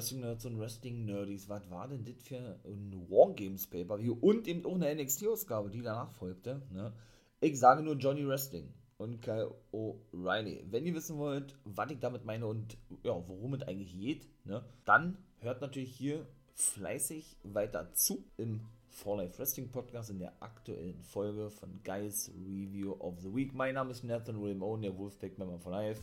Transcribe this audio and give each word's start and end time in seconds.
Wrestling-Nerds 0.00 0.46
und 0.46 0.58
Wrestling-Nerdies, 0.58 1.50
was 1.50 1.70
war 1.70 1.86
denn 1.86 2.02
das 2.06 2.22
für 2.22 2.38
ein 2.64 3.06
Wargames 3.10 3.66
Pay-Per-View 3.66 4.16
und 4.22 4.48
eben 4.48 4.64
auch 4.64 4.76
eine 4.76 4.94
NXT-Ausgabe, 4.94 5.68
die 5.68 5.82
danach 5.82 6.10
folgte. 6.10 6.62
Ne? 6.70 6.94
Ich 7.42 7.60
sage 7.60 7.82
nur 7.82 7.96
Johnny 7.96 8.26
Wrestling 8.26 8.72
und 8.96 9.20
Kyle 9.20 9.54
O'Reilly. 9.74 10.64
Wenn 10.70 10.86
ihr 10.86 10.94
wissen 10.94 11.18
wollt, 11.18 11.54
was 11.64 11.90
ich 11.90 11.98
damit 11.98 12.24
meine 12.24 12.46
und 12.46 12.78
ja, 13.02 13.12
worum 13.28 13.52
es 13.52 13.60
eigentlich 13.60 13.92
geht, 13.92 14.26
ne, 14.46 14.64
dann 14.86 15.18
hört 15.40 15.60
natürlich 15.60 15.94
hier 15.94 16.26
fleißig 16.54 17.36
weiter 17.42 17.92
zu 17.92 18.24
im 18.38 18.62
For 18.88 19.18
Life 19.18 19.38
Wrestling 19.38 19.70
Podcast 19.70 20.08
in 20.08 20.18
der 20.18 20.32
aktuellen 20.40 21.02
Folge 21.02 21.50
von 21.50 21.78
Guys 21.84 22.30
Review 22.46 22.92
of 23.00 23.20
the 23.20 23.34
Week. 23.34 23.52
Mein 23.52 23.74
Name 23.74 23.90
ist 23.90 24.02
Nathan 24.02 24.40
William 24.40 24.62
Owen, 24.62 24.80
der 24.80 24.96
Wolfpack 24.96 25.36
Member 25.36 25.58
for 25.58 25.72
Life. 25.72 26.00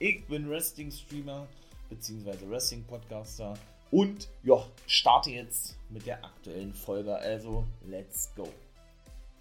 Ich 0.00 0.26
bin 0.26 0.50
Wrestling 0.50 0.90
Streamer 0.90 1.46
bzw. 1.90 2.48
Wrestling 2.48 2.84
Podcaster 2.84 3.54
und 3.90 4.28
ja, 4.42 4.64
starte 4.86 5.30
jetzt 5.30 5.76
mit 5.90 6.06
der 6.06 6.24
aktuellen 6.24 6.72
Folge. 6.72 7.14
Also, 7.16 7.64
let's 7.86 8.32
go. 8.36 8.48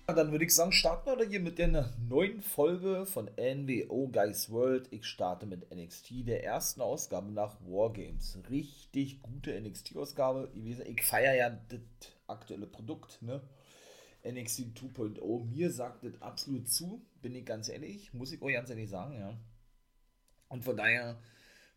Dann 0.07 0.31
würde 0.31 0.43
ich 0.43 0.55
sagen, 0.55 0.71
starten 0.71 1.19
wir 1.19 1.27
hier 1.27 1.39
mit 1.39 1.59
der 1.59 1.93
neuen 2.09 2.41
Folge 2.41 3.05
von 3.05 3.29
NWO 3.37 4.07
Guys 4.07 4.49
World. 4.49 4.87
Ich 4.89 5.05
starte 5.05 5.45
mit 5.45 5.71
NXT, 5.73 6.27
der 6.27 6.43
ersten 6.43 6.81
Ausgabe 6.81 7.31
nach 7.31 7.57
Wargames. 7.67 8.39
Richtig 8.49 9.21
gute 9.21 9.59
NXT-Ausgabe 9.61 10.49
Ich 10.55 11.03
feiere 11.03 11.35
ja 11.35 11.49
das 11.51 11.81
aktuelle 12.25 12.65
Produkt, 12.65 13.21
ne? 13.21 13.39
NXT 14.25 14.79
2.0. 14.79 15.45
Mir 15.45 15.71
sagt 15.71 16.03
das 16.03 16.19
absolut 16.23 16.67
zu, 16.67 17.05
bin 17.21 17.35
ich 17.35 17.45
ganz 17.45 17.69
ehrlich. 17.69 18.11
Muss 18.11 18.31
ich 18.31 18.41
euch 18.41 18.53
ganz 18.55 18.71
ehrlich 18.71 18.89
sagen, 18.89 19.13
ja. 19.13 19.37
Und 20.47 20.63
von 20.63 20.75
daher 20.75 21.19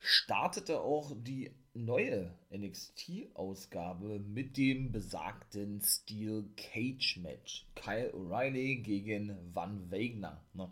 startete 0.02 0.80
auch 0.80 1.12
die 1.16 1.52
neue 1.74 2.34
NXT-Ausgabe 2.50 4.18
mit 4.18 4.56
dem 4.56 4.90
besagten 4.90 5.80
Steel 5.80 6.44
Cage 6.56 7.18
Match. 7.22 7.66
Kyle 7.76 8.12
O'Reilly 8.12 8.82
gegen 8.82 9.38
Van 9.54 9.90
Wagner. 9.92 10.44
Ne? 10.54 10.70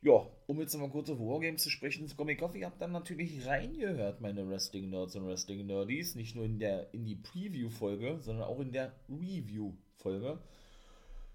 Ja, 0.00 0.26
um 0.46 0.60
jetzt 0.60 0.72
nochmal 0.72 0.90
kurz 0.90 1.10
auf 1.10 1.18
Wargames 1.18 1.62
zu 1.62 1.68
sprechen, 1.70 2.06
ich 2.06 2.40
hoffe, 2.40 2.58
ihr 2.58 2.66
habt 2.66 2.80
dann 2.80 2.92
natürlich 2.92 3.46
reingehört, 3.46 4.22
meine 4.22 4.48
Wrestling-Nerds 4.48 5.16
und 5.16 5.26
Wrestling-Nerdies. 5.26 6.14
Nicht 6.14 6.34
nur 6.34 6.46
in, 6.46 6.58
der, 6.58 6.92
in 6.94 7.04
die 7.04 7.16
Preview-Folge, 7.16 8.20
sondern 8.22 8.48
auch 8.48 8.60
in 8.60 8.72
der 8.72 8.94
Review-Folge. 9.10 10.38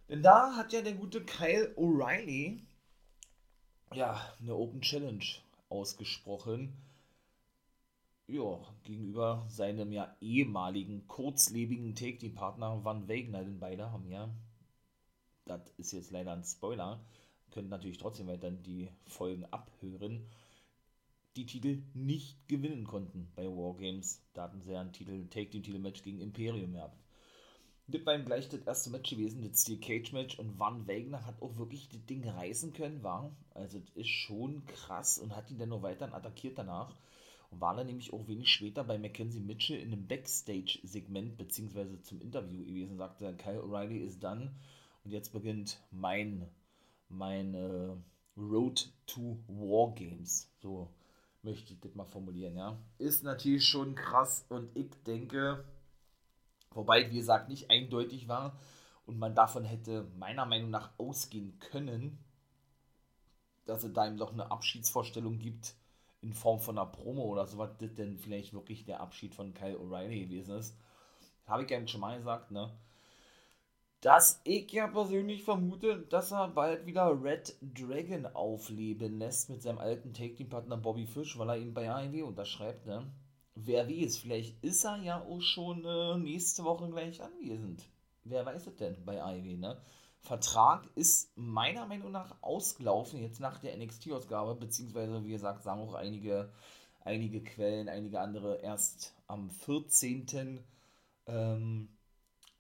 Denn 0.10 0.24
da 0.24 0.56
hat 0.56 0.74
ja 0.74 0.82
der 0.82 0.94
gute 0.94 1.24
Kyle 1.24 1.72
O'Reilly 1.78 2.60
ja 3.94 4.20
eine 4.42 4.56
Open 4.56 4.82
Challenge 4.82 5.26
ausgesprochen 5.72 6.78
ja, 8.32 8.60
gegenüber 8.84 9.46
seinem 9.50 9.92
ja 9.92 10.16
ehemaligen, 10.22 11.08
kurzlebigen 11.08 11.96
Take-Team-Partner 11.96 12.84
Van 12.84 13.08
Wegner, 13.08 13.44
denn 13.44 13.60
beide 13.60 13.92
haben 13.92 14.10
ja, 14.10 14.30
das 15.46 15.62
ist 15.78 15.92
jetzt 15.92 16.12
leider 16.12 16.32
ein 16.32 16.44
Spoiler, 16.44 17.04
könnt 17.52 17.70
natürlich 17.70 17.98
trotzdem 17.98 18.28
weiter 18.28 18.52
die 18.52 18.90
Folgen 19.06 19.46
abhören, 19.46 20.28
die 21.36 21.46
Titel 21.46 21.84
nicht 21.94 22.48
gewinnen 22.48 22.86
konnten 22.86 23.32
bei 23.36 23.48
Wargames. 23.48 24.22
Da 24.34 24.44
hatten 24.44 24.62
sie 24.62 24.74
ja 24.74 24.82
ein 24.82 24.94
Titel, 24.94 25.28
Take-Team-Titel-Match 25.28 26.04
gegen 26.04 26.20
Imperium 26.20 26.74
gehabt. 26.74 27.02
Das 27.92 28.06
war 28.06 28.16
ihm 28.16 28.26
gleich 28.26 28.48
das 28.48 28.62
erste 28.62 28.90
Match 28.90 29.10
gewesen, 29.10 29.42
das 29.42 29.64
Steel 29.64 29.80
Cage 29.80 30.14
Match 30.14 30.40
und 30.40 30.58
Van 30.58 30.88
Wegner 30.88 31.26
hat 31.26 31.42
auch 31.42 31.58
wirklich 31.58 31.90
das 31.90 32.06
Ding 32.06 32.28
reißen 32.28 32.72
können, 32.72 33.04
war. 33.04 33.32
Also 33.54 33.80
das 33.80 33.90
ist 33.96 34.08
schon 34.08 34.66
krass 34.66 35.18
und 35.18 35.36
hat 35.36 35.52
ihn 35.52 35.60
dann 35.60 35.70
noch 35.70 35.84
weiter 35.84 36.14
attackiert 36.14 36.58
danach 36.58 36.96
und 37.52 37.60
war 37.60 37.76
dann 37.76 37.88
nämlich 37.88 38.14
auch 38.14 38.28
wenig 38.28 38.50
später 38.50 38.86
bei 38.86 38.98
Mackenzie 38.98 39.42
Mitchell 39.42 39.80
in 39.80 39.92
einem 39.92 40.08
Backstage-Segment 40.08 41.38
beziehungsweise 41.38 42.02
zum 42.02 42.22
Interview 42.22 42.64
gewesen, 42.64 42.98
sagte 42.98 43.36
Kyle 43.36 43.62
O'Reilly 43.62 44.00
ist 44.06 44.24
dann 44.24 44.56
und 45.04 45.12
jetzt 45.12 45.34
beginnt 45.34 45.82
mein, 45.92 46.48
mein 47.10 47.54
äh, 47.54 47.90
Road 48.38 48.90
to 49.06 49.38
War 49.48 49.94
Games. 49.94 50.50
So 50.62 50.90
möchte 51.44 51.74
ich 51.74 51.80
das 51.82 51.94
mal 51.96 52.06
formulieren, 52.06 52.56
ja. 52.56 52.78
Ist 53.00 53.24
natürlich 53.24 53.66
schon 53.66 53.96
krass 53.96 54.46
und 54.48 54.70
ich 54.78 54.92
denke, 55.06 55.66
wobei, 56.72 57.10
wie 57.10 57.16
gesagt, 57.18 57.50
nicht 57.50 57.70
eindeutig 57.70 58.28
war 58.28 58.58
und 59.06 59.18
man 59.20 59.36
davon 59.36 59.66
hätte 59.66 60.08
meiner 60.18 60.46
Meinung 60.46 60.70
nach 60.70 60.92
ausgehen 60.98 61.60
können, 61.60 62.18
dass 63.66 63.84
es 63.84 63.94
da 63.94 64.08
ihm 64.08 64.16
noch 64.16 64.34
eine 64.34 64.52
Abschiedsvorstellung 64.52 65.40
gibt 65.40 65.76
in 66.22 66.34
Form 66.34 66.60
von 66.60 66.78
einer 66.78 66.88
Promo 66.88 67.24
oder 67.24 67.48
so, 67.48 67.58
was 67.58 67.78
das 67.78 67.94
denn 67.96 68.18
vielleicht 68.18 68.54
wirklich 68.54 68.86
der 68.86 69.02
Abschied 69.02 69.34
von 69.34 69.54
Kyle 69.54 69.78
O'Reilly 69.78 70.26
gewesen 70.26 70.56
ist. 70.56 70.78
Habe 71.48 71.64
ich 71.64 71.70
ja 71.70 71.86
schon 71.88 72.02
mal 72.02 72.18
gesagt, 72.18 72.52
ne? 72.52 72.72
Dass 74.02 74.42
ich 74.44 74.72
ja 74.72 74.88
persönlich 74.88 75.44
vermute, 75.44 76.00
dass 76.00 76.32
er 76.32 76.48
bald 76.48 76.86
wieder 76.86 77.22
Red 77.24 77.56
Dragon 77.62 78.26
aufleben 78.28 79.20
lässt 79.20 79.50
mit 79.50 79.62
seinem 79.62 79.78
alten 79.78 80.14
Take-Team-Partner 80.14 80.78
Bobby 80.78 81.06
Fish, 81.06 81.38
weil 81.38 81.50
er 81.50 81.58
ihn 81.58 81.74
bei 81.74 81.90
AEW 81.90 82.26
unterschreibt, 82.26 82.88
ne? 82.88 83.06
Wer 83.56 83.88
weiß, 83.90 84.18
vielleicht 84.18 84.64
ist 84.64 84.86
er 84.86 84.98
ja 84.98 85.22
auch 85.22 85.42
schon 85.42 85.84
äh, 85.86 86.18
nächste 86.18 86.64
Woche 86.64 86.90
gleich 86.90 87.22
anwesend. 87.22 87.88
Wer 88.24 88.46
weiß 88.46 88.68
es 88.68 88.76
denn 88.76 89.04
bei 89.06 89.22
AEW, 89.22 89.58
ne? 89.58 89.82
Vertrag 90.22 90.88
ist 90.96 91.36
meiner 91.36 91.88
Meinung 91.88 92.12
nach 92.12 92.36
ausgelaufen, 92.42 93.20
jetzt 93.22 93.40
nach 93.40 93.60
der 93.60 93.76
NXT-Ausgabe, 93.78 94.56
beziehungsweise, 94.56 95.24
wie 95.24 95.32
gesagt, 95.32 95.64
sagen 95.64 95.82
auch 95.82 95.96
einige, 95.96 96.52
einige 97.02 97.44
Quellen, 97.44 97.90
einige 97.90 98.20
andere 98.20 98.58
erst 98.62 99.16
am 99.28 99.50
14. 99.50 100.64
Ähm, 101.26 101.90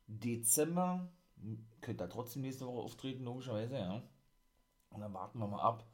Dezember. 0.08 1.08
Könnte 1.82 2.04
er 2.04 2.10
trotzdem 2.10 2.42
nächste 2.42 2.68
Woche 2.68 2.82
auftreten, 2.82 3.24
logischerweise, 3.24 3.78
ja. 3.78 4.04
Und 4.90 5.02
dann 5.02 5.14
warten 5.14 5.40
wir 5.40 5.48
mal 5.48 5.62
ab, 5.62 5.86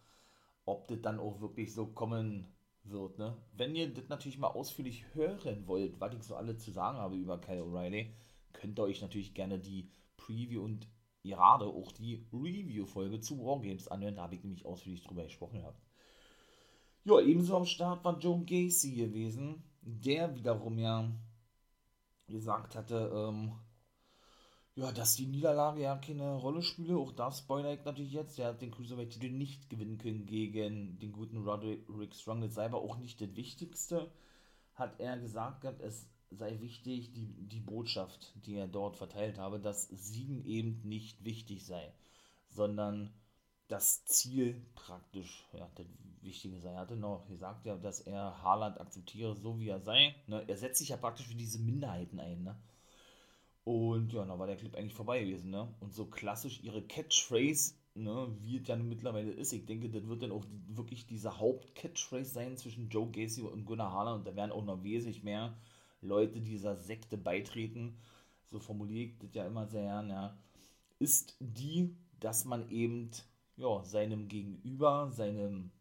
ob 0.65 0.87
das 0.87 1.01
dann 1.01 1.19
auch 1.19 1.39
wirklich 1.39 1.73
so 1.73 1.87
kommen 1.87 2.47
wird, 2.89 3.17
ne? 3.17 3.37
Wenn 3.53 3.75
ihr 3.75 3.93
das 3.93 4.09
natürlich 4.09 4.37
mal 4.37 4.47
ausführlich 4.47 5.05
hören 5.13 5.67
wollt, 5.67 5.99
was 5.99 6.13
ich 6.13 6.23
so 6.23 6.35
alle 6.35 6.57
zu 6.57 6.71
sagen 6.71 6.97
habe 6.97 7.15
über 7.15 7.39
Kyle 7.39 7.63
O'Reilly, 7.63 8.11
könnt 8.53 8.79
ihr 8.79 8.83
euch 8.83 9.01
natürlich 9.01 9.33
gerne 9.33 9.59
die 9.59 9.89
Preview 10.17 10.63
und 10.63 10.87
gerade 11.23 11.65
auch 11.65 11.91
die 11.91 12.25
Review-Folge 12.31 13.19
zu 13.19 13.37
Wargames 13.39 13.87
anhören. 13.87 14.15
Da 14.15 14.23
habe 14.23 14.35
ich 14.35 14.43
nämlich 14.43 14.65
ausführlich 14.65 15.03
drüber 15.03 15.23
gesprochen 15.23 15.59
gehabt. 15.59 15.81
Ja, 17.03 17.19
ebenso 17.19 17.55
am 17.55 17.65
Start 17.65 18.03
war 18.03 18.17
Joe 18.19 18.43
Gacy 18.43 18.95
gewesen, 18.95 19.63
der 19.81 20.35
wiederum 20.35 20.77
ja 20.77 21.09
gesagt 22.27 22.75
hatte, 22.75 23.11
ähm, 23.15 23.53
ja, 24.77 24.91
dass 24.91 25.15
die 25.15 25.25
Niederlage 25.25 25.81
ja 25.81 25.97
keine 25.97 26.35
Rolle 26.35 26.61
spiele. 26.61 26.97
Auch 26.97 27.11
das 27.11 27.39
spoiler 27.39 27.73
ich 27.73 27.83
natürlich 27.83 28.11
jetzt. 28.11 28.37
Der 28.37 28.49
hat 28.49 28.61
den 28.61 28.69
Cruiserweight-Titel 28.69 29.31
nicht 29.31 29.71
gewinnen 29.71 29.97
können 29.97 30.27
gegen 30.27 30.99
den 30.99 31.11
guten 31.11 31.37
Roderick 31.37 32.13
Strong. 32.13 32.41
Das 32.41 32.53
sei 32.53 32.65
aber 32.65 32.81
auch 32.81 32.97
nicht 32.97 33.19
das 33.19 33.35
Wichtigste, 33.35 34.11
hat 34.75 34.99
er 34.99 35.17
gesagt. 35.17 35.65
Es 35.81 36.07
sei 36.29 36.59
wichtig, 36.61 37.11
die, 37.11 37.25
die 37.25 37.59
Botschaft, 37.59 38.33
die 38.45 38.53
er 38.53 38.67
dort 38.67 38.97
verteilt 38.97 39.39
habe, 39.39 39.59
dass 39.59 39.87
Siegen 39.87 40.45
eben 40.45 40.79
nicht 40.83 41.23
wichtig 41.23 41.65
sei, 41.65 41.91
sondern 42.49 43.11
das 43.69 44.05
Ziel 44.05 44.61
praktisch, 44.75 45.47
ja, 45.53 45.67
das 45.73 45.87
Wichtige 46.21 46.59
sei. 46.59 46.73
Er 46.73 46.81
hatte 46.81 46.95
noch 46.95 47.25
gesagt, 47.25 47.65
ja, 47.65 47.77
dass 47.77 48.01
er 48.01 48.43
Haaland 48.43 48.79
akzeptiere, 48.79 49.35
so 49.35 49.59
wie 49.59 49.69
er 49.69 49.79
sei. 49.79 50.15
Ne? 50.27 50.43
Er 50.47 50.57
setzt 50.57 50.77
sich 50.77 50.89
ja 50.89 50.97
praktisch 50.97 51.25
für 51.25 51.35
diese 51.35 51.57
Minderheiten 51.57 52.19
ein. 52.19 52.43
Ne? 52.43 52.55
Und 53.67 54.13
ja, 54.13 54.23
dann 54.23 54.39
war 54.39 54.47
der 54.47 54.55
Clip 54.55 54.73
eigentlich 54.77 54.93
vorbei 54.93 55.19
gewesen. 55.25 55.49
Ne? 55.49 55.67
Und 55.81 55.93
so 55.93 56.05
klassisch 56.05 56.63
ihre 56.63 56.81
Catchphrase, 56.81 57.73
ne, 57.95 58.33
wie 58.39 58.59
es 58.59 58.67
ja 58.69 58.77
mittlerweile 58.77 59.33
ist. 59.33 59.51
Ich 59.51 59.65
denke, 59.65 59.89
das 59.89 60.07
wird 60.07 60.21
dann 60.21 60.31
auch 60.31 60.45
wirklich 60.69 61.05
diese 61.05 61.37
Haupt-Catchphrase 61.37 62.31
sein 62.31 62.55
zwischen 62.55 62.87
Joe 62.87 63.11
Gacy 63.11 63.41
und 63.41 63.65
Gunnar 63.65 63.91
Haaland. 63.91 64.19
Und 64.19 64.25
da 64.25 64.37
werden 64.37 64.53
auch 64.53 64.63
noch 64.63 64.85
wesentlich 64.85 65.21
mehr 65.21 65.53
Leute 65.99 66.39
dieser 66.39 66.77
Sekte 66.77 67.17
beitreten, 67.17 67.97
so 68.45 68.57
formuliere 68.57 69.09
ich 69.09 69.17
das 69.17 69.33
ja 69.33 69.45
immer 69.45 69.67
sehr 69.67 69.83
gern, 69.83 70.09
ja, 70.11 70.37
ist 70.99 71.35
die, 71.41 71.93
dass 72.21 72.45
man 72.45 72.69
eben 72.69 73.11
ja, 73.57 73.83
seinem 73.83 74.29
Gegenüber, 74.29 75.11
seinem, 75.11 75.71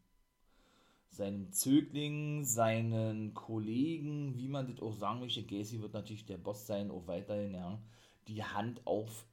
seinem 1.17 1.53
Zögling, 1.53 2.45
seinen 2.45 3.35
Kollegen, 3.35 4.37
wie 4.37 4.49
man 4.49 4.67
das 4.69 4.83
auch 4.83 4.95
sagen 4.95 5.21
möchte, 5.21 5.43
Gacy 5.45 5.81
wird 5.83 5.95
natürlich 5.95 6.27
der 6.27 6.39
Boss 6.39 6.67
sein, 6.67 6.91
auch 6.91 7.07
weiterhin, 7.07 7.55
ja, 7.55 7.81
die 8.29 8.45
Hand 8.45 8.87
auf, 8.87 9.27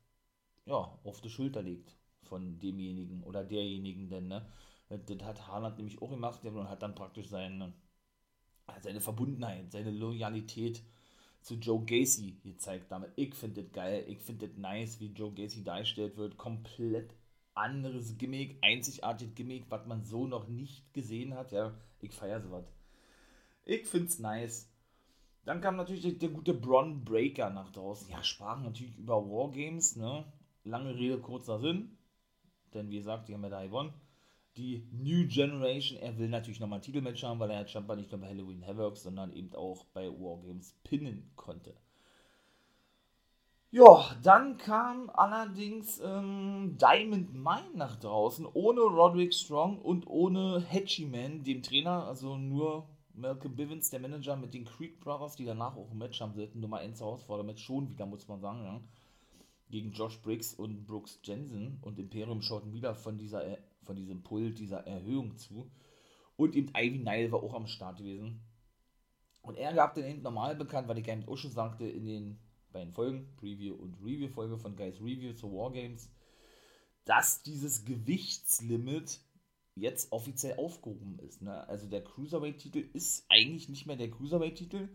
ja, 0.65 0.97
auf 1.03 1.21
die 1.21 1.29
Schulter 1.29 1.61
legt 1.61 1.95
von 2.23 2.59
demjenigen 2.59 3.23
oder 3.23 3.43
derjenigen, 3.43 4.09
denn, 4.09 4.27
ne, 4.27 4.45
das 4.89 5.23
hat 5.23 5.47
Haaland 5.47 5.77
nämlich 5.77 6.01
auch 6.01 6.09
gemacht, 6.09 6.43
der 6.43 6.53
hat 6.69 6.81
dann 6.83 6.95
praktisch 6.95 7.27
seinen 7.27 7.73
seine 8.81 9.01
Verbundenheit, 9.01 9.71
seine 9.71 9.91
Loyalität 9.91 10.83
zu 11.41 11.55
Joe 11.55 11.83
Gacy 11.85 12.37
gezeigt 12.43 12.91
damit. 12.91 13.11
Ich 13.15 13.35
finde 13.35 13.63
das 13.63 13.71
geil, 13.73 14.05
ich 14.07 14.19
finde 14.19 14.47
das 14.47 14.57
nice, 14.57 14.99
wie 14.99 15.07
Joe 15.07 15.33
Gacy 15.33 15.63
dargestellt 15.63 16.17
wird. 16.17 16.37
Komplett 16.37 17.13
anderes 17.55 18.17
Gimmick, 18.17 18.57
einzigartiges 18.61 19.35
Gimmick, 19.35 19.65
was 19.69 19.85
man 19.85 20.03
so 20.03 20.27
noch 20.27 20.47
nicht 20.47 20.93
gesehen 20.93 21.35
hat. 21.35 21.51
Ja, 21.51 21.73
ich 21.99 22.13
feiere 22.13 22.41
sowas. 22.41 22.65
Ich 23.65 23.87
finde 23.87 24.07
es 24.07 24.19
nice. 24.19 24.69
Dann 25.45 25.61
kam 25.61 25.75
natürlich 25.75 26.01
der, 26.01 26.11
der, 26.13 26.29
gute 26.29 26.53
Bron 26.53 27.03
Breaker 27.03 27.49
nach 27.49 27.69
draußen. 27.71 28.09
Ja, 28.09 28.23
sprachen 28.23 28.63
natürlich 28.63 28.97
über 28.97 29.23
Wargames, 29.29 29.95
ne? 29.95 30.25
Lange 30.63 30.95
Rede, 30.95 31.19
kurzer 31.19 31.59
Sinn. 31.59 31.97
Denn 32.73 32.89
wie 32.89 32.97
gesagt, 32.97 33.27
die 33.27 33.33
haben 33.33 33.43
ja 33.43 33.49
da 33.49 33.63
gewonnen. 33.63 33.93
Die 34.55 34.87
New 34.91 35.27
Generation, 35.27 35.99
er 35.99 36.17
will 36.17 36.29
natürlich 36.29 36.59
nochmal 36.59 36.79
ein 36.79 36.83
Titelmatch 36.83 37.23
haben, 37.23 37.39
weil 37.39 37.49
er 37.49 37.61
ja 37.61 37.67
Jumper 37.67 37.95
nicht 37.95 38.11
nur 38.11 38.21
bei 38.21 38.29
Halloween 38.29 38.65
Havoc, 38.65 38.97
sondern 38.97 39.33
eben 39.33 39.53
auch 39.55 39.85
bei 39.85 40.07
Wargames 40.07 40.75
pinnen 40.83 41.31
konnte. 41.35 41.75
Ja, 43.75 44.15
dann 44.21 44.57
kam 44.57 45.09
allerdings 45.09 45.99
ähm, 45.99 46.77
Diamond 46.79 47.33
Mine 47.33 47.71
nach 47.73 47.95
draußen, 47.95 48.45
ohne 48.53 48.81
Roderick 48.81 49.33
Strong 49.33 49.79
und 49.79 50.05
ohne 50.05 50.63
Hatchie 50.69 51.07
Man, 51.07 51.43
dem 51.43 51.63
Trainer, 51.63 52.05
also 52.05 52.37
nur 52.37 52.87
Malcolm 53.15 53.55
Bivens, 53.55 53.89
der 53.89 53.99
Manager 53.99 54.35
mit 54.35 54.53
den 54.53 54.65
Creek 54.65 54.99
Brothers, 54.99 55.37
die 55.37 55.45
danach 55.45 55.75
auch 55.75 55.89
ein 55.89 55.97
Match 55.97 56.21
haben 56.21 56.35
sollten, 56.35 56.59
Nummer 56.59 56.77
1 56.77 56.99
Herausforderung 56.99 57.57
schon 57.57 57.89
wieder, 57.89 58.05
muss 58.05 58.27
man 58.27 58.41
sagen, 58.41 58.63
ja. 58.63 58.79
Gegen 59.71 59.91
Josh 59.91 60.21
Briggs 60.21 60.53
und 60.53 60.85
Brooks 60.85 61.19
Jensen 61.23 61.79
und 61.81 61.97
Imperium 61.97 62.43
schauten 62.43 62.73
wieder 62.73 62.93
von, 62.93 63.17
dieser, 63.17 63.57
von 63.85 63.95
diesem 63.95 64.21
Pult, 64.21 64.59
dieser 64.59 64.85
Erhöhung 64.85 65.35
zu. 65.37 65.71
Und 66.35 66.55
eben 66.55 66.71
Ivy 66.77 66.99
Nile 66.99 67.31
war 67.31 67.41
auch 67.41 67.55
am 67.55 67.65
Start 67.65 67.97
gewesen. 67.97 68.39
Und 69.41 69.57
er 69.57 69.73
gab 69.73 69.95
den 69.95 70.05
eben 70.05 70.21
normal 70.21 70.55
bekannt, 70.55 70.87
weil 70.87 70.99
ich 70.99 71.07
nicht 71.07 71.27
auch 71.27 71.37
schon 71.37 71.49
sagte, 71.49 71.87
in 71.87 72.05
den 72.05 72.39
beiden 72.73 72.93
Folgen, 72.93 73.27
Preview 73.37 73.75
und 73.75 73.95
Review-Folge 74.03 74.57
von 74.57 74.75
Guys 74.75 74.99
Review 74.99 75.33
zu 75.33 75.51
Wargames, 75.51 76.09
dass 77.05 77.43
dieses 77.43 77.85
Gewichtslimit 77.85 79.21
jetzt 79.75 80.11
offiziell 80.11 80.57
aufgehoben 80.57 81.19
ist. 81.19 81.41
Ne? 81.41 81.67
Also 81.67 81.87
der 81.87 82.03
Cruiserweight-Titel 82.03 82.89
ist 82.93 83.25
eigentlich 83.29 83.69
nicht 83.69 83.85
mehr 83.85 83.95
der 83.95 84.11
Cruiserweight-Titel 84.11 84.89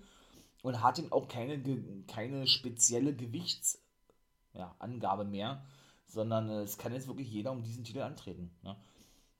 und 0.62 0.82
hat 0.82 0.98
eben 0.98 1.12
auch 1.12 1.28
keine, 1.28 1.62
keine 2.06 2.46
spezielle 2.46 3.14
Gewichtsangabe 3.14 5.24
ja, 5.24 5.28
mehr, 5.28 5.64
sondern 6.06 6.48
es 6.50 6.78
kann 6.78 6.92
jetzt 6.92 7.08
wirklich 7.08 7.30
jeder 7.30 7.52
um 7.52 7.62
diesen 7.62 7.84
Titel 7.84 8.00
antreten. 8.00 8.50
Ne? 8.62 8.76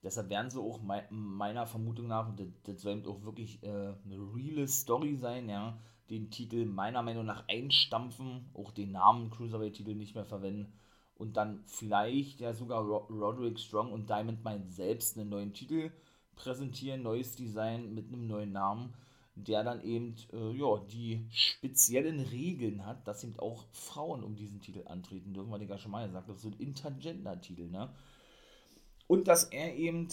Deshalb 0.02 0.31
werden 0.31 0.50
sie 0.50 0.61
auch 0.61 0.81
me 0.81 1.05
meiner 1.11 1.67
Vermutung 1.67 2.06
nach, 2.06 2.29
und 2.29 2.38
das, 2.38 2.46
das 2.64 2.82
soll 2.82 3.05
auch 3.06 3.25
wirklich 3.25 3.62
äh, 3.62 3.69
eine 3.69 4.35
reale 4.35 4.69
Story 4.69 5.17
sein, 5.17 5.49
ja, 5.49 5.79
den 6.10 6.31
Titel 6.31 6.64
meiner 6.64 7.02
Meinung 7.02 7.26
nach 7.26 7.46
einstampfen, 7.49 8.49
auch 8.55 8.70
den 8.70 8.93
Namen 8.93 9.31
Cruiserweight-Titel 9.31 9.94
nicht 9.94 10.14
mehr 10.14 10.25
verwenden 10.25 10.72
und 11.19 11.37
dann 11.37 11.62
vielleicht 11.66 12.40
ja 12.40 12.55
sogar 12.55 12.82
Roderick 12.82 13.58
Strong 13.58 13.93
und 13.93 14.08
Diamond 14.08 14.44
Mine 14.44 14.64
selbst 14.70 15.19
einen 15.19 15.28
neuen 15.28 15.52
Titel 15.52 15.90
präsentieren, 16.37 17.02
neues 17.02 17.34
Design 17.34 17.93
mit 17.94 18.06
einem 18.08 18.28
neuen 18.28 18.52
Namen, 18.52 18.94
der 19.34 19.64
dann 19.64 19.82
eben 19.82 20.14
äh, 20.32 20.52
ja, 20.52 20.78
die 20.90 21.26
speziellen 21.31 22.20
Regeln 22.20 22.87
hat, 22.87 23.06
dass 23.06 23.25
eben 23.25 23.38
auch 23.38 23.64
Frauen 23.72 24.22
um 24.22 24.37
diesen 24.37 24.61
Titel 24.61 24.87
antreten 24.87 25.34
dürfen, 25.34 25.50
weil 25.50 25.62
ich 25.62 25.69
ja 25.69 25.78
schon 25.78 25.90
mal 25.90 26.06
gesagt 26.06 26.28
habe, 26.28 26.38
so 26.38 26.49
ein 26.49 26.58
Intergender-Titel, 26.58 27.69
ne? 27.69 27.90
Und 29.08 29.26
dass 29.26 29.44
er 29.44 29.75
eben 29.75 30.08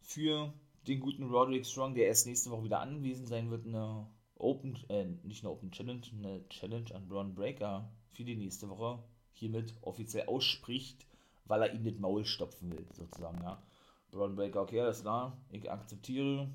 für 0.00 0.52
den 0.86 1.00
guten 1.00 1.24
Roderick 1.24 1.66
Strong, 1.66 1.94
der 1.94 2.06
erst 2.06 2.26
nächste 2.26 2.50
Woche 2.50 2.64
wieder 2.64 2.80
anwesend 2.80 3.28
sein 3.28 3.50
wird, 3.50 3.66
eine 3.66 4.06
Open, 4.42 4.78
äh, 4.88 5.04
nicht 5.22 5.44
eine 5.44 5.52
Open 5.52 5.70
Challenge, 5.70 6.02
eine 6.12 6.48
Challenge 6.48 6.94
an 6.94 7.08
Braun 7.08 7.34
Breaker 7.34 7.88
für 8.12 8.24
die 8.24 8.36
nächste 8.36 8.68
Woche 8.68 9.02
hiermit 9.32 9.74
offiziell 9.80 10.26
ausspricht, 10.26 11.06
weil 11.46 11.62
er 11.62 11.74
ihm 11.74 11.84
das 11.84 11.98
Maul 11.98 12.24
stopfen 12.24 12.70
will, 12.72 12.86
sozusagen, 12.92 13.42
ja. 13.42 13.62
Braun 14.10 14.36
Breaker, 14.36 14.62
okay, 14.62 14.80
alles 14.80 15.00
klar, 15.02 15.38
ich 15.50 15.70
akzeptiere. 15.70 16.48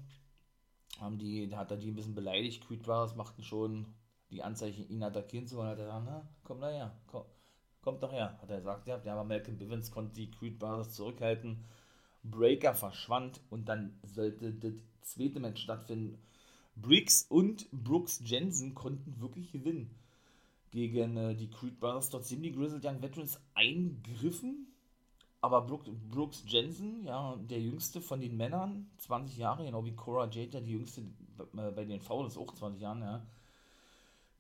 Haben 1.00 1.18
die, 1.18 1.56
hat 1.56 1.72
er 1.72 1.78
die 1.78 1.92
ein 1.92 1.96
bisschen 1.96 2.16
beleidigt, 2.16 2.66
Creed 2.68 2.84
Brothers 2.84 3.16
machten 3.16 3.44
schon 3.44 3.94
die 4.30 4.44
Anzeichen, 4.44 4.90
ihn 4.90 5.04
attackieren 5.04 5.48
zu 5.48 5.58
wollen, 5.58 5.70
hat 5.70 5.80
er 5.80 5.86
gesagt, 5.86 6.06
na, 6.06 6.28
komm 6.44 6.62
da 6.62 6.70
her, 6.70 6.98
komm, 7.08 7.26
kommt 7.82 8.04
doch 8.04 8.12
her, 8.12 8.38
hat 8.42 8.50
er 8.50 8.58
gesagt, 8.58 8.88
ja, 8.88 9.14
aber 9.14 9.24
Malcolm 9.24 9.58
Bivens 9.58 9.92
konnte 9.92 10.14
die 10.14 10.32
Creed 10.32 10.60
Brothers 10.60 10.94
zurückhalten. 10.94 11.66
Breaker 12.24 12.74
verschwand 12.74 13.40
und 13.50 13.70
dann 13.70 13.98
sollte 14.04 14.54
das 14.54 14.74
zweite 15.02 15.40
Match 15.40 15.62
stattfinden, 15.62 16.22
Briggs 16.82 17.26
und 17.30 17.70
Brooks 17.72 18.22
Jensen 18.24 18.76
konnten 18.76 19.20
wirklich 19.20 19.52
gewinnen. 19.52 19.90
Gegen 20.72 21.18
äh, 21.18 21.36
die 21.36 21.50
Creed 21.50 21.80
Brothers. 21.80 22.10
Sind 22.28 22.44
die 22.44 22.52
Grizzled 22.52 22.86
Young 22.86 23.02
Veterans 23.02 23.40
eingriffen. 23.54 24.68
Aber 25.42 25.62
Brooke, 25.62 25.92
Brooks 26.12 26.44
Jensen, 26.48 27.06
ja, 27.06 27.36
der 27.36 27.62
jüngste 27.62 28.02
von 28.02 28.20
den 28.20 28.36
Männern, 28.36 28.90
20 28.98 29.38
Jahre, 29.38 29.66
genau 29.66 29.86
wie 29.86 29.94
Cora 29.94 30.28
Jade, 30.30 30.62
die 30.62 30.72
jüngste 30.72 31.04
bei 31.54 31.86
den 31.86 32.02
Fouls 32.02 32.38
auch 32.38 32.54
20 32.54 32.82
Jahren, 32.82 33.02
ja, 33.02 33.24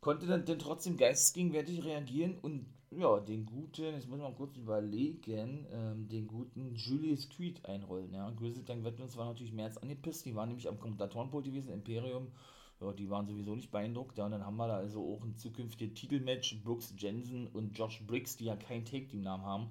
konnte 0.01 0.25
dann, 0.25 0.43
dann 0.45 0.57
trotzdem 0.57 0.97
geistesgegenwärtig 0.97 1.83
reagieren 1.83 2.37
und 2.41 2.65
ja, 2.91 3.19
den 3.19 3.45
guten, 3.45 3.93
jetzt 3.93 4.07
muss 4.07 4.19
man 4.19 4.35
kurz 4.35 4.55
überlegen, 4.55 5.65
ähm, 5.71 6.07
den 6.07 6.27
guten 6.27 6.73
Julius 6.73 7.27
Creed 7.29 7.65
einrollen. 7.65 8.13
Ja. 8.13 8.29
Grizzled 8.31 8.69
Young 8.69 8.83
Veterans 8.83 9.17
war 9.17 9.25
natürlich 9.25 9.51
mehr 9.51 9.65
als 9.65 9.77
angepisst, 9.77 10.25
die 10.25 10.35
waren 10.35 10.49
nämlich 10.49 10.67
am 10.67 10.79
Kommentatorenpult 10.79 11.45
gewesen, 11.45 11.73
Imperium, 11.73 12.31
ja, 12.79 12.93
die 12.93 13.09
waren 13.09 13.27
sowieso 13.27 13.55
nicht 13.55 13.71
beeindruckt. 13.71 14.17
Ja, 14.17 14.25
und 14.25 14.31
dann 14.31 14.45
haben 14.45 14.57
wir 14.57 14.67
da 14.67 14.77
also 14.77 15.01
auch 15.01 15.23
ein 15.23 15.35
zukünftiges 15.35 15.99
Titelmatch, 15.99 16.61
Brooks 16.63 16.93
Jensen 16.97 17.47
und 17.47 17.77
Josh 17.77 18.01
Briggs, 18.05 18.37
die 18.37 18.45
ja 18.45 18.55
kein 18.55 18.85
Take-Team-Namen 18.85 19.45
haben, 19.45 19.69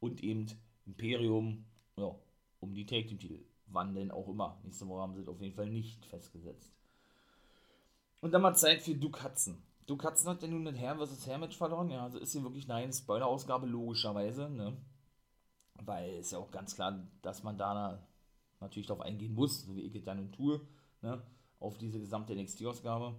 und 0.00 0.22
eben 0.22 0.46
Imperium, 0.86 1.64
ja, 1.96 2.14
um 2.60 2.74
die 2.74 2.86
Take-Team-Titel. 2.86 3.44
Wann 3.66 3.94
denn 3.94 4.12
auch 4.12 4.28
immer. 4.28 4.60
Nächste 4.62 4.86
Woche 4.86 5.00
haben 5.00 5.14
sie 5.14 5.26
auf 5.28 5.40
jeden 5.40 5.54
Fall 5.54 5.68
nicht 5.68 6.06
festgesetzt. 6.06 6.72
Und 8.20 8.32
dann 8.32 8.42
mal 8.42 8.54
Zeit 8.54 8.80
für 8.80 8.94
Duke 8.94 9.24
Hudson. 9.24 9.58
Du 9.86 9.96
Katzen 9.96 10.28
hat 10.28 10.42
ja 10.42 10.48
nun 10.48 10.66
ein 10.66 10.74
Herr 10.74 10.96
vs. 10.96 11.26
Herr 11.26 11.38
Match 11.38 11.56
verloren. 11.56 11.90
Ja, 11.90 12.02
also 12.02 12.18
ist 12.18 12.32
hier 12.32 12.42
wirklich 12.42 12.68
eine 12.68 12.92
Spoiler-Ausgabe, 12.92 13.66
logischerweise. 13.66 14.50
Ne? 14.50 14.76
Weil 15.74 16.10
es 16.18 16.32
ja 16.32 16.38
auch 16.38 16.50
ganz 16.50 16.74
klar, 16.74 17.06
dass 17.22 17.44
man 17.44 17.56
da 17.56 18.04
natürlich 18.60 18.88
darauf 18.88 19.04
eingehen 19.04 19.34
muss, 19.34 19.62
so 19.62 19.76
wie 19.76 19.82
ich 19.82 19.94
es 19.94 20.04
dann 20.04 20.18
und 20.18 20.32
tue, 20.32 20.60
ne? 21.02 21.22
auf 21.60 21.78
diese 21.78 22.00
gesamte 22.00 22.34
NXT-Ausgabe. 22.34 23.14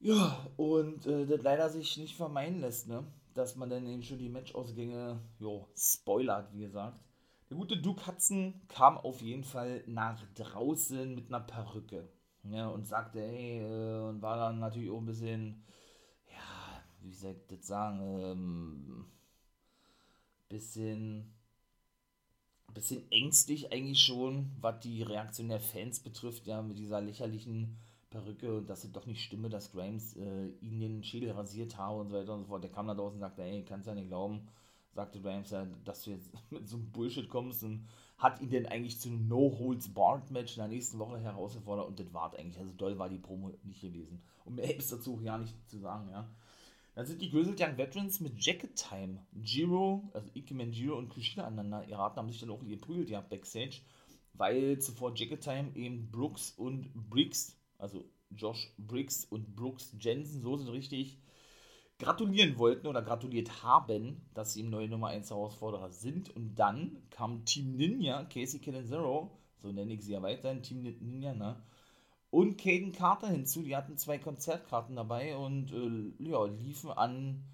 Ja, 0.00 0.44
und 0.56 1.06
äh, 1.06 1.26
das 1.26 1.42
leider 1.42 1.70
sich 1.70 1.96
nicht 1.96 2.16
vermeiden 2.16 2.60
lässt, 2.60 2.88
ne? 2.88 3.04
dass 3.34 3.54
man 3.54 3.70
dann 3.70 3.86
eben 3.86 4.02
schon 4.02 4.18
die 4.18 4.28
Matchausgänge, 4.28 5.20
jo, 5.38 5.68
spoilert, 5.76 6.52
wie 6.52 6.62
gesagt. 6.62 6.98
Der 7.50 7.56
gute 7.56 7.76
Duke 7.76 8.04
Hudson 8.06 8.62
kam 8.66 8.98
auf 8.98 9.20
jeden 9.20 9.44
Fall 9.44 9.84
nach 9.86 10.20
draußen 10.34 11.14
mit 11.14 11.28
einer 11.28 11.40
Perücke. 11.40 12.08
Ja, 12.44 12.68
und 12.68 12.86
sagte, 12.86 13.20
hey, 13.20 13.60
äh, 13.60 14.08
und 14.08 14.20
war 14.22 14.36
dann 14.36 14.58
natürlich 14.58 14.90
auch 14.90 14.98
ein 14.98 15.06
bisschen, 15.06 15.62
ja, 16.28 16.82
wie 17.02 17.12
soll 17.14 17.32
ich 17.32 17.46
das 17.48 17.66
sagen, 17.68 18.00
ähm, 18.02 19.06
bisschen, 20.48 21.32
bisschen 22.74 23.10
ängstlich 23.12 23.72
eigentlich 23.72 24.02
schon, 24.02 24.50
was 24.60 24.80
die 24.80 25.02
Reaktion 25.02 25.48
der 25.48 25.60
Fans 25.60 26.00
betrifft, 26.00 26.46
ja, 26.46 26.62
mit 26.62 26.78
dieser 26.78 27.00
lächerlichen 27.00 27.76
Perücke 28.10 28.56
und 28.58 28.68
dass 28.70 28.84
es 28.84 28.92
doch 28.92 29.06
nicht 29.06 29.22
stimme, 29.22 29.48
dass 29.48 29.72
Grimes 29.72 30.16
äh, 30.16 30.48
ihn 30.60 30.80
den 30.80 31.02
Schädel 31.04 31.32
rasiert 31.32 31.76
habe 31.76 32.00
und 32.00 32.08
so 32.08 32.16
weiter 32.16 32.34
und 32.34 32.40
so 32.40 32.46
fort. 32.46 32.62
Der 32.64 32.70
kam 32.70 32.86
da 32.86 32.94
draußen 32.94 33.16
und 33.16 33.20
sagte, 33.20 33.42
ey, 33.42 33.64
kannst 33.64 33.86
ja 33.86 33.94
nicht 33.94 34.08
glauben, 34.08 34.48
sagte 34.94 35.20
Grimes 35.20 35.50
ja, 35.50 35.66
dass 35.84 36.02
du 36.04 36.10
jetzt 36.10 36.30
mit 36.50 36.68
so 36.68 36.76
einem 36.76 36.90
Bullshit 36.90 37.28
kommst 37.28 37.62
und 37.64 37.86
hat 38.22 38.40
ihn 38.40 38.50
denn 38.50 38.66
eigentlich 38.66 39.00
zu 39.00 39.08
einem 39.08 39.26
No-Holds-Barred-Match 39.26 40.56
in 40.56 40.60
der 40.60 40.68
nächsten 40.68 41.00
Woche 41.00 41.18
herausgefordert 41.18 41.88
und 41.88 41.98
das 41.98 42.14
war 42.14 42.32
eigentlich, 42.38 42.58
also 42.58 42.72
doll 42.72 42.96
war 42.96 43.08
die 43.08 43.18
Promo 43.18 43.50
nicht 43.64 43.80
gewesen. 43.80 44.22
Und 44.44 44.54
mehr 44.54 44.76
ist 44.76 44.92
dazu 44.92 45.20
ja 45.20 45.36
nicht 45.36 45.54
zu 45.68 45.78
sagen, 45.80 46.08
ja. 46.08 46.28
Dann 46.94 47.06
sind 47.06 47.20
die 47.20 47.30
Grizzled 47.30 47.60
Young 47.60 47.76
Veterans 47.78 48.20
mit 48.20 48.38
Jacket 48.38 48.76
Time, 48.76 49.18
Giro, 49.32 50.08
also 50.12 50.28
Ikemen 50.34 50.70
Giro 50.70 50.98
und 50.98 51.08
Kushida 51.08 51.44
aneinander 51.44 51.84
geraten, 51.84 52.18
haben 52.18 52.30
sich 52.30 52.38
dann 52.38 52.50
auch 52.50 52.64
geprügelt, 52.64 53.10
ja, 53.10 53.20
Backstage, 53.20 53.80
weil 54.34 54.78
zuvor 54.78 55.12
Jacket 55.16 55.40
Time 55.40 55.72
eben 55.74 56.08
Brooks 56.12 56.52
und 56.56 56.92
Briggs, 57.10 57.56
also 57.78 58.04
Josh 58.30 58.72
Briggs 58.78 59.24
und 59.24 59.56
Brooks 59.56 59.96
Jensen, 59.98 60.42
so 60.42 60.56
sind 60.56 60.68
richtig, 60.68 61.18
gratulieren 62.02 62.58
wollten 62.58 62.86
oder 62.86 63.00
gratuliert 63.00 63.62
haben, 63.62 64.20
dass 64.34 64.52
sie 64.52 64.60
im 64.60 64.70
neuen 64.70 64.90
Nummer 64.90 65.08
1 65.08 65.30
Herausforderer 65.30 65.90
sind. 65.90 66.34
Und 66.34 66.56
dann 66.56 66.98
kam 67.10 67.44
Team 67.44 67.76
Ninja, 67.76 68.24
Casey 68.24 68.60
Zero, 68.60 69.30
so 69.62 69.72
nenne 69.72 69.94
ich 69.94 70.02
sie 70.02 70.12
ja 70.12 70.22
weiterhin, 70.22 70.62
Team 70.62 70.82
Ninja, 70.82 71.34
ne? 71.34 71.62
Und 72.30 72.56
Caden 72.58 72.92
Carter 72.92 73.28
hinzu. 73.28 73.62
Die 73.62 73.76
hatten 73.76 73.98
zwei 73.98 74.18
Konzertkarten 74.18 74.96
dabei 74.96 75.36
und 75.36 75.72
äh, 75.72 76.24
ja, 76.30 76.44
liefen 76.46 76.90
an 76.90 77.44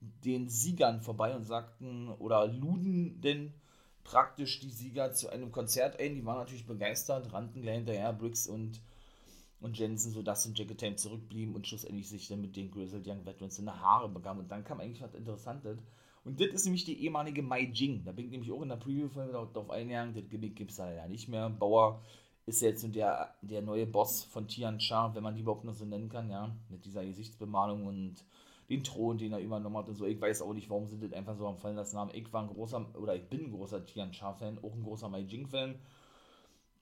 den 0.00 0.48
Siegern 0.48 1.00
vorbei 1.00 1.34
und 1.34 1.44
sagten 1.44 2.08
oder 2.18 2.46
luden 2.46 3.20
denn 3.20 3.54
praktisch 4.04 4.60
die 4.60 4.70
Sieger 4.70 5.12
zu 5.12 5.30
einem 5.30 5.50
Konzert 5.50 5.98
ein. 5.98 6.14
Die 6.14 6.24
waren 6.24 6.38
natürlich 6.38 6.66
begeistert, 6.66 7.32
rannten 7.32 7.62
gleich 7.62 7.76
hinterher, 7.76 8.12
Briggs 8.12 8.46
und 8.46 8.80
und 9.60 9.78
Jensen, 9.78 10.12
sodass 10.12 10.46
in 10.46 10.54
Jacket 10.54 10.78
Time 10.78 10.96
zurückblieben 10.96 11.54
und 11.54 11.66
schlussendlich 11.66 12.08
sich 12.08 12.28
dann 12.28 12.40
mit 12.40 12.56
den 12.56 12.70
Grizzled 12.70 13.06
Young 13.06 13.24
Veterans 13.24 13.58
in 13.58 13.66
die 13.66 13.70
Haare 13.70 14.08
begaben. 14.08 14.40
Und 14.40 14.50
dann 14.50 14.64
kam 14.64 14.80
eigentlich 14.80 15.02
was 15.02 15.14
Interessantes. 15.14 15.78
Und 16.24 16.40
das 16.40 16.48
ist 16.48 16.64
nämlich 16.64 16.84
die 16.84 17.02
ehemalige 17.04 17.42
Mai 17.42 17.70
Jing. 17.72 18.04
Da 18.04 18.12
bin 18.12 18.26
ich 18.26 18.30
nämlich 18.32 18.52
auch 18.52 18.62
in 18.62 18.68
der 18.68 18.76
Preview-Folge 18.76 19.32
darauf 19.32 19.70
eingegangen. 19.70 20.14
Das 20.14 20.28
Gimmick 20.28 20.56
gibt 20.56 20.72
es 20.72 20.78
ja 20.78 21.06
nicht 21.08 21.28
mehr. 21.28 21.48
Bauer 21.48 22.02
ist 22.46 22.62
jetzt 22.62 22.94
der, 22.94 23.34
der 23.42 23.62
neue 23.62 23.86
Boss 23.86 24.24
von 24.24 24.46
Tian 24.46 24.80
Sha, 24.80 25.14
wenn 25.14 25.22
man 25.22 25.34
die 25.34 25.40
überhaupt 25.42 25.64
noch 25.64 25.74
so 25.74 25.84
nennen 25.84 26.08
kann, 26.08 26.30
ja, 26.30 26.54
mit 26.68 26.84
dieser 26.84 27.04
Gesichtsbemalung 27.04 27.86
und 27.86 28.24
den 28.68 28.82
Thron, 28.84 29.18
den 29.18 29.32
er 29.32 29.40
übernommen 29.40 29.76
hat 29.76 29.88
und 29.88 29.94
so. 29.94 30.06
Ich 30.06 30.20
weiß 30.20 30.42
auch 30.42 30.52
nicht, 30.52 30.70
warum 30.70 30.86
sind 30.86 31.02
das 31.02 31.12
einfach 31.12 31.36
so 31.36 31.46
am 31.46 31.58
Fallen 31.58 31.76
das 31.76 31.92
Namen. 31.92 32.12
Ich 32.14 32.32
war 32.32 32.42
ein 32.42 32.48
großer, 32.48 32.86
oder 33.00 33.14
ich 33.14 33.28
bin 33.28 33.46
ein 33.46 33.52
großer 33.52 33.84
Tian 33.84 34.12
Sha-Fan, 34.12 34.58
auch 34.58 34.74
ein 34.74 34.82
großer 34.82 35.08
Mai 35.08 35.20
Jing-Fan. 35.20 35.76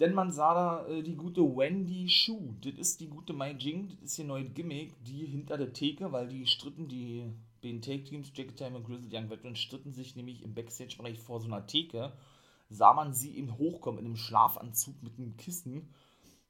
Denn 0.01 0.13
man 0.13 0.33
sah 0.33 0.55
da 0.55 0.89
äh, 0.89 1.03
die 1.03 1.17
gute 1.17 1.43
Wendy 1.43 2.09
Shu. 2.09 2.55
Das 2.63 2.75
ist 2.75 3.01
die 3.01 3.09
gute 3.09 3.33
Mai 3.33 3.53
Jing, 3.53 3.89
das 3.89 4.13
ist 4.13 4.19
ihr 4.19 4.25
neues 4.25 4.53
Gimmick, 4.53 4.93
die 5.05 5.25
hinter 5.27 5.57
der 5.57 5.73
Theke, 5.73 6.11
weil 6.11 6.29
die 6.29 6.47
stritten, 6.47 6.89
die 6.89 7.25
beiden 7.63 7.81
Take-Teams, 7.81 8.33
Jackie 8.35 8.55
Time 8.55 8.77
und 8.77 8.85
Grizzly 8.85 9.17
Young 9.17 9.31
Veterans, 9.31 9.59
stritten 9.59 9.93
sich 9.93 10.17
nämlich 10.17 10.43
im 10.43 10.55
Backstage-Bereich 10.55 11.19
vor 11.21 11.41
so 11.41 11.47
einer 11.47 11.67
Theke. 11.67 12.13
Sah 12.71 12.93
man 12.93 13.15
sie 13.15 13.37
eben 13.37 13.57
hochkommen 13.57 14.01
in 14.01 14.07
einem 14.07 14.17
Schlafanzug 14.17 15.01
mit 15.03 15.19
einem 15.19 15.37
Kissen. 15.37 15.89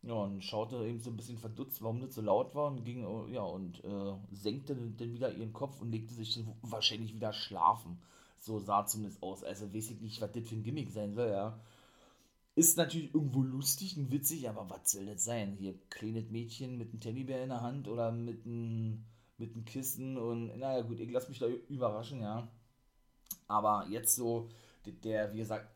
Ja, 0.03 0.15
und 0.15 0.45
schaute 0.45 0.77
eben 0.85 1.01
so 1.01 1.11
ein 1.11 1.17
bisschen 1.17 1.39
verdutzt, 1.39 1.83
warum 1.83 2.01
das 2.01 2.15
so 2.15 2.21
laut 2.21 2.55
war 2.55 2.67
und 2.71 2.85
ging, 2.85 3.07
ja, 3.33 3.43
und 3.43 3.83
äh, 3.85 4.15
senkte 4.33 4.75
dann 4.75 5.15
wieder 5.15 5.33
ihren 5.33 5.55
Kopf 5.55 5.81
und 5.81 5.91
legte 5.91 6.13
sich 6.13 6.45
wahrscheinlich 6.61 7.15
wieder 7.15 7.33
schlafen. 7.33 7.99
So 8.39 8.59
sah 8.59 8.85
zumindest 8.85 9.23
aus. 9.23 9.43
Also 9.43 9.73
weiß 9.73 9.91
ich 9.91 10.01
nicht, 10.01 10.21
was 10.21 10.33
das 10.33 10.47
für 10.47 10.57
ein 10.57 10.63
Gimmick 10.63 10.91
sein 10.91 11.15
soll, 11.15 11.31
ja. 11.31 11.59
Ist 12.57 12.77
natürlich 12.77 13.13
irgendwo 13.13 13.43
lustig 13.43 13.97
und 13.97 14.13
witzig, 14.13 14.49
aber 14.49 14.71
was 14.71 14.93
soll 14.93 15.07
das 15.07 15.25
sein? 15.25 15.57
Hier 15.59 15.75
kleines 15.91 16.31
Mädchen 16.31 16.79
mit 16.79 16.91
einem 16.91 17.01
Teddybär 17.01 17.43
in 17.43 17.49
der 17.49 17.63
Hand 17.63 17.89
oder 17.89 18.13
mit 18.13 18.47
einem, 18.47 19.05
mit 19.39 19.55
einem 19.55 19.65
Kissen 19.65 20.17
und 20.17 20.57
naja 20.59 20.83
gut, 20.83 21.01
ich 21.01 21.11
lasse 21.11 21.29
mich 21.29 21.41
da 21.41 21.47
überraschen, 21.69 22.21
ja. 22.21 22.49
Aber 23.49 23.87
jetzt 23.91 24.15
so, 24.15 24.49
der, 25.03 25.33
wie 25.33 25.39
gesagt, 25.39 25.69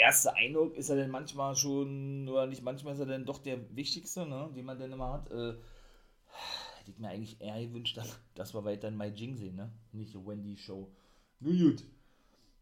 erste 0.00 0.34
Eindruck 0.34 0.74
ist 0.76 0.88
er 0.88 0.96
denn 0.96 1.10
manchmal 1.10 1.54
schon, 1.54 2.26
oder 2.28 2.46
nicht 2.46 2.62
manchmal 2.62 2.94
ist 2.94 3.00
er 3.00 3.06
denn 3.06 3.26
doch 3.26 3.38
der 3.38 3.58
wichtigste, 3.76 4.26
ne, 4.26 4.50
den 4.56 4.64
man 4.64 4.78
denn 4.78 4.92
immer 4.92 5.12
hat. 5.12 5.30
Äh, 5.30 5.54
hätte 6.78 6.90
ich 6.90 6.98
mir 6.98 7.08
eigentlich 7.08 7.40
eher 7.40 7.66
gewünscht, 7.66 7.98
dass 8.34 8.54
wir 8.54 8.64
weiter 8.64 8.88
in 8.88 8.96
My 8.96 9.08
Jing 9.08 9.36
sehen, 9.36 9.56
ne? 9.56 9.70
Nicht 9.92 10.14
Wendy 10.14 10.56
Show. 10.56 10.90
Nur 11.40 11.54
gut. 11.54 11.84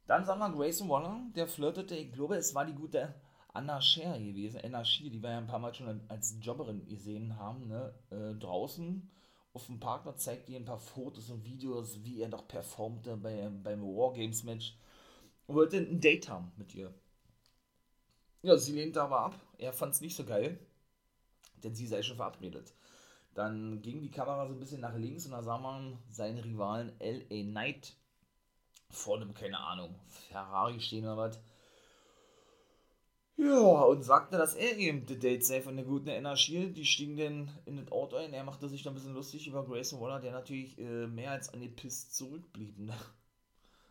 Dann 0.08 0.24
sagen 0.24 0.40
wir 0.40 0.50
Grayson 0.50 0.88
Waller, 0.88 1.20
der 1.36 1.46
flirtete, 1.46 1.94
ich 1.94 2.12
glaube, 2.12 2.36
es 2.36 2.54
war 2.54 2.64
die 2.64 2.74
gute 2.74 3.14
Anna 3.52 3.80
Scher 3.80 4.18
gewesen. 4.18 4.60
Anna 4.64 4.82
Scher, 4.82 5.10
die 5.10 5.22
wir 5.22 5.30
ja 5.30 5.38
ein 5.38 5.46
paar 5.46 5.58
Mal 5.58 5.74
schon 5.74 6.00
als 6.08 6.38
Jobberin 6.40 6.86
gesehen 6.86 7.36
haben, 7.36 7.68
ne? 7.68 7.94
Äh, 8.10 8.34
draußen 8.34 9.10
auf 9.52 9.66
dem 9.66 9.80
Parkplatz 9.80 10.24
zeigt 10.24 10.48
ihr 10.48 10.58
ein 10.58 10.64
paar 10.64 10.78
Fotos 10.78 11.28
und 11.28 11.44
Videos, 11.44 12.02
wie 12.04 12.22
er 12.22 12.28
doch 12.28 12.48
performte 12.48 13.16
bei, 13.18 13.50
beim 13.62 13.82
Wargames 13.82 14.44
Match. 14.44 14.78
Und 15.46 15.56
wollte 15.56 15.76
ein 15.76 16.00
Date 16.00 16.28
haben 16.30 16.52
mit 16.56 16.74
ihr. 16.74 16.94
Ja, 18.40 18.56
sie 18.56 18.72
lehnte 18.72 19.02
aber 19.02 19.20
ab. 19.20 19.34
Er 19.58 19.74
fand 19.74 19.94
es 19.94 20.00
nicht 20.00 20.16
so 20.16 20.24
geil, 20.24 20.58
denn 21.62 21.74
sie 21.74 21.86
sei 21.86 22.02
schon 22.02 22.16
verabredet. 22.16 22.72
Dann 23.34 23.82
ging 23.82 24.00
die 24.00 24.10
Kamera 24.10 24.46
so 24.46 24.54
ein 24.54 24.60
bisschen 24.60 24.80
nach 24.80 24.96
links 24.96 25.26
und 25.26 25.32
da 25.32 25.42
sah 25.42 25.58
man 25.58 25.98
seinen 26.08 26.38
Rivalen 26.38 26.98
L.A. 26.98 27.42
Knight 27.42 27.94
vor 28.90 29.16
einem, 29.16 29.35
keine 29.35 29.59
Ahnung, 29.59 29.95
Ferrari 30.09 30.80
stehen 30.80 31.04
oder 31.04 31.16
was. 31.16 31.40
Ja, 33.37 33.83
und 33.83 34.02
sagte, 34.02 34.37
dass 34.37 34.54
er 34.54 34.76
eben 34.78 35.07
die 35.07 35.18
Date 35.18 35.45
sei 35.45 35.62
von 35.62 35.76
der 35.76 35.85
guten 35.85 36.09
Energie. 36.09 36.73
Die 36.73 36.85
stiegen 36.85 37.16
dann 37.16 37.50
in 37.66 37.76
das 37.76 37.92
Auto 37.92 38.16
ein. 38.16 38.33
Er 38.33 38.42
machte 38.42 38.68
sich 38.68 38.83
dann 38.83 38.92
ein 38.92 38.97
bisschen 38.97 39.14
lustig 39.14 39.47
über 39.47 39.64
Grayson 39.64 40.00
Waller, 40.00 40.18
der 40.18 40.33
natürlich 40.33 40.76
äh, 40.78 41.07
mehr 41.07 41.30
als 41.30 41.52
an 41.54 41.61
die 41.61 41.68
Pist 41.68 42.16
zurückblieb. 42.16 42.78
Ne? 42.78 42.95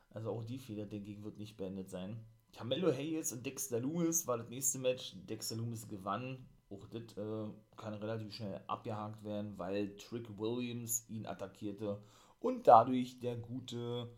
Also 0.10 0.32
auch 0.32 0.44
die 0.44 0.60
Fehler, 0.60 0.86
denke 0.86 1.12
ich, 1.12 1.24
wird 1.24 1.38
nicht 1.38 1.56
beendet 1.56 1.90
sein. 1.90 2.20
Carmelo 2.52 2.92
Hayes 2.92 3.32
und 3.32 3.46
Dexter 3.46 3.80
Loomis 3.80 4.28
war 4.28 4.38
das 4.38 4.50
nächste 4.50 4.80
Match. 4.80 5.14
Dexter 5.30 5.56
Loomis 5.56 5.88
gewann. 5.88 6.46
Auch 6.70 6.86
das 6.88 7.04
äh, 7.16 7.50
kann 7.78 7.94
relativ 7.94 8.34
schnell 8.34 8.60
abgehakt 8.68 9.24
werden, 9.24 9.58
weil 9.58 9.96
Trick 9.96 10.38
Williams 10.38 11.06
ihn 11.08 11.26
attackierte 11.26 12.02
und 12.42 12.68
dadurch 12.68 13.20
der 13.20 13.38
gute 13.38 14.10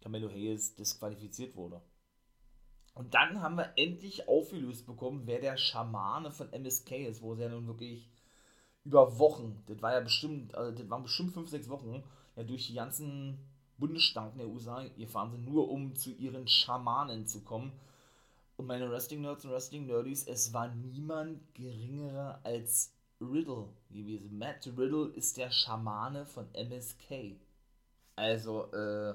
Camelo 0.00 0.28
Hayes 0.28 0.74
disqualifiziert 0.74 1.56
wurde. 1.56 1.80
Und 2.94 3.14
dann 3.14 3.40
haben 3.40 3.56
wir 3.56 3.72
endlich 3.76 4.28
aufgelöst 4.28 4.86
bekommen, 4.86 5.22
wer 5.24 5.40
der 5.40 5.56
Schamane 5.56 6.30
von 6.30 6.52
MSK 6.52 7.06
ist, 7.06 7.22
wo 7.22 7.34
sie 7.34 7.42
ja 7.42 7.48
nun 7.48 7.66
wirklich 7.66 8.10
über 8.84 9.18
Wochen, 9.18 9.62
das 9.66 9.80
war 9.82 9.92
ja 9.92 10.00
bestimmt, 10.00 10.54
also 10.54 10.76
das 10.76 10.90
waren 10.90 11.02
bestimmt 11.02 11.32
5, 11.32 11.48
6 11.48 11.68
Wochen, 11.68 12.02
ja 12.36 12.42
durch 12.42 12.66
die 12.66 12.74
ganzen 12.74 13.38
Bundesstaaten 13.78 14.38
der 14.38 14.48
USA 14.48 14.84
gefahren 14.96 15.30
sind, 15.30 15.44
nur 15.44 15.70
um 15.70 15.94
zu 15.94 16.10
ihren 16.10 16.46
Schamanen 16.48 17.26
zu 17.26 17.42
kommen. 17.42 17.72
Und 18.56 18.66
meine 18.66 18.90
Wrestling-Nerds 18.90 19.44
und 19.44 19.52
Wrestling-Nerdies, 19.52 20.26
es 20.26 20.52
war 20.52 20.68
niemand 20.74 21.54
geringerer 21.54 22.40
als 22.44 22.92
Riddle 23.20 23.68
gewesen. 23.90 24.36
Matt 24.38 24.66
Riddle 24.66 25.08
ist 25.14 25.36
der 25.36 25.50
Schamane 25.50 26.26
von 26.26 26.46
MSK. 26.54 27.38
Also, 28.16 28.70
äh, 28.72 29.14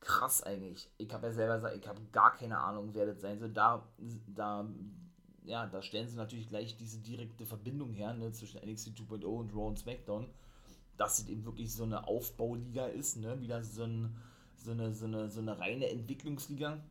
krass 0.00 0.42
eigentlich. 0.42 0.88
Ich 0.98 1.12
habe 1.12 1.28
ja 1.28 1.32
selber 1.32 1.56
gesagt, 1.56 1.76
ich 1.76 1.86
habe 1.86 2.00
gar 2.12 2.34
keine 2.34 2.58
Ahnung, 2.58 2.90
wer 2.92 3.06
das 3.06 3.20
sein 3.20 3.38
soll. 3.38 3.50
Da, 3.50 3.86
da, 4.26 4.66
ja, 5.44 5.66
da 5.66 5.82
stellen 5.82 6.08
sie 6.08 6.16
natürlich 6.16 6.48
gleich 6.48 6.76
diese 6.76 6.98
direkte 6.98 7.46
Verbindung 7.46 7.92
her 7.92 8.14
ne, 8.14 8.32
zwischen 8.32 8.60
NXT 8.60 8.98
2.0 8.98 9.24
und 9.24 9.54
Raw 9.54 9.68
und 9.68 9.78
SmackDown, 9.78 10.28
dass 10.96 11.18
es 11.18 11.28
eben 11.28 11.44
wirklich 11.44 11.72
so 11.72 11.84
eine 11.84 12.06
Aufbauliga 12.06 12.86
ist, 12.86 13.16
ne, 13.16 13.40
wieder 13.40 13.62
so, 13.62 13.84
ein, 13.84 14.16
so, 14.56 14.70
eine, 14.72 14.92
so, 14.92 15.04
eine, 15.04 15.28
so 15.28 15.40
eine 15.40 15.58
reine 15.58 15.90
Entwicklungsliga, 15.90 16.82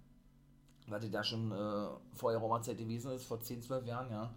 was 0.88 1.04
ja 1.04 1.10
da 1.10 1.24
schon 1.24 1.52
äh, 1.52 1.88
vor 2.14 2.32
der 2.32 2.40
Roma-Zeit 2.40 2.78
gewesen 2.78 3.12
ist, 3.12 3.26
vor 3.26 3.40
10, 3.40 3.62
12 3.62 3.86
Jahren, 3.86 4.12
ja. 4.12 4.34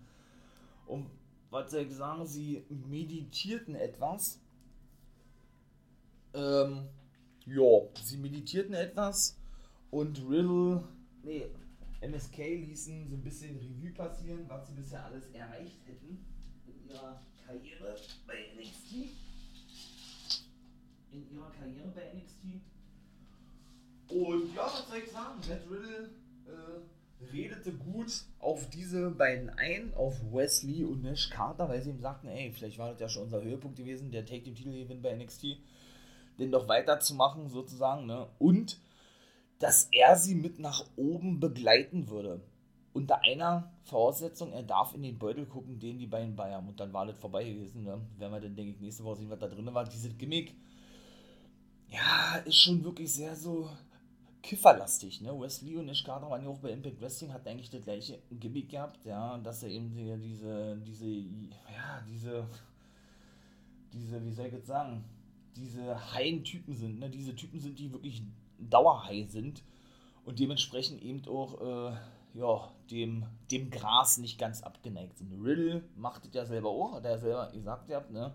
Und 0.87 1.11
was 1.51 1.71
soll 1.71 1.81
ich 1.81 1.95
sagen, 1.95 2.27
sie 2.27 2.65
meditierten 2.69 3.75
etwas, 3.75 4.41
ähm, 6.35 6.89
ja, 7.47 7.89
sie 8.03 8.17
meditierten 8.17 8.75
etwas 8.75 9.39
und 9.91 10.19
Riddle, 10.29 10.85
nee, 11.23 11.47
MSK 12.01 12.37
ließen 12.39 13.09
so 13.09 13.17
ein 13.17 13.23
bisschen 13.23 13.57
Revue 13.59 13.93
passieren, 13.93 14.45
was 14.49 14.67
sie 14.67 14.75
bisher 14.75 15.05
alles 15.05 15.27
erreicht 15.33 15.87
hätten 15.87 16.25
in 16.67 16.89
ihrer 16.89 17.21
Karriere 17.47 17.97
bei 18.27 18.35
NXT. 18.57 18.93
In 21.13 21.31
ihrer 21.31 21.51
Karriere 21.51 21.89
bei 21.95 22.13
NXT. 22.15 22.61
Und 24.09 24.55
ja, 24.55 24.65
was 24.65 24.89
soll 24.89 24.99
ich 24.99 25.11
sagen? 25.11 25.41
Matt 25.49 25.63
Riddle 25.71 26.11
äh, 26.47 27.25
redete 27.33 27.73
gut 27.73 28.25
auf 28.41 28.69
diese 28.71 29.11
beiden 29.11 29.51
ein, 29.51 29.95
auf 29.95 30.21
Wesley 30.33 30.85
und 30.85 31.03
Nash 31.03 31.31
Carter, 31.31 31.69
weil 31.69 31.83
sie 31.83 31.91
ihm 31.91 32.01
sagten, 32.01 32.29
ey, 32.29 32.51
vielleicht 32.51 32.79
war 32.79 32.91
das 32.91 33.01
ja 33.01 33.09
schon 33.09 33.25
unser 33.25 33.43
Höhepunkt 33.43 33.77
gewesen, 33.77 34.11
der 34.11 34.27
Take 34.27 34.43
den 34.43 34.55
Titel 34.55 34.73
gewinnt 34.73 35.03
bei 35.03 35.15
NXT 35.15 35.59
den 36.39 36.51
noch 36.51 36.69
weiterzumachen, 36.69 37.49
sozusagen, 37.49 38.07
ne? 38.07 38.29
Und 38.39 38.81
dass 39.63 39.89
er 39.93 40.17
sie 40.17 40.35
mit 40.35 40.59
nach 40.59 40.85
oben 40.97 41.39
begleiten 41.39 42.09
würde. 42.09 42.41
Unter 42.93 43.23
einer 43.23 43.73
Voraussetzung, 43.85 44.53
er 44.53 44.65
darf 44.65 44.93
in 44.93 45.03
den 45.03 45.19
Beutel 45.19 45.47
gucken, 45.47 45.79
den 45.79 45.99
die 45.99 46.07
beiden 46.07 46.35
bei 46.35 46.53
haben. 46.53 46.69
Und 46.69 46.81
dann 46.81 46.93
war 46.93 47.07
das 47.07 47.17
vorbei 47.17 47.45
gewesen. 47.45 47.85
Ne? 47.85 48.01
Werden 48.19 48.33
wir 48.33 48.41
dann, 48.41 48.57
denke 48.57 48.73
ich, 48.73 48.81
nächste 48.81 49.05
Woche 49.05 49.19
sehen, 49.19 49.31
was 49.31 49.39
da 49.39 49.47
drin 49.47 49.73
war. 49.73 49.85
Dieses 49.85 50.19
Gimmick, 50.19 50.55
ja, 51.89 52.37
ist 52.45 52.57
schon 52.57 52.83
wirklich 52.85 53.15
sehr 53.15 53.35
so 53.37 53.71
kifferlastig. 54.43 55.21
Ne? 55.21 55.39
Wesley 55.39 55.77
und 55.77 55.87
Nish 55.87 56.05
Carter 56.05 56.29
waren 56.29 56.43
ja 56.43 56.49
auch 56.49 56.59
bei 56.59 56.71
Impact 56.71 57.01
Wrestling, 57.01 57.33
hat 57.33 57.47
eigentlich 57.47 57.71
das 57.71 57.83
gleiche 57.83 58.19
Gimmick 58.31 58.71
gehabt, 58.71 59.05
ja, 59.05 59.39
dass 59.39 59.63
er 59.63 59.71
eben 59.71 59.95
diese, 60.21 60.77
diese, 60.85 61.07
ja, 61.07 62.05
diese, 62.09 62.47
diese, 63.93 64.25
wie 64.25 64.33
soll 64.33 64.47
ich 64.47 64.53
jetzt 64.53 64.67
sagen, 64.67 65.05
diese 65.57 66.13
heilen 66.15 66.45
Typen 66.45 66.75
sind. 66.75 66.99
Ne? 66.99 67.11
Diese 67.11 67.35
Typen 67.35 67.61
sind, 67.61 67.79
die 67.79 67.93
wirklich 67.93 68.23
dauerhigh 68.59 69.27
sind 69.29 69.63
und 70.25 70.39
dementsprechend 70.39 71.03
eben 71.03 71.23
auch 71.29 71.61
äh, 71.61 71.97
ja, 72.35 72.73
dem, 72.91 73.27
dem 73.51 73.71
Gras 73.71 74.19
nicht 74.19 74.39
ganz 74.39 74.63
abgeneigt 74.63 75.19
sind. 75.19 75.33
Riddle 75.45 75.83
macht 75.97 76.27
es 76.27 76.35
ja 76.35 76.45
selber 76.45 76.71
auch, 76.71 76.95
hat 76.95 77.05
er 77.05 77.19
selber 77.19 77.51
gesagt 77.53 77.89
ja, 77.89 78.03
ne? 78.11 78.33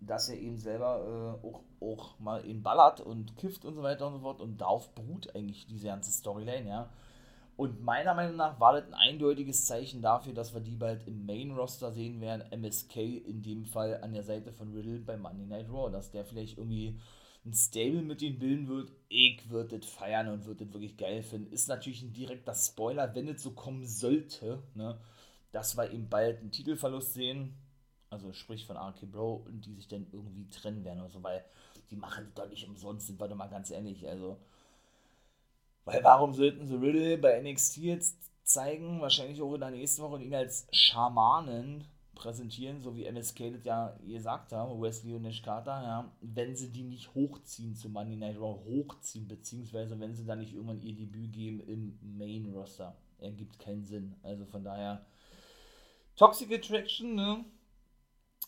dass 0.00 0.28
er 0.28 0.38
eben 0.38 0.58
selber 0.58 1.38
äh, 1.42 1.46
auch, 1.46 1.62
auch 1.80 2.18
mal 2.18 2.44
eben 2.46 2.62
ballert 2.62 3.00
und 3.00 3.36
kifft 3.36 3.64
und 3.64 3.74
so 3.74 3.82
weiter 3.82 4.06
und 4.06 4.14
so 4.14 4.20
fort 4.20 4.40
und 4.40 4.60
darauf 4.60 4.90
beruht 4.94 5.34
eigentlich 5.34 5.66
diese 5.66 5.86
ganze 5.86 6.12
Storyline, 6.12 6.68
ja. 6.68 6.90
Und 7.56 7.82
meiner 7.82 8.14
Meinung 8.14 8.36
nach 8.36 8.60
war 8.60 8.74
das 8.74 8.86
ein 8.86 8.94
eindeutiges 8.94 9.64
Zeichen 9.64 10.02
dafür, 10.02 10.34
dass 10.34 10.52
wir 10.52 10.60
die 10.60 10.76
bald 10.76 11.06
im 11.06 11.24
Main-Roster 11.24 11.90
sehen 11.90 12.20
werden. 12.20 12.44
MSK 12.50 12.96
in 12.96 13.42
dem 13.42 13.64
Fall 13.64 14.02
an 14.02 14.12
der 14.12 14.24
Seite 14.24 14.52
von 14.52 14.74
Riddle 14.74 15.00
bei 15.00 15.16
Monday 15.16 15.46
Night 15.46 15.70
Raw. 15.70 15.90
Dass 15.90 16.10
der 16.10 16.26
vielleicht 16.26 16.58
irgendwie 16.58 17.00
ein 17.46 17.54
Stable 17.54 18.02
mit 18.02 18.20
ihnen 18.20 18.38
bilden 18.38 18.68
wird. 18.68 18.92
Ich 19.08 19.48
würde 19.48 19.78
das 19.78 19.88
feiern 19.88 20.28
und 20.28 20.44
würde 20.44 20.66
das 20.66 20.74
wirklich 20.74 20.96
geil 20.98 21.22
finden. 21.22 21.52
Ist 21.52 21.68
natürlich 21.68 22.02
ein 22.02 22.12
direkter 22.12 22.54
Spoiler, 22.54 23.14
wenn 23.14 23.28
es 23.28 23.42
so 23.42 23.52
kommen 23.52 23.86
sollte, 23.86 24.62
ne, 24.74 24.98
dass 25.52 25.76
wir 25.76 25.90
eben 25.90 26.08
bald 26.08 26.40
einen 26.40 26.50
Titelverlust 26.50 27.14
sehen. 27.14 27.56
Also 28.10 28.32
sprich 28.32 28.66
von 28.66 28.76
RK 28.76 29.06
Bro 29.10 29.44
und 29.46 29.64
die 29.64 29.74
sich 29.74 29.88
dann 29.88 30.06
irgendwie 30.12 30.48
trennen 30.50 30.84
werden 30.84 31.00
oder 31.00 31.10
so, 31.10 31.22
weil 31.22 31.44
die 31.90 31.96
machen 31.96 32.24
das 32.24 32.34
doch 32.34 32.50
nicht 32.50 32.68
umsonst, 32.68 33.06
sind 33.06 33.20
wir 33.20 33.28
doch 33.28 33.36
mal 33.36 33.48
ganz 33.48 33.70
ehrlich. 33.70 34.06
Also 34.08 34.38
weil 35.86 36.04
warum 36.04 36.34
sollten 36.34 36.66
sie 36.66 36.74
Riddle 36.74 37.16
bei 37.16 37.40
NXT 37.40 37.78
jetzt 37.78 38.16
zeigen, 38.42 39.00
wahrscheinlich 39.00 39.40
auch 39.40 39.54
in 39.54 39.60
der 39.60 39.70
nächsten 39.70 40.02
Woche, 40.02 40.16
und 40.16 40.22
ihn 40.22 40.34
als 40.34 40.66
Schamanen 40.72 41.84
präsentieren, 42.14 42.80
so 42.80 42.96
wie 42.96 43.04
MSK 43.04 43.52
das 43.52 43.64
ja 43.64 43.96
gesagt 44.04 44.52
haben, 44.52 44.80
Wesley 44.82 45.14
und 45.14 45.22
Nash 45.22 45.42
Carter, 45.42 45.82
ja, 45.82 46.12
wenn 46.20 46.56
sie 46.56 46.72
die 46.72 46.82
nicht 46.82 47.14
hochziehen 47.14 47.74
zu 47.76 47.88
Money 47.88 48.16
Night 48.16 48.36
Raw, 48.36 48.58
hochziehen, 48.64 49.28
beziehungsweise 49.28 49.98
wenn 50.00 50.14
sie 50.14 50.24
dann 50.24 50.40
nicht 50.40 50.54
irgendwann 50.54 50.82
ihr 50.82 50.94
Debüt 50.94 51.32
geben 51.32 51.60
im 51.60 51.98
Main 52.18 52.52
Roster. 52.52 52.96
Ergibt 53.18 53.58
keinen 53.58 53.84
Sinn. 53.84 54.14
Also 54.22 54.44
von 54.44 54.64
daher, 54.64 55.06
Toxic 56.16 56.52
Attraction, 56.52 57.14
ne? 57.14 57.44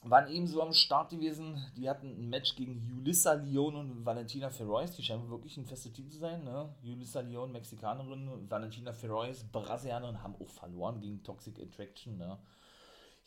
Waren 0.03 0.31
ebenso 0.31 0.63
am 0.63 0.73
Start 0.73 1.11
gewesen. 1.11 1.61
Die 1.77 1.89
hatten 1.89 2.07
ein 2.07 2.29
Match 2.29 2.55
gegen 2.55 2.81
Julissa 2.87 3.33
Leon 3.33 3.75
und 3.75 4.07
Valentina 4.07 4.49
Ferrois. 4.49 4.87
Die 4.97 5.03
scheinen 5.03 5.29
wirklich 5.29 5.57
ein 5.57 5.67
festes 5.67 5.93
Team 5.93 6.09
zu 6.11 6.19
sein. 6.19 6.45
Ne? 6.45 6.73
Julissa 6.83 7.21
Leon, 7.21 7.51
Mexikanerin, 7.51 8.49
Valentina 8.49 8.93
Ferrois, 8.93 9.45
Brasilianerin, 9.51 10.23
haben 10.23 10.37
auch 10.41 10.49
verloren 10.49 11.01
gegen 11.01 11.23
Toxic 11.25 11.59
Attraction. 11.59 12.17
Ne? 12.17 12.39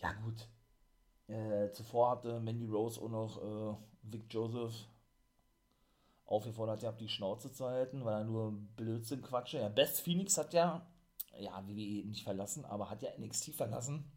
Ja, 0.01 0.13
gut. 0.13 0.47
Äh, 1.27 1.71
zuvor 1.73 2.11
hatte 2.11 2.39
Mandy 2.39 2.65
Rose 2.65 3.01
auch 3.01 3.09
noch 3.09 3.37
äh, 3.41 3.75
Vic 4.03 4.33
Joseph 4.33 4.73
aufgefordert, 6.25 6.81
ja, 6.81 6.91
die 6.91 7.09
Schnauze 7.09 7.51
zu 7.51 7.65
halten, 7.65 8.05
weil 8.05 8.21
er 8.21 8.23
nur 8.23 8.53
Blödsinn 8.77 9.21
quatsche. 9.21 9.59
Ja, 9.59 9.69
Best 9.69 10.01
Phoenix 10.01 10.37
hat 10.37 10.53
ja, 10.53 10.85
ja, 11.37 11.61
WWE 11.67 12.07
nicht 12.07 12.23
verlassen, 12.23 12.65
aber 12.65 12.89
hat 12.89 13.01
ja 13.01 13.09
NXT 13.19 13.53
verlassen. 13.53 14.09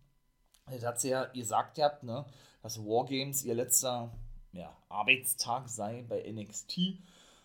Das 0.67 0.85
hat 0.85 1.01
sie 1.01 1.11
ja 1.11 1.27
gesagt 1.27 1.77
gehabt, 1.77 2.03
ne, 2.03 2.25
dass 2.63 2.79
Wargames 2.79 3.45
ihr 3.45 3.55
letzter 3.55 4.13
ja, 4.53 4.77
Arbeitstag 4.89 5.69
sei 5.69 6.05
bei 6.09 6.23
NXT 6.31 7.01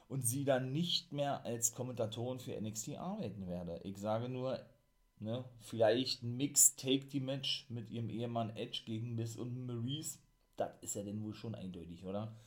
und 0.07 0.25
sie 0.25 0.45
dann 0.45 0.71
nicht 0.71 1.11
mehr 1.11 1.43
als 1.43 1.73
Kommentatorin 1.73 2.39
für 2.39 2.59
NXT 2.59 2.97
arbeiten 2.97 3.47
werde. 3.47 3.79
Ich 3.83 3.97
sage 3.97 4.29
nur, 4.29 4.59
Ne? 5.19 5.43
Vielleicht 5.59 6.23
ein 6.23 6.37
Mix-Take-Die-Match 6.37 7.69
mit 7.69 7.89
ihrem 7.89 8.09
Ehemann 8.09 8.55
Edge 8.55 8.83
gegen 8.85 9.15
Miss 9.15 9.35
und 9.35 9.65
Maurice. 9.67 10.19
Das 10.55 10.71
ist 10.81 10.95
ja 10.95 11.03
denn 11.03 11.21
wohl 11.21 11.33
schon 11.33 11.55
eindeutig, 11.55 12.05
oder? 12.05 12.37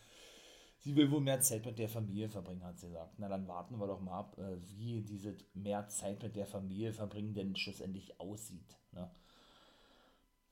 Sie 0.79 0.97
will 0.97 1.11
wohl 1.11 1.21
mehr 1.21 1.41
Zeit 1.41 1.65
mit 1.65 1.79
der 1.79 1.89
Familie 1.89 2.29
verbringen, 2.29 2.65
hat 2.65 2.79
sie 2.79 2.89
gesagt. 2.89 3.15
Na, 3.19 3.29
dann 3.29 3.47
warten 3.47 3.79
wir 3.79 3.87
doch 3.87 4.01
mal 4.01 4.19
ab, 4.19 4.39
äh, 4.39 4.57
wie 4.77 5.03
diese 5.03 5.37
mehr 5.55 5.87
Zeit 5.89 6.23
mit 6.23 6.35
der 6.35 6.47
Familie 6.47 6.93
verbringen 6.93 7.35
denn 7.35 7.55
schlussendlich 7.57 8.19
aussieht. 8.19 8.77
Ne? 8.91 9.09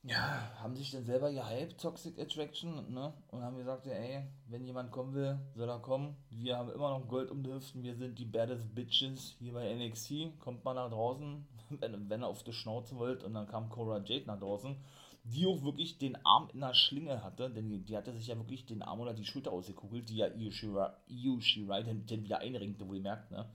Ja, 0.03 0.51
haben 0.59 0.75
sich 0.75 0.89
dann 0.89 1.05
selber 1.05 1.31
gehypt, 1.31 1.79
Toxic 1.79 2.17
Attraction, 2.17 2.91
ne? 2.91 3.13
Und 3.27 3.43
haben 3.43 3.57
gesagt, 3.57 3.85
ey, 3.85 4.23
wenn 4.47 4.65
jemand 4.65 4.89
kommen 4.89 5.13
will, 5.13 5.37
soll 5.53 5.69
er 5.69 5.77
kommen. 5.77 6.15
Wir 6.31 6.57
haben 6.57 6.71
immer 6.71 6.89
noch 6.89 7.07
Gold 7.07 7.29
um 7.29 7.43
die 7.43 7.53
Hüften, 7.53 7.83
wir 7.83 7.93
sind 7.95 8.17
die 8.17 8.25
baddest 8.25 8.73
Bitches 8.73 9.35
hier 9.37 9.53
bei 9.53 9.71
NXT. 9.75 10.39
Kommt 10.39 10.65
mal 10.65 10.73
nach 10.73 10.89
draußen, 10.89 11.45
wenn, 11.69 12.09
wenn 12.09 12.23
ihr 12.23 12.27
auf 12.27 12.43
die 12.43 12.51
Schnauze 12.51 12.95
wollt. 12.95 13.23
Und 13.23 13.35
dann 13.35 13.47
kam 13.47 13.69
Cora 13.69 13.99
Jade 14.03 14.25
nach 14.25 14.39
draußen, 14.39 14.75
die 15.23 15.45
auch 15.45 15.61
wirklich 15.61 15.99
den 15.99 16.17
Arm 16.25 16.49
in 16.51 16.61
der 16.61 16.73
Schlinge 16.73 17.23
hatte, 17.23 17.51
denn 17.51 17.69
die, 17.69 17.83
die 17.83 17.95
hatte 17.95 18.11
sich 18.11 18.25
ja 18.25 18.37
wirklich 18.37 18.65
den 18.65 18.81
Arm 18.81 19.01
oder 19.01 19.13
die 19.13 19.25
Schulter 19.25 19.51
ausgekugelt, 19.51 20.09
die 20.09 20.17
ja 20.17 20.29
Io 20.33 21.39
Shirai 21.39 21.83
dann, 21.83 22.07
wieder 22.07 22.39
einringte, 22.39 22.87
wohl 22.87 22.99
merkt, 22.99 23.29
ne? 23.29 23.45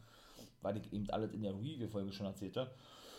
Weil 0.62 0.76
ich 0.76 0.92
eben 0.92 1.10
alles 1.10 1.32
in 1.32 1.42
der 1.42 1.54
Review-Folge 1.54 2.12
schon 2.12 2.26
erzählte 2.26 2.70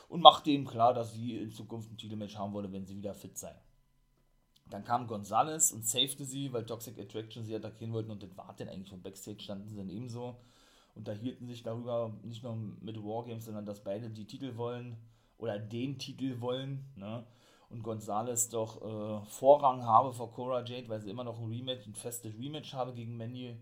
und 0.08 0.22
machte 0.22 0.52
ihm 0.52 0.66
klar, 0.66 0.94
dass 0.94 1.14
sie 1.14 1.38
in 1.38 1.52
Zukunft 1.52 1.92
ein 1.92 1.98
Titelmatch 1.98 2.38
haben 2.38 2.54
wolle, 2.54 2.72
wenn 2.72 2.86
sie 2.86 2.96
wieder 2.96 3.14
fit 3.14 3.38
sei. 3.38 3.54
Dann 4.70 4.84
kam 4.84 5.08
Gonzalez 5.08 5.72
und 5.72 5.88
safete 5.88 6.26
sie, 6.26 6.52
weil 6.52 6.66
Toxic 6.66 7.00
Attraction 7.00 7.44
sie 7.44 7.56
attackieren 7.56 7.94
wollten 7.94 8.12
und 8.12 8.22
das 8.22 8.36
war 8.36 8.54
denn 8.56 8.70
eigentlich 8.70 8.90
vom 8.90 9.02
Backstage, 9.02 9.42
standen 9.42 9.68
sie 9.68 9.78
dann 9.78 9.90
ebenso, 9.90 10.36
unterhielten 10.96 11.48
sich 11.48 11.64
darüber, 11.64 12.14
nicht 12.24 12.44
nur 12.44 12.56
mit 12.56 12.98
Wargames, 12.98 13.46
sondern 13.46 13.66
dass 13.66 13.84
beide 13.84 14.10
die 14.10 14.26
Titel 14.26 14.58
wollen 14.58 14.98
oder 15.38 15.58
den 15.60 15.98
Titel 15.98 16.42
wollen, 16.42 16.86
ne? 16.96 17.26
Und 17.70 17.84
Gonzalez 17.84 18.48
doch 18.48 18.82
äh, 18.82 19.26
Vorrang 19.26 19.84
habe 19.84 20.14
vor 20.14 20.32
Cora 20.32 20.64
Jade, 20.64 20.88
weil 20.88 21.02
sie 21.02 21.10
immer 21.10 21.26
noch 21.26 21.38
ein 21.38 21.50
Rematch, 21.50 21.86
ein 21.86 21.96
festes 21.96 22.34
Rematch 22.38 22.74
habe 22.74 22.94
gegen 22.94 23.18
Mandy 23.18 23.58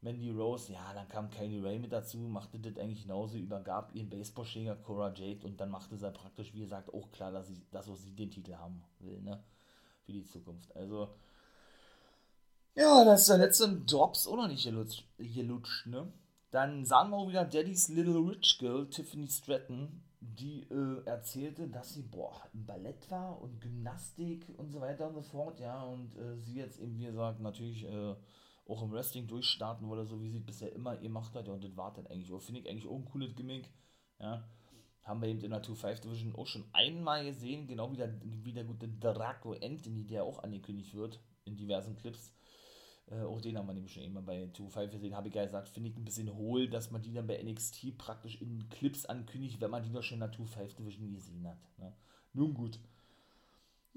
Mandy 0.00 0.30
Rose, 0.30 0.72
ja, 0.72 0.92
dann 0.94 1.08
kam 1.08 1.28
Kylie 1.30 1.62
Ray 1.62 1.78
mit 1.78 1.92
dazu, 1.92 2.18
machte 2.18 2.60
das 2.60 2.78
eigentlich 2.78 3.02
genauso, 3.02 3.36
übergab 3.36 3.94
ihren 3.94 4.08
Baseballschläger 4.08 4.76
Cora 4.76 5.12
Jade 5.12 5.44
und 5.44 5.60
dann 5.60 5.70
machte 5.70 5.96
sie 5.96 6.10
praktisch, 6.10 6.54
wie 6.54 6.60
gesagt, 6.60 6.94
auch 6.94 7.10
klar, 7.10 7.32
dass, 7.32 7.48
sie, 7.48 7.60
dass 7.72 7.88
auch 7.88 7.96
sie 7.96 8.12
den 8.12 8.30
Titel 8.30 8.54
haben 8.54 8.84
will, 9.00 9.20
ne, 9.20 9.42
für 10.04 10.12
die 10.12 10.24
Zukunft. 10.24 10.74
Also, 10.76 11.08
ja, 12.76 13.04
das 13.04 13.22
ist 13.22 13.30
der 13.30 13.38
letzte 13.38 13.76
Drops 13.80 14.28
auch 14.28 14.36
noch 14.36 14.46
nicht 14.46 14.64
gelutscht, 14.64 15.04
gelutscht, 15.18 15.86
ne. 15.86 16.12
Dann 16.52 16.84
sahen 16.84 17.10
wir 17.10 17.16
auch 17.16 17.28
wieder 17.28 17.44
Daddy's 17.44 17.88
Little 17.88 18.20
Rich 18.20 18.58
Girl, 18.60 18.88
Tiffany 18.88 19.26
Stratton, 19.26 20.00
die 20.20 20.62
äh, 20.70 21.04
erzählte, 21.06 21.66
dass 21.66 21.94
sie, 21.94 22.02
boah, 22.02 22.40
im 22.54 22.64
Ballett 22.64 23.10
war 23.10 23.40
und 23.42 23.60
Gymnastik 23.60 24.46
und 24.56 24.70
so 24.70 24.80
weiter 24.80 25.08
und 25.08 25.14
so 25.14 25.22
fort, 25.22 25.58
ja, 25.58 25.82
und 25.82 26.16
äh, 26.16 26.36
sie 26.36 26.54
jetzt 26.54 26.78
eben, 26.78 26.96
wie 26.98 27.06
gesagt, 27.06 27.40
natürlich, 27.40 27.84
äh, 27.84 28.14
auch 28.68 28.82
im 28.82 28.92
Wrestling 28.92 29.26
durchstarten 29.26 29.88
wolle, 29.88 30.04
so 30.04 30.22
wie 30.22 30.28
sie 30.28 30.40
bisher 30.40 30.72
immer 30.72 30.96
gemacht 30.96 31.34
hat. 31.34 31.48
Ja, 31.48 31.54
und 31.54 31.64
das 31.64 31.76
war 31.76 31.92
dann 31.92 32.06
eigentlich 32.06 32.30
finde 32.42 32.60
ich 32.60 32.68
eigentlich 32.68 32.86
auch 32.86 32.96
ein 32.96 33.06
cooles 33.06 33.34
Gimmick. 33.34 33.70
Ja. 34.20 34.44
Haben 35.02 35.22
wir 35.22 35.28
eben 35.28 35.40
in 35.40 35.50
der 35.50 35.62
2-5 35.62 36.02
Division 36.02 36.36
auch 36.36 36.46
schon 36.46 36.64
einmal 36.74 37.24
gesehen, 37.24 37.66
genau 37.66 37.90
wie 37.90 37.96
der, 37.96 38.14
wie 38.22 38.52
der 38.52 38.64
gute 38.64 38.88
Draco 38.88 39.54
Anthony, 39.54 40.04
der 40.04 40.24
auch 40.24 40.42
angekündigt 40.42 40.94
wird 40.94 41.18
in 41.46 41.56
diversen 41.56 41.96
Clips. 41.96 42.34
Äh, 43.10 43.22
auch 43.22 43.40
den 43.40 43.56
haben 43.56 43.66
wir 43.66 43.72
nämlich 43.72 43.94
schon 43.94 44.02
immer 44.02 44.20
bei 44.20 44.44
2-5 44.44 44.88
gesehen, 44.88 45.16
habe 45.16 45.28
ich 45.28 45.34
ja 45.34 45.46
gesagt, 45.46 45.70
finde 45.70 45.88
ich 45.88 45.96
ein 45.96 46.04
bisschen 46.04 46.34
hohl, 46.34 46.68
dass 46.68 46.90
man 46.90 47.00
die 47.00 47.14
dann 47.14 47.26
bei 47.26 47.42
NXT 47.42 47.96
praktisch 47.96 48.38
in 48.42 48.68
Clips 48.68 49.06
ankündigt, 49.06 49.62
wenn 49.62 49.70
man 49.70 49.82
die 49.82 49.92
doch 49.92 50.02
schon 50.02 50.20
in 50.20 50.30
der 50.30 50.32
2-5 50.32 50.76
Division 50.76 51.10
gesehen 51.10 51.48
hat. 51.48 51.58
Ne? 51.78 51.96
Nun 52.34 52.52
gut. 52.52 52.78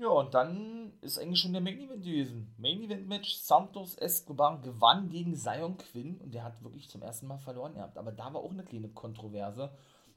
Ja, 0.01 0.07
und 0.07 0.33
dann 0.33 0.93
ist 1.01 1.19
eigentlich 1.19 1.39
schon 1.39 1.53
der 1.53 1.61
Main 1.61 1.79
Event 1.79 2.03
gewesen. 2.03 2.55
Main 2.57 2.81
Event 2.81 3.07
Match: 3.07 3.35
Santos 3.35 3.93
Escobar 3.97 4.59
gewann 4.59 5.09
gegen 5.09 5.35
Zion 5.35 5.77
Quinn 5.77 6.17
und 6.17 6.33
der 6.33 6.43
hat 6.43 6.63
wirklich 6.63 6.89
zum 6.89 7.03
ersten 7.03 7.27
Mal 7.27 7.37
verloren 7.37 7.75
gehabt. 7.75 7.99
Aber 7.99 8.11
da 8.11 8.33
war 8.33 8.41
auch 8.41 8.49
eine 8.49 8.63
kleine 8.63 8.89
Kontroverse. 8.89 9.69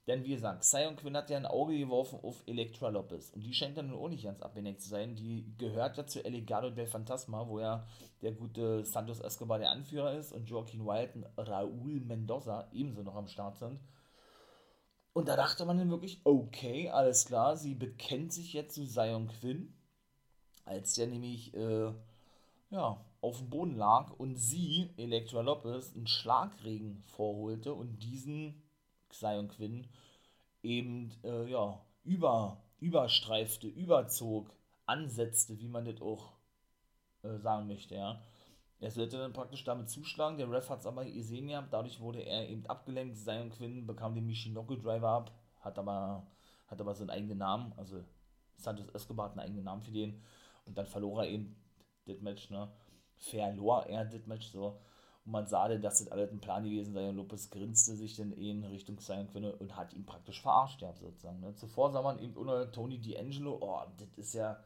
Denn 0.07 0.25
wie 0.25 0.31
gesagt, 0.31 0.65
Zion 0.65 0.97
Quinn 0.97 1.19
hat 1.19 1.29
ja 1.29 1.37
ein 1.37 1.45
Auge 1.45 1.79
geworfen 1.79 2.19
auf 2.23 2.43
Elektra 2.47 2.89
Lopez. 2.89 3.31
Und 3.35 3.45
die 3.45 3.53
scheint 3.53 3.77
dann 3.77 3.93
auch 3.93 4.09
nicht 4.09 4.25
ganz 4.25 4.41
abgeneigt 4.41 4.81
zu 4.81 4.89
sein. 4.89 5.17
Die 5.17 5.55
gehört 5.59 5.99
ja 5.99 6.07
zu 6.07 6.25
El 6.25 6.41
del 6.41 6.87
Fantasma, 6.87 7.47
wo 7.47 7.61
ja 7.61 7.87
der 8.23 8.33
gute 8.33 8.87
Santos 8.87 9.21
Escobar 9.21 9.59
der 9.59 9.71
Anführer 9.71 10.15
ist 10.15 10.33
und 10.33 10.49
Joaquin 10.49 10.87
Wild 10.87 11.15
und 11.15 11.27
Raúl 11.37 12.01
Mendoza 12.01 12.69
ebenso 12.73 13.03
noch 13.03 13.17
am 13.17 13.29
Start 13.29 13.59
sind. 13.59 13.81
Und 15.15 15.29
da 15.29 15.37
dachte 15.37 15.65
man 15.65 15.79
dann 15.79 15.91
wirklich, 15.91 16.21
okay, 16.25 16.91
alles 16.91 17.25
klar, 17.25 17.57
sie 17.57 17.75
bekennt 17.75 18.33
sich 18.33 18.53
jetzt 18.53 18.75
zu 18.75 18.85
Zion 18.85 19.29
Quinn, 19.29 19.73
als 20.65 20.95
der 20.95 21.07
nämlich 21.07 21.55
äh, 21.55 21.93
ja, 22.71 23.05
auf 23.21 23.39
dem 23.39 23.49
Boden 23.49 23.77
lag 23.77 24.11
und 24.19 24.37
sie, 24.37 24.91
Elektra 24.97 25.41
Lopez, 25.41 25.95
einen 25.95 26.09
Schlagregen 26.09 27.05
vorholte 27.07 27.75
und 27.75 28.01
diesen 28.03 28.61
Zion 29.09 29.47
Quinn 29.49 29.87
eben 30.65 31.13
äh, 31.23 31.49
ja, 31.49 31.81
über, 32.03 32.61
überstreifte, 32.81 33.69
überzog, 33.69 34.53
ansetzte, 34.85 35.61
wie 35.61 35.69
man 35.69 35.85
das 35.85 36.03
auch 36.03 36.33
äh, 37.23 37.39
sagen 37.39 37.69
möchte, 37.69 37.95
ja. 37.95 38.21
Er 38.85 38.91
sollte 38.91 39.17
dann 39.17 39.33
praktisch 39.33 39.65
damit 39.65 39.89
zuschlagen, 39.89 40.37
der 40.37 40.51
Ref 40.51 40.69
hat 40.69 40.81
es 40.81 40.87
aber 40.87 41.07
gesehen 41.07 41.49
ja, 41.49 41.67
dadurch 41.71 42.01
wurde 42.01 42.21
er 42.21 42.47
eben 42.51 42.67
abgelenkt, 42.67 43.17
Zion 43.17 43.49
Quinn 43.49 43.87
bekam 43.87 44.15
den 44.15 44.27
Michinoku 44.27 44.77
Driver 44.77 45.09
ab, 45.09 45.31
hat 45.61 45.79
aber, 45.79 46.27
hat 46.67 46.79
aber 46.83 46.95
seinen 46.95 47.09
eigenen 47.09 47.39
Namen, 47.39 47.73
also 47.79 48.05
Santos 48.59 48.91
Escobar 48.91 49.31
hat 49.31 49.33
einen 49.33 49.49
eigenen 49.49 49.65
Namen 49.65 49.81
für 49.81 49.91
den. 49.91 50.23
Und 50.67 50.77
dann 50.77 50.85
verlor 50.85 51.25
er 51.25 51.31
eben 51.31 51.57
das 52.05 52.21
Match, 52.21 52.51
ne, 52.51 52.71
verlor 53.17 53.87
er 53.87 54.05
das 54.05 54.27
Match 54.27 54.49
so. 54.49 54.79
Und 55.25 55.33
man 55.33 55.47
sah 55.47 55.67
denn, 55.67 55.81
dass 55.81 56.01
das 56.01 56.13
alles 56.13 56.31
ein 56.31 56.41
Plan 56.41 56.63
gewesen 56.63 56.93
sei. 56.93 57.09
Und 57.09 57.17
Lopez 57.17 57.49
grinste 57.49 57.97
sich 57.97 58.17
dann 58.17 58.33
in 58.33 58.65
Richtung 58.65 58.99
Zion 58.99 59.29
Quinn 59.29 59.47
und 59.47 59.77
hat 59.77 59.95
ihn 59.95 60.05
praktisch 60.05 60.43
verarscht, 60.43 60.83
ja, 60.83 60.93
sozusagen, 60.93 61.41
ne. 61.41 61.55
Zuvor 61.55 61.91
sah 61.91 62.03
man 62.03 62.19
eben 62.19 62.37
unter 62.37 62.71
Tony 62.71 62.97
D'Angelo, 62.97 63.57
oh, 63.63 63.81
das 63.97 64.13
ist 64.19 64.35
ja 64.35 64.63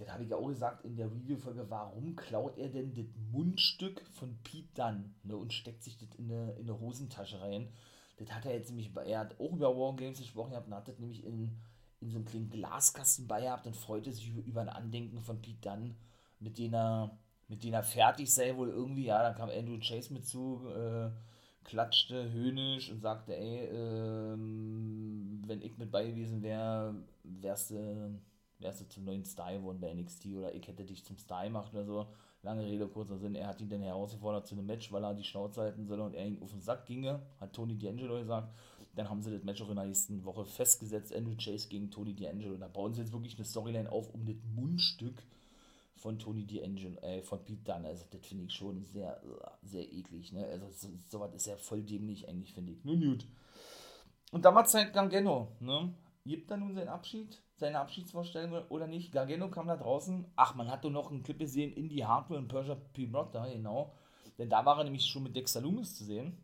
das 0.00 0.12
habe 0.12 0.24
ich 0.24 0.30
ja 0.30 0.36
auch 0.36 0.48
gesagt 0.48 0.84
in 0.84 0.96
der 0.96 1.10
Review-Folge, 1.10 1.68
warum 1.68 2.16
klaut 2.16 2.56
er 2.58 2.68
denn 2.68 2.94
das 2.94 3.06
Mundstück 3.30 4.00
von 4.12 4.38
Pete 4.42 4.68
Dunn 4.74 5.14
ne, 5.24 5.36
und 5.36 5.52
steckt 5.52 5.82
sich 5.82 5.98
das 5.98 6.08
in 6.16 6.32
eine, 6.32 6.52
in 6.52 6.68
eine 6.68 6.80
Hosentasche 6.80 7.40
rein? 7.40 7.68
Das 8.16 8.32
hat 8.32 8.46
er 8.46 8.54
jetzt 8.54 8.70
nämlich, 8.70 8.90
er 8.96 9.20
hat 9.20 9.38
auch 9.38 9.52
über 9.52 9.76
Wargames 9.76 10.18
gesprochen 10.18 10.50
gehabt 10.50 10.68
und 10.68 10.74
hat 10.74 10.88
das 10.88 10.98
nämlich 10.98 11.24
in, 11.24 11.56
in 12.00 12.10
so 12.10 12.16
einem 12.16 12.24
kleinen 12.24 12.50
Glaskasten 12.50 13.26
bei 13.26 13.42
gehabt 13.42 13.66
und 13.66 13.76
freute 13.76 14.10
sich 14.12 14.28
über, 14.28 14.42
über 14.42 14.60
ein 14.62 14.68
Andenken 14.70 15.20
von 15.20 15.40
Pete 15.42 15.60
Dunn, 15.60 15.94
mit 16.38 16.56
dem 16.58 16.74
er, 16.74 17.18
mit 17.48 17.62
dem 17.62 17.74
er 17.74 17.82
fertig 17.82 18.32
sei 18.32 18.56
wohl 18.56 18.70
irgendwie, 18.70 19.04
ja, 19.04 19.22
dann 19.22 19.34
kam 19.34 19.50
Andrew 19.50 19.78
Chase 19.80 20.12
mit 20.14 20.26
zu, 20.26 20.66
äh, 20.74 21.10
klatschte 21.64 22.32
höhnisch 22.32 22.90
und 22.90 23.00
sagte, 23.00 23.36
ey, 23.36 23.66
ähm, 23.66 25.42
wenn 25.46 25.62
ich 25.62 25.76
mit 25.78 25.90
bei 25.90 26.06
gewesen 26.06 26.42
wäre, 26.42 26.94
wärst 27.22 27.70
du 27.70 28.18
wärst 28.60 28.80
du 28.80 28.88
zum 28.88 29.04
neuen 29.04 29.24
Style 29.24 29.58
geworden 29.58 29.80
bei 29.80 29.92
NXT 29.92 30.26
oder 30.36 30.54
ich 30.54 30.66
hätte 30.68 30.84
dich 30.84 31.04
zum 31.04 31.16
Style 31.16 31.48
gemacht 31.48 31.72
oder 31.72 31.84
so. 31.84 32.06
Lange 32.42 32.64
Rede, 32.64 32.88
kurzer 32.88 33.18
Sinn. 33.18 33.34
Er 33.34 33.48
hat 33.48 33.60
ihn 33.60 33.68
dann 33.68 33.82
herausgefordert 33.82 34.46
zu 34.46 34.54
einem 34.54 34.66
Match, 34.66 34.90
weil 34.92 35.04
er 35.04 35.14
die 35.14 35.24
Schnauze 35.24 35.60
halten 35.60 35.86
soll 35.86 36.00
und 36.00 36.14
er 36.14 36.26
ihn 36.26 36.40
auf 36.42 36.50
den 36.50 36.62
Sack 36.62 36.86
ginge, 36.86 37.20
hat 37.38 37.52
Tony 37.52 37.74
D'Angelo 37.74 38.18
gesagt. 38.18 38.54
dann 38.94 39.08
haben 39.08 39.22
sie 39.22 39.30
das 39.30 39.44
Match 39.44 39.62
auch 39.62 39.68
in 39.68 39.76
der 39.76 39.84
nächsten 39.84 40.24
Woche 40.24 40.44
festgesetzt. 40.44 41.14
Andrew 41.14 41.36
Chase 41.36 41.68
gegen 41.68 41.90
Tony 41.90 42.12
D'Angelo. 42.12 42.56
Da 42.56 42.68
bauen 42.68 42.94
sie 42.94 43.02
jetzt 43.02 43.12
wirklich 43.12 43.36
eine 43.36 43.44
Storyline 43.44 43.92
auf 43.92 44.12
um 44.14 44.24
das 44.24 44.36
Mundstück 44.54 45.22
von 45.96 46.18
Tony 46.18 46.44
D'Angelo, 46.44 46.98
äh, 47.02 47.22
von 47.22 47.44
Pete 47.44 47.62
Dunne. 47.62 47.88
Also, 47.88 48.06
das 48.10 48.26
finde 48.26 48.44
ich 48.44 48.52
schon 48.54 48.84
sehr, 48.84 49.20
sehr 49.62 49.92
eklig. 49.92 50.32
Ne? 50.32 50.44
Also, 50.46 50.66
so, 50.70 50.88
sowas 51.08 51.34
ist 51.34 51.46
ja 51.46 51.56
voll 51.56 51.82
dämlich, 51.82 52.28
eigentlich, 52.28 52.54
finde 52.54 52.72
ich. 52.72 52.84
Nun 52.84 53.00
gut. 53.00 53.26
Und 54.32 54.44
damals 54.44 54.70
zeigt 54.70 54.94
Gangeno, 54.94 55.48
ne? 55.60 55.92
Gibt 56.24 56.50
er 56.50 56.56
nun 56.56 56.74
seinen 56.74 56.88
Abschied, 56.88 57.42
seine 57.60 57.78
Abschiedsvorstellung 57.78 58.64
oder 58.68 58.86
nicht? 58.86 59.12
Gargano 59.12 59.48
kam 59.50 59.68
da 59.68 59.76
draußen. 59.76 60.26
Ach, 60.36 60.54
man 60.54 60.70
hat 60.70 60.84
doch 60.84 60.90
noch 60.90 61.10
einen 61.10 61.22
Clip 61.22 61.38
gesehen, 61.38 61.72
in 61.72 61.88
die 61.88 62.04
Hardware 62.04 62.40
und 62.40 62.48
Persia 62.48 62.74
P. 62.74 63.08
da, 63.32 63.46
genau. 63.46 63.94
Denn 64.38 64.50
da 64.50 64.64
war 64.64 64.78
er 64.78 64.84
nämlich 64.84 65.06
schon 65.06 65.22
mit 65.22 65.36
Dexter 65.36 65.60
Loomis 65.60 65.96
zu 65.96 66.04
sehen 66.04 66.36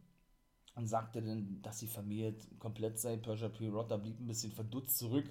und 0.75 0.87
sagte 0.87 1.23
dann, 1.23 1.61
dass 1.63 1.79
die 1.79 1.89
Familie 1.89 2.35
komplett 2.59 2.99
sei. 2.99 3.17
Persia 3.17 3.49
P. 3.49 3.73
da 3.89 3.97
blieb 3.97 4.21
ein 4.21 4.27
bisschen 4.27 4.53
verdutzt 4.53 4.99
zurück 4.99 5.27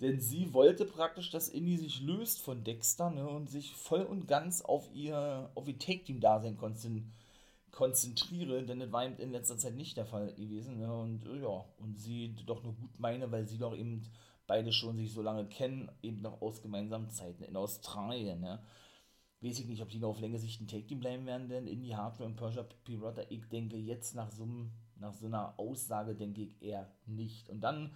denn 0.00 0.20
sie 0.20 0.52
wollte 0.52 0.84
praktisch, 0.84 1.30
dass 1.30 1.48
Indy 1.48 1.76
sich 1.78 2.02
löst 2.02 2.42
von 2.42 2.64
Dexter 2.64 3.10
ne, 3.10 3.26
und 3.26 3.48
sich 3.48 3.74
voll 3.74 4.02
und 4.02 4.28
ganz 4.28 4.60
auf 4.60 4.90
ihr, 4.94 5.50
auf 5.54 5.66
ihr 5.66 5.78
Take-Team-Dasein 5.78 6.58
konzentriere, 7.70 8.62
denn 8.64 8.80
das 8.80 8.92
war 8.92 9.06
eben 9.06 9.16
in 9.16 9.32
letzter 9.32 9.56
Zeit 9.56 9.74
nicht 9.74 9.96
der 9.96 10.04
Fall 10.04 10.34
gewesen. 10.34 10.78
Ne, 10.78 10.92
und 10.92 11.24
ja, 11.40 11.64
und 11.78 11.98
sie 11.98 12.34
doch 12.44 12.62
nur 12.62 12.74
gut 12.74 12.98
meine, 12.98 13.32
weil 13.32 13.46
sie 13.46 13.58
doch 13.58 13.74
eben 13.74 14.02
beide 14.46 14.72
schon 14.72 14.96
sich 14.96 15.12
so 15.12 15.22
lange 15.22 15.46
kennen, 15.46 15.90
eben 16.02 16.22
noch 16.22 16.40
aus 16.40 16.62
gemeinsamen 16.62 17.10
Zeiten 17.10 17.42
in 17.42 17.56
Australien. 17.56 18.40
Ne. 18.40 18.62
Weiß 19.40 19.58
ich 19.58 19.66
nicht, 19.66 19.82
ob 19.82 19.88
die 19.88 19.98
noch 19.98 20.10
auf 20.10 20.20
längere 20.20 20.40
Sicht 20.40 20.60
ein 20.60 20.68
Take-Team 20.68 21.00
bleiben 21.00 21.26
werden, 21.26 21.48
denn 21.48 21.66
Indy 21.66 21.90
Hardware 21.90 22.28
und 22.28 22.36
Persia 22.36 22.64
Pirata, 22.84 23.22
ich 23.28 23.48
denke 23.48 23.76
jetzt 23.76 24.14
nach 24.14 24.30
so, 24.30 24.46
nach 24.96 25.12
so 25.14 25.26
einer 25.26 25.58
Aussage, 25.58 26.14
denke 26.14 26.42
ich 26.42 26.62
eher 26.62 26.90
nicht. 27.06 27.50
Und 27.50 27.60
dann 27.60 27.92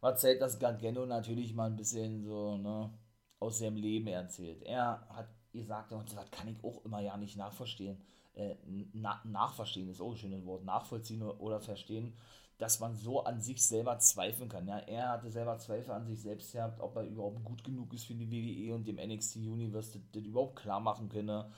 war 0.00 0.16
Zeit, 0.16 0.40
dass 0.40 0.58
Gargano 0.58 1.06
natürlich 1.06 1.54
mal 1.54 1.66
ein 1.66 1.76
bisschen 1.76 2.24
so, 2.24 2.56
ne, 2.56 2.90
aus 3.38 3.58
seinem 3.58 3.76
Leben 3.76 4.06
erzählt. 4.06 4.62
Er 4.62 5.06
hat 5.10 5.28
gesagt, 5.52 5.92
und 5.92 6.16
das 6.16 6.30
kann 6.30 6.48
ich 6.48 6.62
auch 6.64 6.84
immer 6.84 7.00
ja 7.00 7.16
nicht 7.16 7.36
nachverstehen. 7.36 8.00
Äh, 8.34 8.56
na, 8.92 9.20
nachverstehen 9.24 9.88
ist 9.88 10.00
auch 10.00 10.12
ein 10.12 10.16
schönes 10.16 10.44
Wort. 10.46 10.64
Nachvollziehen 10.64 11.22
oder 11.22 11.60
verstehen, 11.60 12.14
dass 12.60 12.78
man 12.78 12.94
so 12.94 13.24
an 13.24 13.40
sich 13.40 13.66
selber 13.66 13.98
zweifeln 13.98 14.50
kann. 14.50 14.68
Ja, 14.68 14.78
er 14.80 15.08
hatte 15.08 15.30
selber 15.30 15.56
Zweifel 15.56 15.92
an 15.92 16.06
sich 16.06 16.20
selbst 16.20 16.52
gehabt, 16.52 16.78
ob 16.80 16.94
er 16.94 17.04
überhaupt 17.04 17.42
gut 17.42 17.64
genug 17.64 17.92
ist 17.94 18.04
für 18.04 18.14
die 18.14 18.30
WWE 18.30 18.74
und 18.74 18.86
dem 18.86 18.96
NXT 18.96 19.36
Universe, 19.36 19.92
das, 19.92 20.02
das 20.12 20.22
überhaupt 20.22 20.56
klar 20.56 20.78
machen 20.78 21.08
könne. 21.08 21.50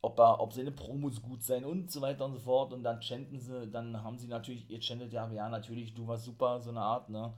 Ob, 0.00 0.18
er, 0.18 0.40
ob 0.40 0.54
seine 0.54 0.72
Promos 0.72 1.20
gut 1.20 1.42
sein 1.42 1.64
und 1.64 1.90
so 1.90 2.00
weiter 2.00 2.24
und 2.24 2.32
so 2.32 2.38
fort. 2.38 2.72
Und 2.72 2.84
dann 2.84 3.02
chanten 3.02 3.38
sie, 3.38 3.68
dann 3.68 4.02
haben 4.02 4.18
sie 4.18 4.28
natürlich, 4.28 4.70
ihr 4.70 4.80
chantet 4.80 5.12
ja, 5.12 5.30
ja, 5.30 5.48
natürlich, 5.50 5.92
du 5.94 6.06
warst 6.06 6.24
super, 6.24 6.58
so 6.60 6.70
eine 6.70 6.80
Art, 6.80 7.10
ne? 7.10 7.34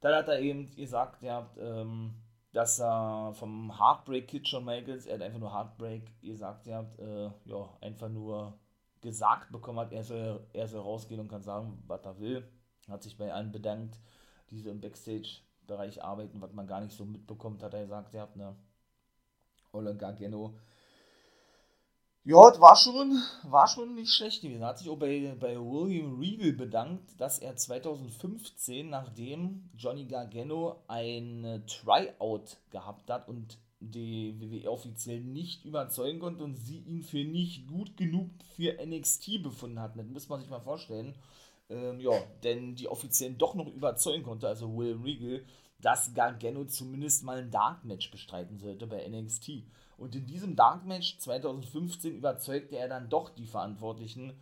Dann 0.00 0.14
hat 0.14 0.28
er 0.28 0.40
eben 0.40 0.74
gesagt, 0.74 1.22
ja, 1.22 1.50
ähm, 1.58 2.14
dass 2.52 2.80
er 2.80 3.32
vom 3.34 3.78
Heartbreak 3.78 4.26
Kid 4.26 4.48
John 4.48 4.64
Michaels, 4.64 5.04
er 5.06 5.14
hat 5.14 5.22
einfach 5.22 5.38
nur 5.38 5.52
Heartbreak 5.52 6.20
gesagt, 6.22 6.66
ja, 6.66 6.80
äh, 6.98 7.30
ja, 7.44 7.68
einfach 7.80 8.08
nur 8.08 8.54
gesagt 9.02 9.52
bekommen 9.52 9.80
hat, 9.80 9.92
er 9.92 10.04
soll, 10.04 10.46
er 10.52 10.68
soll 10.68 10.80
rausgehen 10.80 11.20
und 11.20 11.28
kann 11.28 11.42
sagen, 11.42 11.82
was 11.86 12.04
er 12.04 12.18
will. 12.18 12.48
Hat 12.88 13.02
sich 13.02 13.18
bei 13.18 13.32
allen 13.32 13.52
bedankt, 13.52 14.00
die 14.50 14.60
so 14.60 14.70
im 14.70 14.80
Backstage-Bereich 14.80 16.02
arbeiten, 16.02 16.40
was 16.40 16.52
man 16.52 16.66
gar 16.66 16.80
nicht 16.80 16.96
so 16.96 17.04
mitbekommt, 17.04 17.62
hat 17.62 17.74
er 17.74 17.82
gesagt, 17.82 18.14
ja, 18.14 18.28
ne. 18.34 18.56
Ola 19.72 19.92
Gargano 19.92 20.54
ja, 22.24 22.50
das 22.50 22.60
war 22.60 22.76
schon, 22.76 23.20
war 23.42 23.66
schon 23.66 23.96
nicht 23.96 24.12
schlecht 24.12 24.42
gewesen. 24.42 24.62
Er 24.62 24.68
hat 24.68 24.78
sich 24.78 24.88
auch 24.88 24.96
bei, 24.96 25.36
bei 25.40 25.56
William 25.56 26.20
Regal 26.20 26.52
bedankt, 26.52 27.20
dass 27.20 27.40
er 27.40 27.56
2015, 27.56 28.88
nachdem 28.88 29.68
Johnny 29.74 30.04
Gargano 30.04 30.84
ein 30.86 31.64
Tryout 31.66 32.58
gehabt 32.70 33.10
hat 33.10 33.26
und 33.26 33.58
die 33.90 34.40
WWE 34.40 34.70
offiziell 34.70 35.20
nicht 35.20 35.64
überzeugen 35.64 36.20
konnte 36.20 36.44
und 36.44 36.56
sie 36.56 36.78
ihn 36.78 37.02
für 37.02 37.24
nicht 37.24 37.66
gut 37.66 37.96
genug 37.96 38.30
für 38.56 38.74
NXT 38.84 39.42
befunden 39.42 39.80
hatten. 39.80 39.98
Das 39.98 40.08
muss 40.08 40.28
man 40.28 40.40
sich 40.40 40.50
mal 40.50 40.60
vorstellen. 40.60 41.14
Ähm, 41.68 42.00
ja, 42.00 42.12
denn 42.42 42.74
die 42.74 42.88
offiziellen 42.88 43.38
doch 43.38 43.54
noch 43.54 43.66
überzeugen 43.66 44.22
konnte, 44.24 44.48
also 44.48 44.76
Will 44.76 44.98
Regal, 45.02 45.44
dass 45.80 46.14
Gargano 46.14 46.64
zumindest 46.64 47.24
mal 47.24 47.38
ein 47.38 47.50
Dark 47.50 47.84
Match 47.84 48.10
bestreiten 48.10 48.58
sollte 48.58 48.86
bei 48.86 49.06
NXT. 49.08 49.64
Und 49.96 50.14
in 50.14 50.26
diesem 50.26 50.56
Dark 50.56 50.86
Match 50.86 51.18
2015 51.18 52.16
überzeugte 52.16 52.76
er 52.76 52.88
dann 52.88 53.08
doch 53.08 53.30
die 53.30 53.46
Verantwortlichen, 53.46 54.32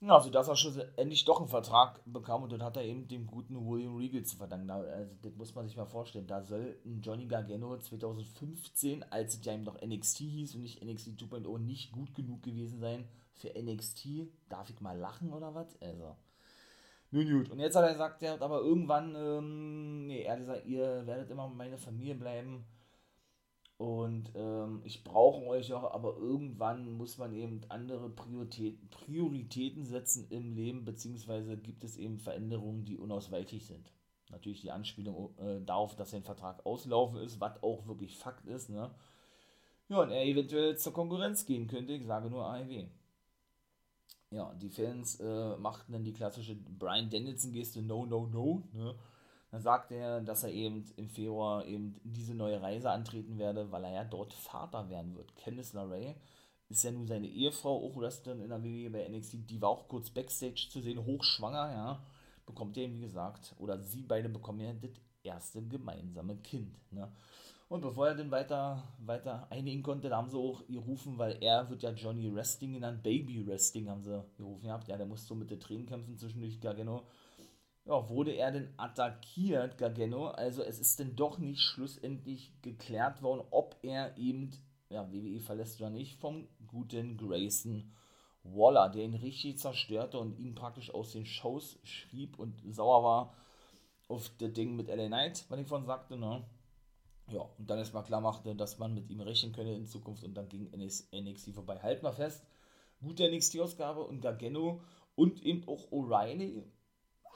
ja, 0.00 0.20
sodass 0.20 0.48
er 0.48 0.56
schlussendlich 0.56 1.24
doch 1.24 1.38
einen 1.38 1.48
Vertrag 1.48 2.00
bekam 2.04 2.42
und 2.42 2.52
dann 2.52 2.62
hat 2.62 2.76
er 2.76 2.84
eben 2.84 3.08
dem 3.08 3.26
guten 3.26 3.66
William 3.66 3.96
Regal 3.96 4.24
zu 4.24 4.36
verdanken. 4.36 4.70
Also, 4.70 5.14
das 5.22 5.34
muss 5.36 5.54
man 5.54 5.66
sich 5.66 5.76
mal 5.76 5.86
vorstellen. 5.86 6.26
Da 6.26 6.42
soll 6.42 6.78
ein 6.84 7.00
Johnny 7.00 7.26
Gargano 7.26 7.78
2015, 7.78 9.04
als 9.10 9.34
es 9.34 9.44
ja 9.44 9.54
eben 9.54 9.64
noch 9.64 9.80
NXT 9.80 10.18
hieß 10.18 10.54
und 10.54 10.62
nicht 10.62 10.84
NXT 10.84 11.20
2.0, 11.20 11.58
nicht 11.58 11.92
gut 11.92 12.14
genug 12.14 12.42
gewesen 12.42 12.78
sein 12.78 13.08
für 13.32 13.48
NXT. 13.48 14.28
Darf 14.50 14.68
ich 14.68 14.80
mal 14.80 14.98
lachen 14.98 15.32
oder 15.32 15.54
was? 15.54 15.80
Also. 15.80 16.16
Nun 17.10 17.30
gut, 17.30 17.50
und 17.50 17.60
jetzt 17.60 17.76
hat 17.76 17.84
er 17.84 17.92
gesagt, 17.92 18.22
er 18.22 18.32
hat 18.32 18.42
aber 18.42 18.60
irgendwann, 18.60 19.14
ähm, 19.14 20.06
nee, 20.06 20.22
er 20.22 20.32
hat 20.32 20.40
gesagt, 20.40 20.66
ihr 20.66 21.06
werdet 21.06 21.30
immer 21.30 21.48
meine 21.48 21.78
Familie 21.78 22.16
bleiben 22.16 22.66
und 23.78 24.32
ähm, 24.34 24.80
ich 24.84 25.04
brauche 25.04 25.44
euch 25.46 25.72
auch, 25.74 25.92
aber 25.92 26.16
irgendwann 26.16 26.92
muss 26.96 27.18
man 27.18 27.34
eben 27.34 27.60
andere 27.68 28.08
Prioritäten, 28.08 28.88
Prioritäten 28.88 29.84
setzen 29.84 30.26
im 30.30 30.54
Leben, 30.54 30.84
beziehungsweise 30.84 31.58
gibt 31.58 31.84
es 31.84 31.98
eben 31.98 32.18
Veränderungen, 32.18 32.86
die 32.86 32.96
unausweichlich 32.96 33.66
sind. 33.66 33.92
Natürlich 34.30 34.62
die 34.62 34.70
Anspielung 34.70 35.36
äh, 35.38 35.60
darauf, 35.60 35.94
dass 35.94 36.10
sein 36.10 36.24
Vertrag 36.24 36.64
auslaufen 36.64 37.18
ist, 37.20 37.38
was 37.38 37.62
auch 37.62 37.86
wirklich 37.86 38.16
Fakt 38.16 38.46
ist. 38.46 38.70
Ne? 38.70 38.90
Ja, 39.88 40.00
und 40.00 40.10
er 40.10 40.24
eventuell 40.24 40.78
zur 40.78 40.94
Konkurrenz 40.94 41.44
gehen 41.44 41.66
könnte, 41.66 41.92
ich 41.92 42.06
sage 42.06 42.30
nur 42.30 42.46
AEW. 42.46 42.86
Ja, 44.30 44.52
die 44.54 44.70
Fans 44.70 45.20
äh, 45.20 45.56
machten 45.58 45.92
dann 45.92 46.02
die 46.04 46.12
klassische 46.12 46.56
Brian 46.56 47.10
Danielson-Geste 47.10 47.82
No, 47.82 48.06
No, 48.06 48.26
No. 48.26 48.62
Ne? 48.72 48.94
Dann 49.50 49.62
sagt 49.62 49.92
er, 49.92 50.20
dass 50.20 50.42
er 50.42 50.50
eben 50.50 50.84
im 50.96 51.08
Februar 51.08 51.64
eben 51.64 51.94
diese 52.02 52.34
neue 52.34 52.60
Reise 52.60 52.90
antreten 52.90 53.38
werde, 53.38 53.70
weil 53.70 53.84
er 53.84 53.92
ja 53.92 54.04
dort 54.04 54.32
Vater 54.32 54.88
werden 54.88 55.14
wird. 55.14 55.34
Candice 55.36 55.74
LeRae 55.74 56.14
ist 56.68 56.82
ja 56.82 56.90
nun 56.90 57.06
seine 57.06 57.28
Ehefrau, 57.28 57.86
auch 57.86 57.96
Wrestlerin 57.96 58.40
in 58.40 58.48
der 58.48 58.62
WWE 58.62 58.90
bei 58.90 59.08
NXT, 59.08 59.48
die 59.48 59.62
war 59.62 59.70
auch 59.70 59.88
kurz 59.88 60.10
Backstage 60.10 60.68
zu 60.68 60.80
sehen, 60.80 61.04
hochschwanger, 61.04 61.72
ja. 61.72 62.02
Bekommt 62.44 62.76
er, 62.76 62.92
wie 62.92 63.00
gesagt, 63.00 63.54
oder 63.58 63.80
sie 63.82 64.02
beide 64.02 64.28
bekommen 64.28 64.60
ja 64.60 64.72
das 64.72 64.90
erste 65.22 65.62
gemeinsame 65.62 66.36
Kind, 66.36 66.76
ne. 66.92 67.10
Und 67.68 67.80
bevor 67.80 68.06
er 68.06 68.14
dann 68.14 68.30
weiter, 68.30 68.80
weiter 68.98 69.48
einigen 69.50 69.82
konnte, 69.82 70.08
da 70.08 70.18
haben 70.18 70.30
sie 70.30 70.38
auch 70.38 70.64
gerufen, 70.68 71.18
weil 71.18 71.36
er 71.40 71.68
wird 71.68 71.82
ja 71.82 71.90
Johnny 71.90 72.32
Wrestling 72.32 72.74
genannt, 72.74 73.02
Baby 73.02 73.44
Wrestling 73.44 73.88
haben 73.88 74.04
sie 74.04 74.24
gerufen 74.36 74.66
gehabt. 74.66 74.86
Ja, 74.86 74.96
der 74.96 75.06
musste 75.06 75.26
so 75.26 75.34
mit 75.34 75.50
den 75.50 75.58
Tränen 75.58 75.86
kämpfen 75.86 76.16
zwischendurch 76.16 76.60
Gargano 76.60 77.02
ja, 77.86 78.08
wurde 78.08 78.32
er 78.32 78.50
denn 78.50 78.74
attackiert, 78.76 79.78
Gargano? 79.78 80.26
Also 80.28 80.62
es 80.62 80.80
ist 80.80 80.98
denn 80.98 81.14
doch 81.14 81.38
nicht 81.38 81.62
schlussendlich 81.62 82.52
geklärt 82.60 83.22
worden, 83.22 83.46
ob 83.50 83.76
er 83.82 84.16
eben, 84.18 84.50
ja, 84.90 85.10
WWE 85.12 85.40
verlässt 85.40 85.80
oder 85.80 85.90
nicht, 85.90 86.20
vom 86.20 86.48
guten 86.66 87.16
Grayson 87.16 87.92
Waller, 88.42 88.88
der 88.88 89.04
ihn 89.04 89.14
richtig 89.14 89.58
zerstörte 89.58 90.18
und 90.18 90.38
ihn 90.38 90.54
praktisch 90.54 90.92
aus 90.92 91.12
den 91.12 91.26
Shows 91.26 91.78
schrieb 91.84 92.38
und 92.38 92.62
sauer 92.74 93.02
war 93.02 93.34
auf 94.08 94.30
das 94.38 94.52
Ding 94.52 94.76
mit 94.76 94.88
LA 94.88 95.06
Knight, 95.06 95.44
was 95.48 95.58
ich 95.58 95.66
von 95.66 95.84
sagte, 95.84 96.16
ne? 96.16 96.44
Ja, 97.28 97.40
und 97.58 97.68
dann 97.68 97.78
erstmal 97.78 98.04
klar 98.04 98.20
machte, 98.20 98.54
dass 98.54 98.78
man 98.78 98.94
mit 98.94 99.10
ihm 99.10 99.20
rechnen 99.20 99.52
könne 99.52 99.74
in 99.74 99.86
Zukunft 99.86 100.22
und 100.22 100.34
dann 100.34 100.48
ging 100.48 100.70
NXT 100.70 101.54
vorbei. 101.54 101.80
Halt 101.82 102.04
mal 102.04 102.12
fest, 102.12 102.46
gute 103.00 103.28
NXT-Ausgabe 103.28 104.04
und 104.04 104.20
Gargano 104.20 104.80
und 105.16 105.42
eben 105.42 105.66
auch 105.66 105.90
O'Reilly 105.90 106.62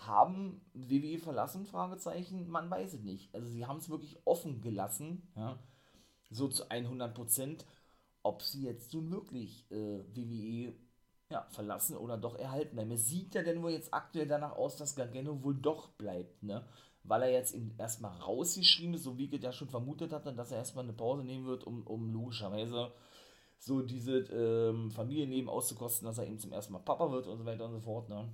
haben 0.07 0.61
WWE 0.73 1.19
verlassen? 1.19 1.67
Fragezeichen, 1.67 2.49
man 2.49 2.71
weiß 2.71 2.95
es 2.95 3.03
nicht. 3.03 3.35
Also 3.35 3.49
sie 3.49 3.67
haben 3.67 3.79
es 3.79 3.91
wirklich 3.91 4.19
offen 4.25 4.61
gelassen, 4.61 5.29
ja, 5.37 5.59
so 6.31 6.49
zu 6.49 6.71
100 6.71 7.15
Prozent, 7.15 7.67
ob 8.23 8.43
sie 8.43 8.65
jetzt 8.65 8.93
nun 8.95 9.11
wirklich 9.11 9.71
äh, 9.71 10.05
WWE 10.15 10.75
ja, 11.31 11.47
verlassen 11.51 11.97
oder 11.97 12.19
doch 12.19 12.37
erhalten 12.37 12.75
bleiben. 12.75 12.91
Es 12.91 13.07
sieht 13.07 13.35
ja 13.35 13.43
denn 13.43 13.63
wohl 13.63 13.71
jetzt 13.71 13.95
aktuell 13.95 14.27
danach 14.27 14.57
aus, 14.57 14.77
dass 14.77 14.97
Gargano 14.97 15.43
wohl 15.43 15.55
doch 15.55 15.91
bleibt, 15.91 16.43
ne? 16.43 16.65
Weil 17.03 17.23
er 17.23 17.31
jetzt 17.31 17.57
erstmal 17.79 18.13
rausgeschrieben 18.19 18.95
ist, 18.95 19.05
so 19.05 19.17
wie 19.17 19.35
ich 19.35 19.43
ja 19.43 19.53
schon 19.53 19.69
vermutet 19.69 20.13
hatte, 20.13 20.35
dass 20.35 20.51
er 20.51 20.59
erstmal 20.59 20.85
eine 20.85 20.93
Pause 20.93 21.25
nehmen 21.25 21.47
wird, 21.47 21.65
um, 21.65 21.87
um 21.87 22.13
logischerweise 22.13 22.93
so 23.59 23.81
dieses 23.81 24.29
ähm, 24.31 24.91
Familienleben 24.91 25.49
auszukosten, 25.49 26.07
dass 26.07 26.19
er 26.19 26.27
eben 26.27 26.39
zum 26.39 26.53
ersten 26.53 26.75
Mal 26.75 26.81
Papa 26.81 27.11
wird 27.11 27.27
und 27.27 27.39
so 27.39 27.45
weiter 27.47 27.65
und 27.65 27.73
so 27.73 27.81
fort, 27.81 28.09
ne? 28.09 28.29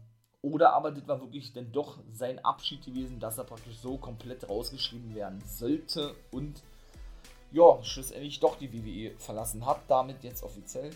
Oder 0.47 0.75
aber 0.75 0.93
das 0.93 1.09
war 1.09 1.21
wirklich 1.21 1.53
dann 1.53 1.73
doch 1.73 1.99
sein 2.13 2.39
Abschied 2.45 2.85
gewesen, 2.85 3.19
dass 3.19 3.37
er 3.37 3.43
praktisch 3.43 3.79
so 3.79 3.97
komplett 3.97 4.49
rausgeschrieben 4.49 5.13
werden 5.13 5.43
sollte 5.45 6.15
und 6.31 6.63
ja, 7.51 7.83
schlussendlich 7.83 8.39
doch 8.39 8.57
die 8.57 8.73
WWE 8.73 9.19
verlassen 9.19 9.67
hat, 9.67 9.81
damit 9.89 10.23
jetzt 10.23 10.45
offiziell. 10.45 10.91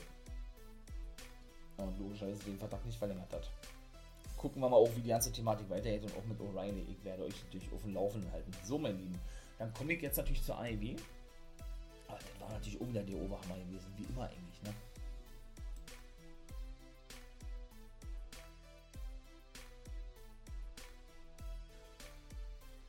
Und 1.79 1.99
logischerweise 1.99 2.45
den 2.45 2.59
Vertrag 2.59 2.85
nicht 2.87 2.97
verlängert 2.97 3.33
hat. 3.33 3.51
gucken 4.37 4.63
wir 4.63 4.69
mal 4.69 4.77
auch, 4.77 4.91
wie 4.95 5.01
die 5.01 5.09
ganze 5.09 5.33
Thematik 5.33 5.69
weitergeht 5.69 6.05
und 6.05 6.17
auch 6.17 6.25
mit 6.27 6.39
O'Reilly. 6.41 6.85
Ich 6.89 7.05
werde 7.05 7.25
euch 7.25 7.35
natürlich 7.45 7.73
auf 7.73 7.83
dem 7.83 7.95
Laufenden 7.95 8.31
halten. 8.31 8.53
So, 8.63 8.79
mein 8.79 8.97
Lieben. 8.99 9.19
Dann 9.59 9.75
komme 9.75 9.95
ich 9.95 10.03
jetzt 10.03 10.17
natürlich 10.17 10.45
zur 10.45 10.59
AEW. 10.59 10.95
Aber 12.07 12.19
das 12.19 12.41
war 12.41 12.53
natürlich 12.53 12.81
auch 12.81 12.87
wieder 12.87 13.03
der 13.03 13.17
Oberhammer 13.17 13.57
gewesen, 13.57 13.93
wie 13.97 14.05
immer 14.05 14.27
eigentlich, 14.27 14.50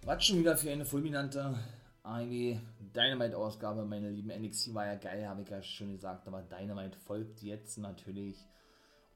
Was 0.04 0.26
schon 0.26 0.40
wieder 0.40 0.58
für 0.58 0.72
eine 0.72 0.84
fulminante 0.84 1.60
AEW 2.02 2.58
Dynamite-Ausgabe, 2.96 3.86
meine 3.86 4.10
lieben. 4.10 4.30
NXT 4.30 4.74
war 4.74 4.88
ja 4.88 4.96
geil, 4.96 5.28
habe 5.28 5.44
ich 5.44 5.50
ja 5.50 5.62
schon 5.62 5.92
gesagt, 5.92 6.28
aber 6.28 6.42
Dynamite 6.42 6.98
folgt 6.98 7.44
jetzt 7.44 7.78
natürlich. 7.78 8.36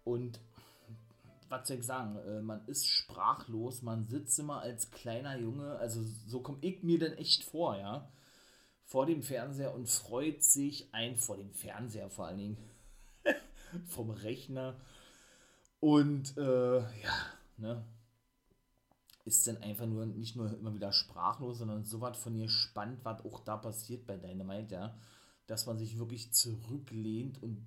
Und 0.03 0.39
was 1.49 1.67
soll 1.67 1.77
ich 1.77 1.85
sagen, 1.85 2.17
äh, 2.27 2.39
man 2.39 2.63
ist 2.67 2.87
sprachlos, 2.87 3.81
man 3.81 4.05
sitzt 4.05 4.37
immer 4.37 4.61
als 4.61 4.91
kleiner 4.91 5.35
Junge, 5.39 5.75
also 5.77 6.03
so 6.27 6.41
komme 6.41 6.59
ich 6.61 6.83
mir 6.83 6.99
denn 6.99 7.13
echt 7.17 7.43
vor, 7.43 7.75
ja, 7.77 8.07
vor 8.83 9.07
dem 9.07 9.23
Fernseher 9.23 9.73
und 9.73 9.89
freut 9.89 10.43
sich 10.43 10.93
ein, 10.93 11.17
vor 11.17 11.37
dem 11.37 11.51
Fernseher 11.51 12.11
vor 12.11 12.27
allen 12.27 12.37
Dingen, 12.37 12.57
vom 13.87 14.11
Rechner 14.11 14.75
und 15.79 16.37
äh, 16.37 16.77
ja, 16.77 17.25
ne, 17.57 17.83
ist 19.25 19.47
dann 19.47 19.57
einfach 19.57 19.87
nur 19.87 20.05
nicht 20.05 20.35
nur 20.35 20.55
immer 20.57 20.73
wieder 20.73 20.91
sprachlos, 20.91 21.57
sondern 21.57 21.83
so 21.83 21.99
was 21.99 22.17
von 22.17 22.35
ihr 22.35 22.47
spannend, 22.47 23.03
was 23.03 23.25
auch 23.25 23.39
da 23.41 23.57
passiert 23.57 24.05
bei 24.05 24.17
Dynamite, 24.17 24.75
ja, 24.75 24.97
dass 25.47 25.65
man 25.65 25.77
sich 25.77 25.97
wirklich 25.97 26.31
zurücklehnt 26.31 27.41
und 27.41 27.65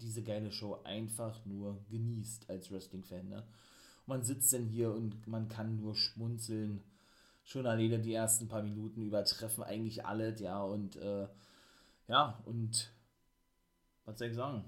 diese 0.00 0.22
geile 0.22 0.52
Show 0.52 0.80
einfach 0.84 1.44
nur 1.44 1.84
genießt 1.88 2.48
als 2.48 2.70
Wrestling-Fan. 2.70 3.28
Ne? 3.28 3.44
Man 4.06 4.22
sitzt 4.22 4.52
denn 4.52 4.66
hier 4.66 4.92
und 4.92 5.26
man 5.26 5.48
kann 5.48 5.76
nur 5.76 5.96
schmunzeln. 5.96 6.82
Schon 7.44 7.66
alleine 7.66 8.00
die 8.00 8.14
ersten 8.14 8.48
paar 8.48 8.62
Minuten 8.62 9.02
übertreffen 9.02 9.64
eigentlich 9.64 10.04
alles, 10.04 10.40
ja, 10.40 10.62
und 10.62 10.96
äh, 10.96 11.28
ja, 12.08 12.42
und 12.44 12.92
was 14.04 14.18
soll 14.18 14.28
ich 14.28 14.34
sagen? 14.34 14.64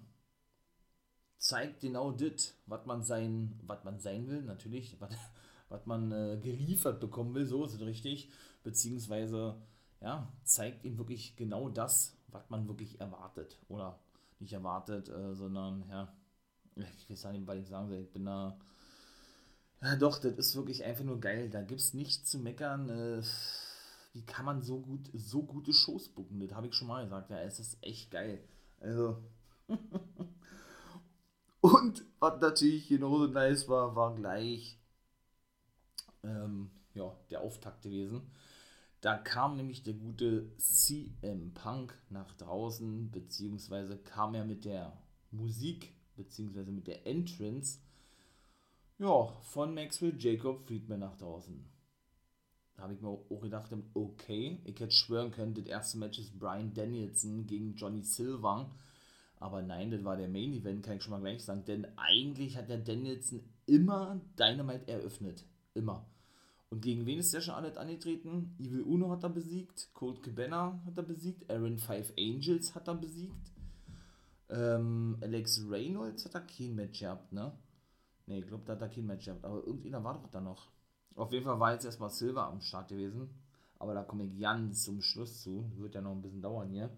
Zeigt 1.38 1.80
genau 1.80 2.12
das, 2.12 2.54
was 2.66 2.86
man 2.86 3.02
sein, 3.02 3.58
was 3.64 3.82
man 3.84 3.98
sein 3.98 4.28
will, 4.28 4.42
natürlich, 4.42 4.96
was 5.68 5.86
man 5.86 6.12
äh, 6.12 6.38
geliefert 6.42 7.00
bekommen 7.00 7.34
will, 7.34 7.46
so 7.46 7.64
ist 7.64 7.74
es 7.74 7.80
richtig, 7.80 8.30
beziehungsweise 8.62 9.56
ja, 10.00 10.32
zeigt 10.44 10.84
ihm 10.84 10.98
wirklich 10.98 11.36
genau 11.36 11.68
das, 11.68 12.16
was 12.28 12.48
man 12.50 12.68
wirklich 12.68 13.00
erwartet 13.00 13.58
oder 13.68 13.98
nicht 14.38 14.52
erwartet, 14.52 15.08
äh, 15.08 15.34
sondern 15.34 15.84
ja, 15.88 16.12
ich 16.76 17.10
weiß 17.10 17.32
nicht, 17.32 17.46
was 17.46 17.56
ich 17.56 17.68
sagen 17.68 17.88
soll. 17.88 17.98
Ich 17.98 18.12
bin 18.12 18.24
da. 18.24 18.58
Ja, 19.82 19.96
doch, 19.96 20.18
das 20.18 20.32
ist 20.34 20.56
wirklich 20.56 20.84
einfach 20.84 21.04
nur 21.04 21.20
geil. 21.20 21.50
Da 21.50 21.62
gibt 21.62 21.80
es 21.80 21.94
nichts 21.94 22.30
zu 22.30 22.38
meckern. 22.38 22.88
Äh, 22.88 23.22
wie 24.12 24.24
kann 24.24 24.44
man 24.44 24.62
so 24.62 24.80
gut, 24.80 25.10
so 25.14 25.42
gute 25.42 25.72
Shows 25.72 26.08
bucken? 26.08 26.40
Das 26.40 26.56
habe 26.56 26.68
ich 26.68 26.74
schon 26.74 26.88
mal 26.88 27.04
gesagt. 27.04 27.30
Ja, 27.30 27.40
es 27.40 27.60
ist 27.60 27.78
echt 27.82 28.10
geil. 28.10 28.42
Also. 28.80 29.22
Und 31.60 32.04
was 32.20 32.40
natürlich 32.40 32.88
genauso 32.88 33.26
nice 33.26 33.68
war, 33.68 33.94
war 33.96 34.14
gleich 34.14 34.77
ähm, 36.28 36.70
ja, 36.94 37.16
der 37.30 37.40
Auftakt 37.40 37.82
gewesen. 37.82 38.22
Da 39.00 39.16
kam 39.16 39.56
nämlich 39.56 39.82
der 39.84 39.94
gute 39.94 40.56
CM 40.56 41.54
Punk 41.54 41.94
nach 42.10 42.32
draußen, 42.34 43.10
beziehungsweise 43.10 43.96
kam 43.96 44.34
er 44.34 44.44
mit 44.44 44.64
der 44.64 44.92
Musik, 45.30 45.94
beziehungsweise 46.16 46.72
mit 46.72 46.88
der 46.88 47.06
Entrance, 47.06 47.78
ja, 48.98 49.26
von 49.42 49.74
Maxwell 49.74 50.14
Jacob 50.18 50.66
Friedman 50.66 50.98
nach 50.98 51.16
draußen. 51.16 51.64
Da 52.74 52.82
habe 52.82 52.94
ich 52.94 53.00
mir 53.00 53.08
auch 53.08 53.40
gedacht, 53.40 53.72
okay, 53.94 54.60
ich 54.64 54.78
hätte 54.80 54.92
schwören 54.92 55.30
können, 55.30 55.54
das 55.54 55.66
erste 55.66 55.98
Match 55.98 56.18
ist 56.18 56.38
Brian 56.38 56.74
Danielson 56.74 57.46
gegen 57.46 57.74
Johnny 57.74 58.02
Silver. 58.02 58.70
Aber 59.40 59.62
nein, 59.62 59.92
das 59.92 60.02
war 60.02 60.16
der 60.16 60.28
Main 60.28 60.52
Event, 60.52 60.84
kann 60.84 60.96
ich 60.96 61.02
schon 61.02 61.12
mal 61.12 61.20
gleich 61.20 61.44
sagen. 61.44 61.64
Denn 61.64 61.86
eigentlich 61.96 62.56
hat 62.56 62.68
der 62.68 62.78
Danielson 62.78 63.40
immer 63.66 64.20
Dynamite 64.36 64.88
eröffnet. 64.88 65.44
Immer. 65.74 66.06
Und 66.70 66.82
gegen 66.82 67.06
wen 67.06 67.18
ist 67.18 67.32
der 67.32 67.40
schon 67.40 67.54
alles 67.54 67.76
angetreten? 67.76 68.54
Evil 68.58 68.82
Uno 68.82 69.10
hat 69.10 69.22
er 69.22 69.30
besiegt, 69.30 69.88
Cold 69.94 70.22
Cabana 70.22 70.82
hat 70.84 70.98
er 70.98 71.02
besiegt, 71.02 71.50
Aaron 71.50 71.78
Five 71.78 72.12
Angels 72.18 72.74
hat 72.74 72.88
er 72.88 72.94
besiegt, 72.94 73.52
ähm, 74.50 75.16
Alex 75.22 75.64
Reynolds 75.68 76.26
hat 76.26 76.34
er 76.34 76.42
kein 76.42 76.74
Match 76.74 77.00
gehabt, 77.00 77.32
ne? 77.32 77.52
Ne, 78.26 78.40
ich 78.40 78.46
glaube, 78.46 78.64
da 78.66 78.74
hat 78.74 78.82
er 78.82 78.88
kein 78.88 79.06
Match 79.06 79.24
gehabt, 79.24 79.44
aber 79.44 79.66
irgendeiner 79.66 80.04
war 80.04 80.14
doch 80.14 80.28
da 80.28 80.40
noch. 80.40 80.68
Auf 81.14 81.32
jeden 81.32 81.44
Fall 81.44 81.58
war 81.58 81.72
jetzt 81.72 81.86
erstmal 81.86 82.10
Silver 82.10 82.46
am 82.46 82.60
Start 82.60 82.88
gewesen, 82.88 83.30
aber 83.78 83.94
da 83.94 84.04
komme 84.04 84.24
ich 84.24 84.38
ganz 84.38 84.84
zum 84.84 85.00
Schluss 85.00 85.42
zu, 85.42 85.72
wird 85.76 85.94
ja 85.94 86.02
noch 86.02 86.12
ein 86.12 86.22
bisschen 86.22 86.42
dauern 86.42 86.68
hier. 86.68 86.90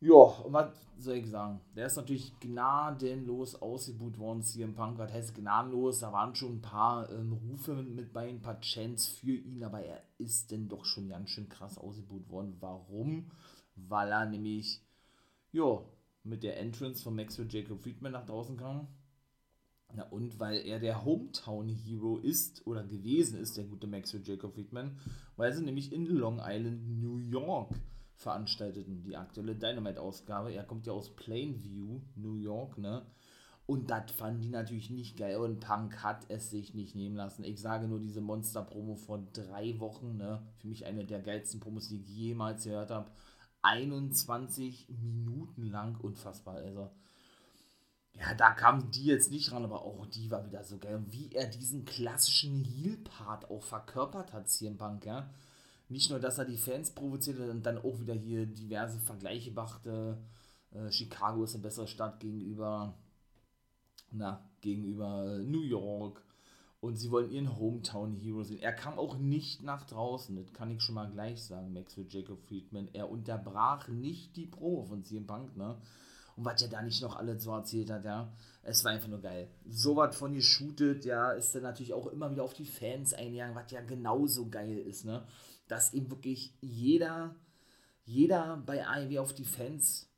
Ja, 0.00 0.14
und 0.14 0.52
was 0.52 0.72
soll 0.98 1.16
ich 1.16 1.30
sagen? 1.30 1.60
Der 1.74 1.86
ist 1.86 1.96
natürlich 1.96 2.38
gnadenlos 2.40 3.54
ausgebucht 3.62 4.18
worden, 4.18 4.42
CM 4.42 4.74
Punk. 4.74 4.98
Was 4.98 5.12
heißt 5.12 5.34
gnadenlos? 5.34 6.00
Da 6.00 6.12
waren 6.12 6.34
schon 6.34 6.56
ein 6.56 6.60
paar 6.60 7.10
ähm, 7.10 7.32
Rufe 7.32 7.74
mit 7.74 8.12
bei, 8.12 8.28
ein 8.28 8.42
paar 8.42 8.60
Chants 8.60 9.08
für 9.08 9.32
ihn, 9.32 9.64
aber 9.64 9.80
er 9.80 10.02
ist 10.18 10.50
denn 10.50 10.68
doch 10.68 10.84
schon 10.84 11.08
ganz 11.08 11.30
schön 11.30 11.48
krass 11.48 11.78
ausgebucht 11.78 12.28
worden. 12.28 12.56
Warum? 12.60 13.30
Weil 13.74 14.10
er 14.10 14.26
nämlich, 14.26 14.82
ja, 15.52 15.80
mit 16.24 16.42
der 16.42 16.58
Entrance 16.58 17.02
von 17.02 17.16
Maxwell 17.16 17.48
Jacob 17.48 17.82
Friedman 17.82 18.12
nach 18.12 18.26
draußen 18.26 18.56
kam. 18.56 18.88
Na 19.94 20.02
und 20.10 20.38
weil 20.40 20.66
er 20.66 20.78
der 20.78 21.04
Hometown 21.04 21.68
Hero 21.68 22.18
ist 22.18 22.66
oder 22.66 22.84
gewesen 22.84 23.38
ist, 23.38 23.56
der 23.56 23.64
gute 23.64 23.86
Maxwell 23.86 24.22
Jacob 24.24 24.54
Friedman, 24.54 24.98
weil 25.36 25.54
sie 25.54 25.64
nämlich 25.64 25.92
in 25.92 26.04
Long 26.06 26.40
Island, 26.44 27.00
New 27.00 27.18
York 27.18 27.74
veranstalteten, 28.16 29.02
die 29.02 29.16
aktuelle 29.16 29.54
Dynamite-Ausgabe. 29.54 30.52
Er 30.52 30.64
kommt 30.64 30.86
ja 30.86 30.92
aus 30.92 31.14
Plainview, 31.14 32.00
New 32.16 32.36
York, 32.36 32.78
ne? 32.78 33.06
Und 33.66 33.90
das 33.90 34.12
fanden 34.12 34.42
die 34.42 34.48
natürlich 34.48 34.90
nicht 34.90 35.16
geil 35.16 35.36
und 35.38 35.58
Punk 35.58 36.02
hat 36.02 36.24
es 36.28 36.50
sich 36.50 36.74
nicht 36.74 36.94
nehmen 36.94 37.16
lassen. 37.16 37.42
Ich 37.42 37.60
sage 37.60 37.88
nur 37.88 37.98
diese 37.98 38.20
Monster-Promo 38.20 38.94
vor 38.94 39.26
drei 39.32 39.78
Wochen, 39.80 40.16
ne? 40.16 40.40
Für 40.58 40.68
mich 40.68 40.86
eine 40.86 41.04
der 41.04 41.20
geilsten 41.20 41.60
Promos, 41.60 41.88
die 41.88 41.96
ich 41.96 42.08
jemals 42.08 42.64
gehört 42.64 42.90
habe. 42.90 43.10
21 43.62 44.88
Minuten 44.88 45.66
lang, 45.66 45.96
unfassbar, 46.00 46.56
also. 46.56 46.90
Ja, 48.12 48.32
da 48.34 48.52
kam 48.52 48.90
die 48.92 49.04
jetzt 49.04 49.30
nicht 49.30 49.52
ran, 49.52 49.64
aber 49.64 49.82
auch 49.82 50.06
die 50.06 50.30
war 50.30 50.46
wieder 50.46 50.64
so 50.64 50.78
geil. 50.78 51.04
Wie 51.08 51.32
er 51.32 51.46
diesen 51.46 51.84
klassischen 51.84 52.64
Heal-Part 52.64 53.50
auch 53.50 53.62
verkörpert 53.62 54.32
hat, 54.32 54.48
CM 54.48 54.78
Punk, 54.78 55.04
ja 55.04 55.28
nicht 55.88 56.10
nur, 56.10 56.18
dass 56.18 56.38
er 56.38 56.44
die 56.44 56.56
Fans 56.56 56.90
provoziert 56.90 57.38
hat 57.38 57.48
und 57.48 57.64
dann 57.64 57.78
auch 57.78 58.00
wieder 58.00 58.14
hier 58.14 58.46
diverse 58.46 58.98
Vergleiche 58.98 59.52
machte. 59.52 60.18
Äh, 60.72 60.90
Chicago 60.90 61.44
ist 61.44 61.54
eine 61.54 61.62
bessere 61.62 61.86
Stadt 61.86 62.20
gegenüber, 62.20 62.94
na, 64.10 64.40
gegenüber 64.60 65.38
New 65.38 65.62
York. 65.62 66.22
Und 66.80 66.96
sie 66.96 67.10
wollen 67.10 67.30
ihren 67.30 67.58
Hometown 67.58 68.12
Hero 68.12 68.44
sehen. 68.44 68.60
Er 68.60 68.72
kam 68.72 68.98
auch 68.98 69.16
nicht 69.16 69.62
nach 69.62 69.86
draußen, 69.86 70.36
das 70.36 70.52
kann 70.52 70.70
ich 70.70 70.82
schon 70.82 70.94
mal 70.94 71.10
gleich 71.10 71.42
sagen, 71.42 71.72
Maxwell 71.72 72.06
Jacob 72.08 72.38
Friedman. 72.46 72.88
Er 72.92 73.10
unterbrach 73.10 73.88
nicht 73.88 74.36
die 74.36 74.46
Promo 74.46 74.84
von 74.84 75.02
CM 75.02 75.26
Punk, 75.26 75.56
ne? 75.56 75.76
Und 76.36 76.44
was 76.44 76.60
er 76.60 76.68
da 76.68 76.82
nicht 76.82 77.00
noch 77.00 77.16
alles 77.16 77.44
so 77.44 77.50
erzählt 77.52 77.90
hat, 77.90 78.04
ja, 78.04 78.30
es 78.62 78.84
war 78.84 78.92
einfach 78.92 79.08
nur 79.08 79.22
geil. 79.22 79.48
So 79.70 79.96
was 79.96 80.14
von 80.14 80.34
geshootet, 80.34 81.06
ja, 81.06 81.32
ist 81.32 81.54
dann 81.54 81.62
natürlich 81.62 81.94
auch 81.94 82.08
immer 82.08 82.30
wieder 82.30 82.44
auf 82.44 82.52
die 82.52 82.66
Fans 82.66 83.14
eingegangen, 83.14 83.56
was 83.56 83.70
ja 83.70 83.80
genauso 83.80 84.50
geil 84.50 84.76
ist, 84.78 85.06
ne? 85.06 85.26
Dass 85.68 85.94
eben 85.94 86.10
wirklich 86.10 86.52
jeder, 86.60 87.34
jeder 88.04 88.62
bei 88.64 88.86
AEW 88.86 89.18
auf 89.18 89.34
die 89.34 89.44
Fans 89.44 90.08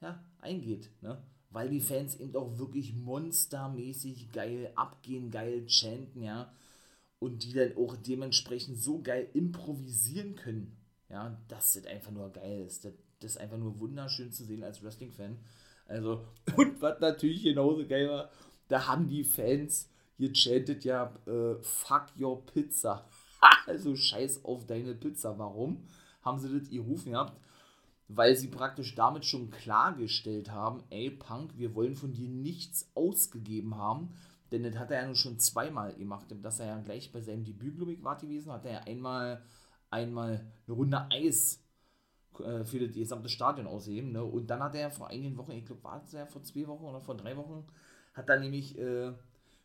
ja, 0.00 0.22
eingeht. 0.40 0.90
Ne? 1.00 1.22
Weil 1.50 1.68
die 1.68 1.80
Fans 1.80 2.16
eben 2.16 2.34
auch 2.36 2.58
wirklich 2.58 2.94
monstermäßig 2.94 4.32
geil 4.32 4.72
abgehen, 4.74 5.30
geil 5.30 5.68
chanten, 5.68 6.22
ja. 6.22 6.52
Und 7.18 7.44
die 7.44 7.52
dann 7.52 7.76
auch 7.76 7.94
dementsprechend 7.96 8.82
so 8.82 9.00
geil 9.00 9.28
improvisieren 9.32 10.34
können. 10.34 10.76
Ja, 11.08 11.38
dass 11.48 11.74
das 11.74 11.86
einfach 11.86 12.10
nur 12.10 12.32
geil 12.32 12.64
ist. 12.66 12.84
Das, 12.84 12.94
das 13.20 13.32
ist 13.32 13.36
einfach 13.36 13.58
nur 13.58 13.78
wunderschön 13.78 14.32
zu 14.32 14.44
sehen 14.44 14.64
als 14.64 14.82
Wrestling-Fan. 14.82 15.38
Also, 15.86 16.24
und 16.56 16.80
was 16.80 17.00
natürlich 17.00 17.42
genauso 17.42 17.86
geil 17.86 18.08
war, 18.08 18.30
da 18.68 18.86
haben 18.88 19.08
die 19.08 19.24
Fans 19.24 19.90
gechantet 20.18 20.84
ja, 20.84 21.14
äh, 21.26 21.62
fuck 21.62 22.06
your 22.18 22.44
pizza. 22.46 23.06
also 23.66 23.96
scheiß 23.96 24.44
auf 24.44 24.66
deine 24.66 24.94
Pizza. 24.94 25.38
Warum 25.38 25.84
haben 26.22 26.38
sie 26.38 26.58
das 26.58 26.68
gerufen 26.68 27.12
gehabt? 27.12 27.38
Weil 28.08 28.36
sie 28.36 28.48
praktisch 28.48 28.94
damit 28.94 29.24
schon 29.24 29.50
klargestellt 29.50 30.50
haben, 30.50 30.82
ey 30.90 31.10
Punk, 31.10 31.56
wir 31.56 31.74
wollen 31.74 31.94
von 31.94 32.12
dir 32.12 32.28
nichts 32.28 32.90
ausgegeben 32.94 33.76
haben. 33.76 34.14
Denn 34.50 34.64
das 34.64 34.76
hat 34.76 34.90
er 34.90 35.00
ja 35.00 35.06
nun 35.06 35.16
schon 35.16 35.38
zweimal 35.38 35.94
gemacht. 35.94 36.26
Dass 36.42 36.60
er 36.60 36.66
ja 36.66 36.78
gleich 36.80 37.10
bei 37.10 37.22
seinem 37.22 37.44
Debüt, 37.44 37.76
glaube 37.76 37.92
ich, 37.92 38.02
war 38.02 38.18
gewesen, 38.18 38.52
hat 38.52 38.66
er 38.66 38.72
ja 38.72 38.80
einmal, 38.80 39.42
einmal 39.90 40.46
eine 40.66 40.76
Runde 40.76 41.06
Eis 41.10 41.62
äh, 42.38 42.64
für 42.64 42.78
das 42.80 42.94
gesamte 42.94 43.30
Stadion 43.30 43.66
ausheben. 43.66 44.12
Ne? 44.12 44.22
Und 44.22 44.48
dann 44.48 44.62
hat 44.62 44.74
er 44.74 44.90
vor 44.90 45.08
einigen 45.08 45.36
Wochen, 45.38 45.52
ich 45.52 45.64
glaube, 45.64 45.82
war 45.84 46.02
es 46.04 46.12
ja 46.12 46.26
vor 46.26 46.42
zwei 46.42 46.66
Wochen 46.66 46.84
oder 46.84 47.00
vor 47.00 47.16
drei 47.16 47.36
Wochen, 47.36 47.66
hat 48.12 48.28
er 48.28 48.40
nämlich 48.40 48.78
äh, 48.78 49.12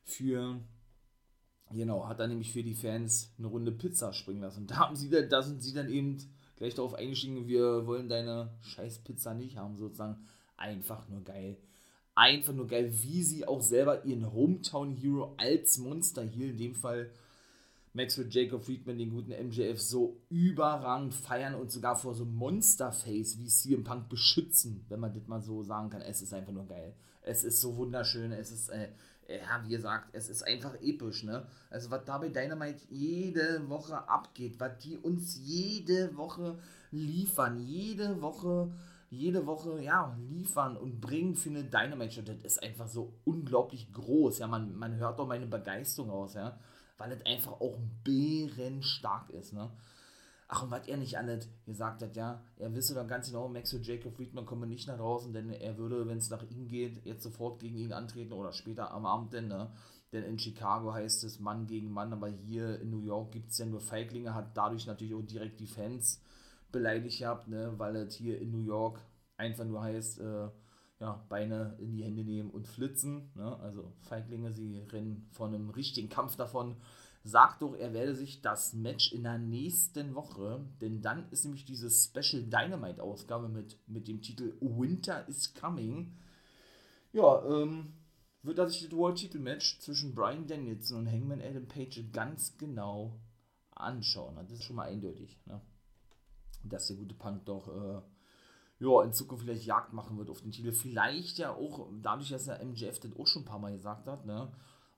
für, 0.04 0.62
genau, 1.72 2.08
hat 2.08 2.20
er 2.20 2.28
nämlich 2.28 2.52
für 2.52 2.64
die 2.64 2.76
Fans 2.76 3.32
eine 3.38 3.48
Runde 3.48 3.72
Pizza 3.72 4.14
springen 4.14 4.42
lassen. 4.42 4.62
Und 4.62 4.72
da, 4.72 4.78
haben 4.78 4.96
sie 4.96 5.10
dann, 5.10 5.30
da 5.30 5.42
sind 5.42 5.62
sie 5.62 5.74
dann 5.74 5.90
eben 5.90 6.18
gleich 6.58 6.76
darauf 6.76 6.94
eingestiegen, 6.94 7.48
wir 7.48 7.86
wollen 7.86 8.10
deine 8.10 8.50
scheiß 8.62 9.00
Pizza 9.00 9.34
nicht 9.34 9.58
haben, 9.58 9.78
sozusagen. 9.78 10.18
Einfach 10.58 11.08
nur 11.08 11.24
geil. 11.24 11.58
Einfach 12.16 12.54
nur 12.54 12.66
geil, 12.66 12.92
wie 13.04 13.22
sie 13.22 13.48
auch 13.48 13.62
selber 13.62 14.06
ihren 14.06 14.34
Hometown 14.34 14.92
Hero 14.92 15.36
als 15.38 15.78
Monster 15.78 16.24
hier 16.24 16.50
in 16.50 16.58
dem 16.58 16.74
Fall 16.74 17.12
Maxwell 17.94 18.28
Jacob 18.30 18.64
Friedman, 18.64 18.98
den 18.98 19.12
guten 19.12 19.32
MJF, 19.32 19.82
so 19.82 20.18
überragend 20.30 21.14
feiern 21.14 21.56
und 21.56 21.72
sogar 21.72 21.96
vor 21.96 22.14
so 22.14 22.26
Monsterface 22.26 23.40
wie 23.40 23.48
CM 23.48 23.84
Punk 23.84 24.10
beschützen, 24.10 24.86
wenn 24.90 25.00
man 25.00 25.14
das 25.14 25.28
mal 25.28 25.42
so 25.42 25.64
sagen 25.64 25.90
kann. 25.90 26.02
Es 26.02 26.22
ist 26.22 26.34
einfach 26.34 26.54
nur 26.54 26.68
geil. 26.68 26.94
Es 27.24 27.44
ist 27.44 27.60
so 27.60 27.76
wunderschön. 27.76 28.32
Es 28.32 28.52
ist, 28.52 28.70
äh, 28.70 28.90
ja, 29.28 29.64
wie 29.64 29.70
gesagt, 29.70 30.10
es 30.14 30.30
ist 30.30 30.44
einfach 30.44 30.76
episch, 30.82 31.24
ne? 31.24 31.46
Also, 31.70 31.92
was 31.92 32.06
da 32.06 32.18
bei 32.18 32.30
Dynamite 32.30 32.82
jede 32.90 33.68
Woche 33.70 34.08
abgeht, 34.08 34.60
was 34.60 34.78
die 34.80 34.98
uns 34.98 35.40
jede 35.44 36.16
Woche 36.16 36.58
liefern, 36.92 37.60
jede 37.60 38.22
Woche, 38.22 38.72
jede 39.10 39.46
Woche, 39.46 39.82
ja, 39.82 40.18
liefern 40.30 40.78
und 40.78 41.00
bringen 41.02 41.36
für 41.36 41.50
eine 41.50 41.64
Dynamite-Show, 41.64 42.22
das 42.22 42.44
ist 42.44 42.64
einfach 42.64 42.88
so 42.88 43.14
unglaublich 43.26 43.92
groß, 43.94 44.40
ja, 44.40 44.48
man, 44.48 44.76
man 44.76 44.96
hört 44.96 45.20
doch 45.20 45.28
meine 45.28 45.48
Begeisterung 45.48 46.10
aus, 46.10 46.34
ja 46.36 46.58
weil 46.98 47.12
es 47.12 47.26
einfach 47.26 47.54
auch 47.54 47.78
bärenstark 48.04 49.30
ist, 49.30 49.54
ne? 49.54 49.70
Ach, 50.50 50.64
und 50.64 50.72
was 50.72 50.88
er 50.88 50.98
nicht 50.98 51.18
alles 51.18 51.50
gesagt 51.66 52.02
hat, 52.02 52.16
ja, 52.16 52.42
er 52.56 52.74
wisse 52.74 52.96
doch 52.96 53.06
ganz 53.06 53.28
genau, 53.28 53.50
Max 53.50 53.74
und 53.74 53.86
Jacob 53.86 54.16
Friedman 54.16 54.46
kommen 54.46 54.70
nicht 54.70 54.88
nach 54.88 54.98
draußen, 54.98 55.34
denn 55.34 55.50
er 55.50 55.78
würde, 55.78 56.08
wenn 56.08 56.20
es 56.20 56.30
nach 56.30 56.44
ihm 56.44 56.68
geht, 56.70 57.06
jetzt 57.06 57.24
sofort 57.24 57.60
gegen 57.60 57.78
ihn 57.78 57.92
antreten 57.92 58.32
oder 58.32 58.54
später 58.54 58.92
am 58.92 59.06
Abend 59.06 59.34
denn, 59.34 59.48
ne? 59.48 59.72
Denn 60.14 60.24
in 60.24 60.40
Chicago 60.40 60.94
heißt 60.94 61.26
es 61.26 61.42
Mann 61.42 61.68
gegen 61.68 61.92
Mann, 61.92 62.14
aber 62.14 62.30
hier 62.30 62.80
in 62.80 62.92
New 62.92 63.02
York 63.02 63.34
gibt 63.34 63.52
es 63.52 63.58
ja 63.58 63.66
nur 63.66 63.82
Feiglinge, 63.82 64.34
hat 64.34 64.56
dadurch 64.56 64.88
natürlich 64.88 65.16
auch 65.16 65.22
direkt 65.22 65.60
die 65.60 65.68
Fans 65.68 66.22
beleidigt 66.72 67.20
gehabt, 67.20 67.50
ne? 67.50 67.74
Weil 67.78 67.98
es 67.98 68.16
hier 68.16 68.40
in 68.40 68.52
New 68.52 68.64
York 68.64 69.02
einfach 69.36 69.66
nur 69.66 69.82
heißt, 69.82 70.22
äh, 70.22 70.50
ja, 71.00 71.26
Beine 71.30 71.76
in 71.80 71.92
die 71.92 72.04
Hände 72.04 72.24
nehmen 72.24 72.50
und 72.50 72.68
flitzen. 72.68 73.32
Ne? 73.36 73.58
Also 73.60 73.94
Feiglinge, 74.02 74.52
sie 74.52 74.80
rennen 74.92 75.28
von 75.32 75.54
einem 75.54 75.70
richtigen 75.70 76.10
Kampf 76.10 76.36
davon. 76.36 76.76
Sagt 77.28 77.62
doch, 77.62 77.76
er 77.76 77.94
werde 77.94 78.16
sich 78.16 78.42
das 78.42 78.74
Match 78.74 79.12
in 79.12 79.24
der 79.24 79.38
nächsten 79.38 80.16
Woche, 80.16 80.66
denn 80.80 81.02
dann 81.02 81.30
ist 81.30 81.44
nämlich 81.44 81.66
diese 81.66 81.90
Special 81.90 82.44
Dynamite-Ausgabe 82.44 83.50
mit, 83.50 83.78
mit 83.86 84.08
dem 84.08 84.22
Titel 84.22 84.56
Winter 84.62 85.28
is 85.28 85.54
Coming. 85.54 86.16
Ja, 87.12 87.44
ähm, 87.46 87.92
wird 88.44 88.60
er 88.60 88.70
sich 88.70 88.84
das 88.84 88.98
World-Titel-Match 88.98 89.80
zwischen 89.80 90.16
Brian 90.16 90.48
Danielson 90.48 91.00
und 91.00 91.12
Hangman 91.12 91.42
Adam 91.42 91.68
Page 91.68 92.02
ganz 92.14 92.58
genau 92.58 93.20
anschauen. 93.72 94.38
Das 94.38 94.50
ist 94.50 94.64
schon 94.64 94.78
mal 94.78 94.88
eindeutig, 94.88 95.38
ne? 95.46 95.60
dass 96.64 96.88
der 96.88 96.96
gute 96.96 97.14
Punk 97.16 97.46
doch 97.46 97.68
äh, 97.68 98.02
ja, 98.80 99.04
in 99.04 99.12
Zukunft 99.12 99.44
vielleicht 99.44 99.66
Jagd 99.66 99.92
machen 99.92 100.18
wird 100.18 100.30
auf 100.30 100.40
den 100.40 100.52
Titel. 100.54 100.72
Vielleicht 100.72 101.40
ja 101.40 101.52
auch, 101.52 101.90
dadurch, 102.02 102.30
dass 102.30 102.48
er 102.48 102.64
MJF 102.64 103.02
das 103.02 103.18
auch 103.20 103.28
schon 103.28 103.42
ein 103.42 103.46
paar 103.46 103.60
Mal 103.60 103.74
gesagt 103.74 104.08
hat, 104.08 104.26
ne? 104.26 104.50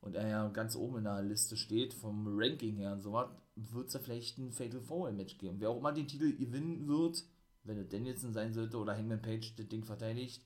Und 0.01 0.15
er 0.15 0.27
ja 0.27 0.47
ganz 0.49 0.75
oben 0.75 0.99
in 0.99 1.03
der 1.03 1.21
Liste 1.21 1.57
steht, 1.57 1.93
vom 1.93 2.25
Ranking 2.27 2.77
her 2.77 2.93
und 2.93 3.01
so 3.01 3.13
was, 3.13 3.29
wird 3.55 3.87
es 3.87 3.93
ja 3.93 3.99
vielleicht 3.99 4.37
ein 4.37 4.51
Fatal 4.51 4.81
Four 4.81 5.11
Match 5.11 5.37
geben. 5.37 5.59
Wer 5.59 5.69
auch 5.69 5.77
immer 5.77 5.91
den 5.91 6.07
Titel 6.07 6.35
gewinnen 6.35 6.87
wird, 6.87 7.23
wenn 7.63 7.77
es 7.77 7.89
Danielson 7.89 8.33
sein 8.33 8.53
sollte 8.53 8.77
oder 8.77 8.95
Hangman 8.95 9.21
Page 9.21 9.55
das 9.55 9.67
Ding 9.67 9.83
verteidigt, 9.83 10.41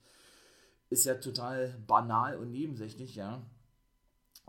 ist 0.89 1.05
ja 1.05 1.15
total 1.15 1.75
banal 1.87 2.37
und 2.37 2.51
nebensächlich, 2.51 3.15
ja. 3.15 3.45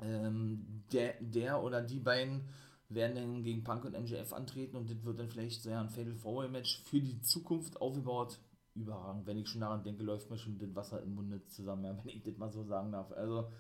Ähm, 0.00 0.84
der, 0.92 1.14
der 1.20 1.62
oder 1.62 1.80
die 1.80 2.00
beiden 2.00 2.48
werden 2.88 3.14
dann 3.14 3.42
gegen 3.42 3.64
Punk 3.64 3.84
und 3.84 3.98
MJF 3.98 4.32
antreten 4.32 4.76
und 4.76 4.90
das 4.90 5.04
wird 5.04 5.18
dann 5.18 5.28
vielleicht 5.28 5.62
so 5.62 5.70
ja, 5.70 5.80
ein 5.80 5.90
Fatal 5.90 6.14
Four 6.14 6.48
Match 6.48 6.82
für 6.84 7.00
die 7.00 7.20
Zukunft 7.20 7.80
aufgebaut 7.80 8.38
überragend. 8.74 9.26
Wenn 9.26 9.38
ich 9.38 9.48
schon 9.48 9.60
daran 9.60 9.84
denke, 9.84 10.02
läuft 10.02 10.30
mir 10.30 10.38
schon 10.38 10.58
das 10.58 10.74
Wasser 10.74 11.02
im 11.02 11.14
Munde 11.14 11.44
zusammen, 11.46 11.84
ja, 11.84 11.96
wenn 12.02 12.16
ich 12.16 12.22
das 12.22 12.36
mal 12.36 12.50
so 12.50 12.64
sagen 12.64 12.92
darf. 12.92 13.12
Also, 13.12 13.50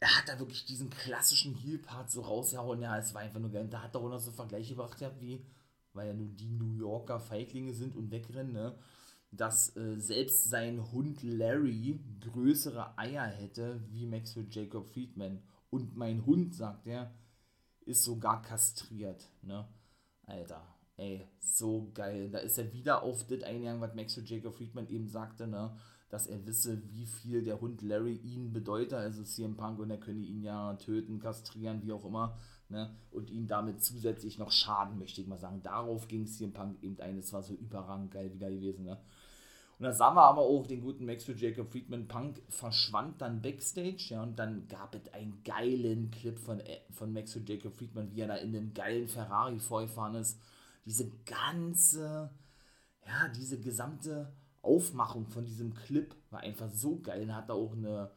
er 0.00 0.18
hat 0.18 0.28
da 0.28 0.38
wirklich 0.38 0.64
diesen 0.66 0.90
klassischen 0.90 1.54
Heel-Part 1.54 2.10
so 2.10 2.22
rausgehauen. 2.22 2.80
Ja, 2.80 2.98
es 2.98 3.14
war 3.14 3.22
einfach 3.22 3.40
nur 3.40 3.50
geil. 3.50 3.68
Da 3.68 3.82
hat 3.82 3.94
er 3.94 4.00
auch 4.00 4.08
noch 4.08 4.20
so 4.20 4.32
Vergleiche 4.32 4.74
gebracht, 4.74 5.00
ja, 5.00 5.10
wie, 5.20 5.44
weil 5.92 6.08
ja 6.08 6.14
nur 6.14 6.28
die 6.28 6.50
New 6.50 6.74
Yorker 6.76 7.20
Feiglinge 7.20 7.72
sind 7.74 7.96
und 7.96 8.10
wegrennen, 8.10 8.52
ne? 8.52 8.76
dass 9.30 9.76
äh, 9.76 9.98
selbst 9.98 10.48
sein 10.48 10.92
Hund 10.92 11.22
Larry 11.22 12.00
größere 12.20 12.96
Eier 12.98 13.26
hätte 13.26 13.82
wie 13.90 14.06
Maxwell 14.06 14.46
Jacob 14.50 14.86
Friedman. 14.92 15.42
Und 15.70 15.96
mein 15.96 16.24
Hund, 16.24 16.54
sagt 16.54 16.86
er, 16.86 17.12
ist 17.80 18.04
sogar 18.04 18.42
kastriert. 18.42 19.28
Ne? 19.42 19.66
Alter, 20.22 20.62
ey, 20.96 21.26
so 21.40 21.90
geil. 21.94 22.30
Da 22.30 22.38
ist 22.38 22.58
er 22.58 22.72
wieder 22.72 23.02
auf 23.02 23.26
das 23.26 23.42
eingegangen, 23.42 23.80
was 23.80 23.94
Maxwell 23.94 24.24
Jacob 24.26 24.54
Friedman 24.54 24.88
eben 24.88 25.08
sagte, 25.08 25.46
ne? 25.46 25.76
Dass 26.14 26.26
er 26.26 26.46
wisse, 26.46 26.82
wie 26.90 27.06
viel 27.06 27.42
der 27.42 27.60
Hund 27.60 27.82
Larry 27.82 28.14
ihn 28.14 28.52
bedeutet, 28.52 28.94
also 28.94 29.22
CM 29.22 29.56
Punk, 29.56 29.78
und 29.78 29.90
er 29.90 29.98
könne 29.98 30.24
ihn 30.24 30.42
ja 30.42 30.74
töten, 30.74 31.18
kastrieren, 31.18 31.82
wie 31.82 31.92
auch 31.92 32.04
immer, 32.04 32.38
ne? 32.68 32.94
und 33.10 33.30
ihn 33.30 33.46
damit 33.46 33.82
zusätzlich 33.82 34.38
noch 34.38 34.52
schaden, 34.52 34.98
möchte 34.98 35.20
ich 35.20 35.26
mal 35.26 35.38
sagen. 35.38 35.62
Darauf 35.62 36.08
ging 36.08 36.26
CM 36.26 36.52
Punk 36.52 36.82
eben 36.82 37.00
ein, 37.00 37.16
das 37.16 37.32
war 37.32 37.42
so 37.42 37.54
überragend 37.54 38.12
geil 38.12 38.32
wieder 38.32 38.50
gewesen. 38.50 38.84
Ne? 38.84 38.98
Und 39.78 39.84
da 39.84 39.92
sahen 39.92 40.14
wir 40.14 40.22
aber 40.22 40.42
auch 40.42 40.66
den 40.66 40.80
guten 40.80 41.04
Maxwell 41.04 41.36
Jacob 41.36 41.70
Friedman. 41.70 42.08
Punk 42.08 42.40
verschwand 42.48 43.20
dann 43.20 43.42
backstage, 43.42 44.06
ja, 44.10 44.22
und 44.22 44.38
dann 44.38 44.68
gab 44.68 44.94
es 44.94 45.12
einen 45.12 45.42
geilen 45.44 46.10
Clip 46.10 46.38
von, 46.38 46.60
äh, 46.60 46.80
von 46.92 47.12
Maxwell 47.12 47.42
Jacob 47.46 47.74
Friedman, 47.74 48.12
wie 48.12 48.20
er 48.20 48.28
da 48.28 48.36
in 48.36 48.56
einem 48.56 48.72
geilen 48.72 49.08
Ferrari 49.08 49.58
vorgefahren 49.58 50.14
ist 50.14 50.38
diese 50.84 51.10
ganze, 51.24 52.30
ja, 53.06 53.28
diese 53.28 53.60
gesamte 53.60 54.32
Aufmachung 54.64 55.26
von 55.26 55.44
diesem 55.44 55.74
Clip 55.74 56.14
war 56.30 56.40
einfach 56.40 56.70
so 56.70 57.00
geil. 57.00 57.28
Er 57.28 57.36
hat 57.36 57.48
da 57.48 57.54
auch 57.54 57.72
eine, 57.72 58.10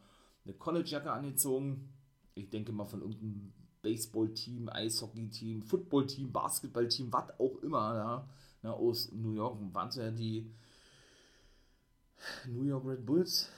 eine 0.44 0.54
College-Jacke 0.54 1.10
angezogen. 1.10 1.92
Ich 2.34 2.50
denke 2.50 2.72
mal 2.72 2.84
von 2.84 3.02
irgendeinem 3.02 3.52
Baseball-Team, 3.82 4.68
Eishockey-Team, 4.68 5.62
Football-Team, 5.62 6.32
Basketball-Team, 6.32 7.12
was 7.12 7.38
auch 7.38 7.56
immer, 7.62 7.94
ja, 7.94 8.28
na, 8.62 8.72
aus 8.72 9.12
New 9.12 9.32
York. 9.32 9.58
Waren 9.72 9.88
es 9.88 9.96
ja 9.96 10.10
die 10.10 10.50
New 12.46 12.64
York 12.64 12.84
Red 12.86 13.06
Bulls? 13.06 13.50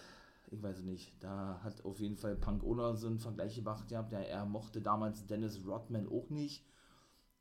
Ich 0.51 0.63
weiß 0.63 0.81
nicht. 0.83 1.13
Da 1.21 1.61
hat 1.63 1.85
auf 1.85 2.01
jeden 2.01 2.17
Fall 2.17 2.37
Punk 2.37 2.65
Ola 2.65 2.97
so 2.97 3.07
einen 3.07 3.21
Vergleich 3.21 3.55
gemacht 3.55 3.89
gehabt. 3.89 4.13
Ja, 4.13 4.21
er 4.21 4.45
mochte 4.45 4.81
damals 4.81 5.27
Dennis 5.27 5.61
Rodman 5.65 6.09
auch 6.09 6.29
nicht. 6.29 6.65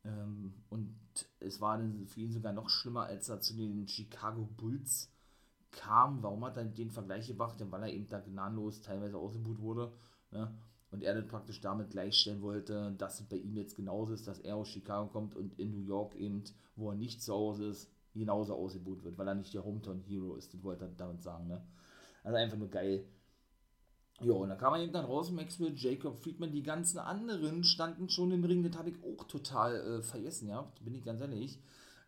Ähm, 0.05 0.53
und 0.69 0.95
es 1.39 1.59
war 1.59 1.79
für 2.07 2.19
ihn 2.19 2.31
sogar 2.31 2.53
noch 2.53 2.69
schlimmer, 2.69 3.03
als 3.03 3.29
er 3.29 3.41
zu 3.41 3.55
den 3.55 3.87
Chicago 3.87 4.47
Bulls 4.57 5.11
kam. 5.71 6.21
Warum 6.23 6.43
hat 6.45 6.57
er 6.57 6.65
den 6.65 6.91
Vergleich 6.91 7.27
gebracht? 7.27 7.59
Denn 7.59 7.71
weil 7.71 7.83
er 7.83 7.93
eben 7.93 8.07
da 8.07 8.19
gnadenlos 8.19 8.81
teilweise 8.81 9.17
ausgebucht 9.17 9.61
wurde. 9.61 9.91
Ne? 10.31 10.53
Und 10.91 11.03
er 11.03 11.13
dann 11.13 11.27
praktisch 11.27 11.61
damit 11.61 11.91
gleichstellen 11.91 12.41
wollte, 12.41 12.95
dass 12.97 13.19
es 13.19 13.27
bei 13.27 13.37
ihm 13.37 13.55
jetzt 13.55 13.75
genauso 13.75 14.13
ist, 14.13 14.27
dass 14.27 14.39
er 14.39 14.55
aus 14.55 14.69
Chicago 14.69 15.07
kommt 15.07 15.35
und 15.35 15.59
in 15.59 15.71
New 15.71 15.85
York 15.85 16.15
eben, 16.15 16.43
wo 16.75 16.89
er 16.89 16.95
nicht 16.95 17.21
zu 17.21 17.33
Hause 17.33 17.67
ist, 17.67 17.91
genauso 18.15 18.55
ausgebucht 18.55 19.03
wird, 19.03 19.17
weil 19.17 19.27
er 19.27 19.35
nicht 19.35 19.53
der 19.53 19.63
Hometown 19.63 19.99
Hero 19.99 20.35
ist. 20.35 20.53
Das 20.53 20.63
wollte 20.63 20.85
er 20.85 20.91
damit 20.91 21.21
sagen. 21.21 21.47
Ne? 21.47 21.61
Also 22.23 22.37
einfach 22.37 22.57
nur 22.57 22.69
geil. 22.69 23.05
Ja, 24.21 24.33
und 24.33 24.49
da 24.49 24.55
kam 24.55 24.71
man 24.71 24.81
eben 24.81 24.91
dann 24.91 25.05
raus, 25.05 25.31
Maxwell, 25.31 25.73
Jacob 25.75 26.17
Friedman, 26.17 26.51
die 26.51 26.63
ganzen 26.63 26.99
anderen 26.99 27.63
standen 27.63 28.09
schon 28.09 28.31
im 28.31 28.43
Ring, 28.43 28.63
das 28.63 28.77
habe 28.77 28.89
ich 28.89 28.97
auch 29.01 29.23
total 29.25 29.75
äh, 29.75 30.01
vergessen, 30.01 30.49
ja, 30.49 30.69
bin 30.81 30.93
ich 30.93 31.05
ganz 31.05 31.21
ehrlich. 31.21 31.57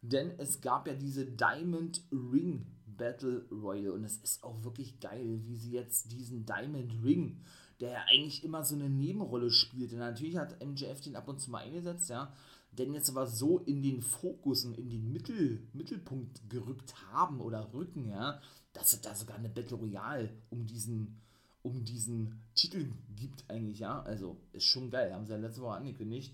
Denn 0.02 0.32
es 0.38 0.62
gab 0.62 0.88
ja 0.88 0.93
diese 0.93 1.26
Diamond 1.26 2.04
Ring 2.12 2.65
Battle 3.02 3.46
Royale 3.52 3.94
und 3.94 4.04
es 4.04 4.18
ist 4.18 4.44
auch 4.44 4.64
wirklich 4.64 5.00
geil, 5.00 5.42
wie 5.48 5.56
sie 5.56 5.72
jetzt 5.72 6.12
diesen 6.12 6.46
Diamond 6.46 7.04
Ring, 7.04 7.42
der 7.80 7.90
ja 7.90 8.06
eigentlich 8.12 8.44
immer 8.44 8.64
so 8.64 8.76
eine 8.76 8.90
Nebenrolle 8.90 9.50
spielt, 9.50 9.92
und 9.92 10.00
natürlich 10.00 10.38
hat 10.38 10.64
MJF 10.64 11.02
den 11.02 11.16
ab 11.16 11.28
und 11.28 11.39
zu 11.39 11.49
mal 11.49 11.64
eingesetzt, 11.64 12.10
ja, 12.10 12.32
denn 12.78 12.93
jetzt 12.93 13.10
aber 13.10 13.26
so 13.26 13.58
in 13.58 13.82
den 13.82 14.02
Fokus 14.02 14.66
und 14.66 14.78
in 14.78 14.91
den 14.91 15.12
Mittel, 15.12 15.68
Mittelpunkt 15.74 16.47
gerückt 16.47 16.93
haben 17.12 17.41
oder 17.41 17.74
rücken, 17.74 18.08
ja, 18.08 18.39
dass 18.74 18.93
es 18.93 19.02
da 19.02 19.16
sogar 19.16 19.38
eine 19.38 19.49
Battle 19.49 19.78
Royale 19.78 20.30
um 20.52 20.68
diesen 20.68 21.20
um 21.64 21.84
diesen 21.84 22.41
Titel 22.56 22.91
gibt 23.16 23.47
eigentlich, 23.47 23.80
ja. 23.80 24.02
Also 24.02 24.38
ist 24.52 24.66
schon 24.66 24.89
geil, 24.89 25.14
haben 25.14 25.26
sie 25.26 25.34
ja 25.34 25.38
letzte 25.38 25.62
Woche 25.62 25.76
angekündigt. 25.76 26.34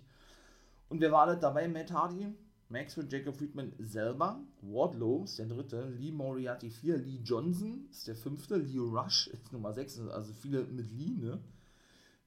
Und 0.89 1.01
wer 1.01 1.11
war 1.11 1.28
da 1.28 1.36
dabei? 1.36 1.68
Matt 1.68 1.91
Hardy, 1.91 2.28
Maxwell 2.70 3.07
Jacob 3.09 3.38
Friedman 3.38 3.72
selber, 3.80 4.41
Wardlow 4.61 5.24
ist 5.24 5.39
der 5.39 5.45
dritte, 5.45 5.88
Lee 5.97 6.11
Moriarty 6.11 6.70
4, 6.70 6.97
Lee 6.97 7.20
Johnson 7.24 7.88
ist 7.89 8.07
der 8.07 8.15
fünfte, 8.15 8.57
Leo 8.57 8.89
Rush 8.89 9.28
ist 9.28 9.53
Nummer 9.53 9.74
6, 9.74 10.01
also 10.09 10.34
viele 10.34 10.65
mit 10.65 10.91
Lee, 10.91 11.15
ne? 11.15 11.39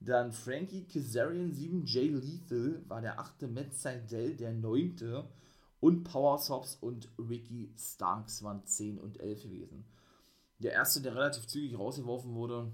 Dann 0.00 0.32
Frankie 0.32 0.84
Kazarian 0.84 1.52
7, 1.52 1.84
Jay 1.84 2.08
Lethal 2.08 2.82
war 2.88 3.02
der 3.02 3.20
achte, 3.20 3.48
Matt 3.48 3.74
Seidel 3.74 4.34
der 4.34 4.54
neunte 4.54 5.28
und 5.78 6.04
Power 6.04 6.38
Sobs 6.38 6.76
und 6.80 7.08
Ricky 7.18 7.70
Starks 7.76 8.42
waren 8.42 8.64
10 8.64 8.98
und 8.98 9.20
11 9.20 9.42
gewesen. 9.42 9.84
Der 10.58 10.72
erste, 10.72 11.02
der 11.02 11.14
relativ 11.14 11.46
zügig 11.46 11.78
rausgeworfen 11.78 12.34
wurde, 12.34 12.72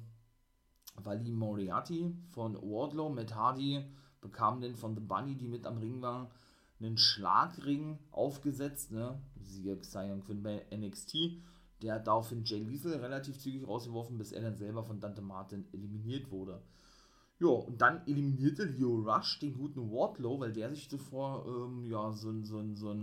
war 0.94 1.16
Lee 1.16 1.32
Moriarty 1.32 2.14
von 2.28 2.54
Wardlow. 2.54 3.08
Matt 3.08 3.34
Hardy 3.34 3.84
bekam 4.20 4.60
dann 4.60 4.76
von 4.76 4.94
The 4.94 5.00
Bunny, 5.00 5.36
die 5.36 5.48
mit 5.48 5.66
am 5.66 5.78
Ring 5.78 6.00
war, 6.02 6.30
einen 6.80 6.98
Schlagring 6.98 7.98
aufgesetzt. 8.10 8.92
Ne? 8.92 9.20
Siehe 9.40 9.76
Xion 9.76 10.22
Quinn 10.24 10.42
bei 10.42 10.66
NXT. 10.74 11.42
Der 11.82 11.94
hat 11.94 12.06
daraufhin 12.06 12.44
Jay 12.44 12.62
Lethal 12.62 12.94
relativ 12.94 13.38
zügig 13.38 13.66
rausgeworfen, 13.66 14.16
bis 14.16 14.32
er 14.32 14.42
dann 14.42 14.56
selber 14.56 14.82
von 14.82 15.00
Dante 15.00 15.22
Martin 15.22 15.66
eliminiert 15.72 16.30
wurde. 16.30 16.62
Ja, 17.38 17.48
und 17.48 17.82
dann 17.82 18.06
eliminierte 18.06 18.64
Leo 18.64 18.94
Rush 18.94 19.38
den 19.40 19.52
guten 19.52 19.90
Wardlow, 19.90 20.40
weil 20.40 20.52
der 20.52 20.70
sich 20.70 20.88
zuvor 20.88 21.44
ähm, 21.46 21.84
ja, 21.84 22.10
so, 22.12 22.32
so, 22.42 22.62
so, 22.74 22.96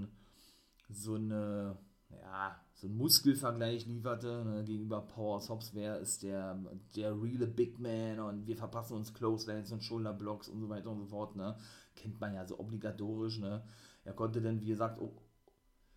so 0.90 1.16
eine 1.16 1.78
ja, 2.22 2.60
so 2.74 2.88
ein 2.88 2.98
Muskelvergleich 2.98 3.86
lieferte 3.86 4.44
ne, 4.46 4.64
gegenüber 4.64 5.02
Power 5.02 5.42
Hobbs, 5.48 5.74
wer 5.74 6.00
ist 6.00 6.24
der, 6.24 6.60
der 6.96 7.14
reale 7.22 7.48
Big 7.48 7.80
Man 7.80 8.20
und 8.20 8.48
wir 8.48 8.58
verpassen 8.58 8.96
uns 8.96 9.14
Clotheslines 9.14 9.72
und 9.72 9.84
Shoulderblocks 9.84 10.50
und 10.50 10.60
so 10.60 10.70
weiter 10.70 10.90
und 10.90 11.00
so 11.00 11.06
fort, 11.06 11.36
ne? 11.36 11.58
Kennt 11.96 12.20
man 12.20 12.34
ja 12.34 12.46
so 12.46 12.60
obligatorisch, 12.60 13.40
ne? 13.40 13.64
Er 14.04 14.14
konnte 14.14 14.42
dann, 14.42 14.60
wie 14.62 14.68
gesagt, 14.68 15.00
auch, 15.00 15.22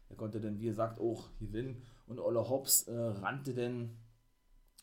er 0.09 0.16
konnte 0.16 0.40
dann, 0.40 0.61
wie 0.61 0.66
gesagt, 0.66 1.01
auch 1.01 1.28
gewinnen 1.38 1.82
und 2.07 2.20
Olle 2.20 2.49
Hobbs 2.49 2.82
äh, 2.84 2.97
rannte 2.97 3.55
dann, 3.55 3.97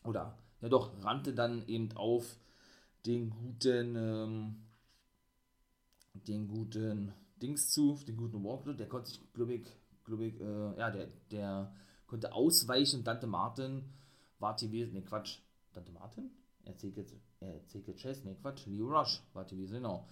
oder, 0.04 0.38
ja 0.60 0.68
doch, 0.68 1.02
rannte 1.02 1.34
dann 1.34 1.66
eben 1.66 1.96
auf 1.96 2.36
den 3.06 3.30
guten, 3.30 3.96
ähm, 3.96 4.56
den 6.14 6.48
guten 6.48 7.12
Dings 7.40 7.70
zu, 7.70 7.98
den 8.06 8.16
guten 8.16 8.42
Walkload, 8.44 8.78
der 8.78 8.88
konnte 8.88 9.10
sich, 9.10 9.32
glaube 9.32 9.54
ich, 9.54 9.66
glaube 10.04 10.24
ich, 10.26 10.40
äh, 10.40 10.78
ja, 10.78 10.90
der, 10.90 11.08
der 11.30 11.74
konnte 12.06 12.32
ausweichen. 12.32 13.04
Dante 13.04 13.26
Martin 13.26 13.84
war 14.38 14.56
TV, 14.56 14.92
ne 14.92 15.02
Quatsch, 15.02 15.38
Dante 15.72 15.92
Martin? 15.92 16.30
Er 16.62 16.72
erzählt 16.72 16.96
jetzt, 16.96 17.14
er 17.40 17.54
erzählt 17.54 17.88
jetzt 17.88 18.02
Chase, 18.02 18.24
ne 18.24 18.36
Quatsch, 18.36 18.66
Leo 18.66 18.86
Rush 18.86 19.22
war 19.32 19.46
TV, 19.46 19.70
genau. 19.70 20.08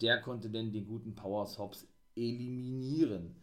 Der 0.00 0.20
konnte 0.20 0.50
denn 0.50 0.72
den 0.72 0.86
guten 0.86 1.14
Power 1.14 1.46
Hobbs 1.58 1.86
eliminieren. 2.14 3.34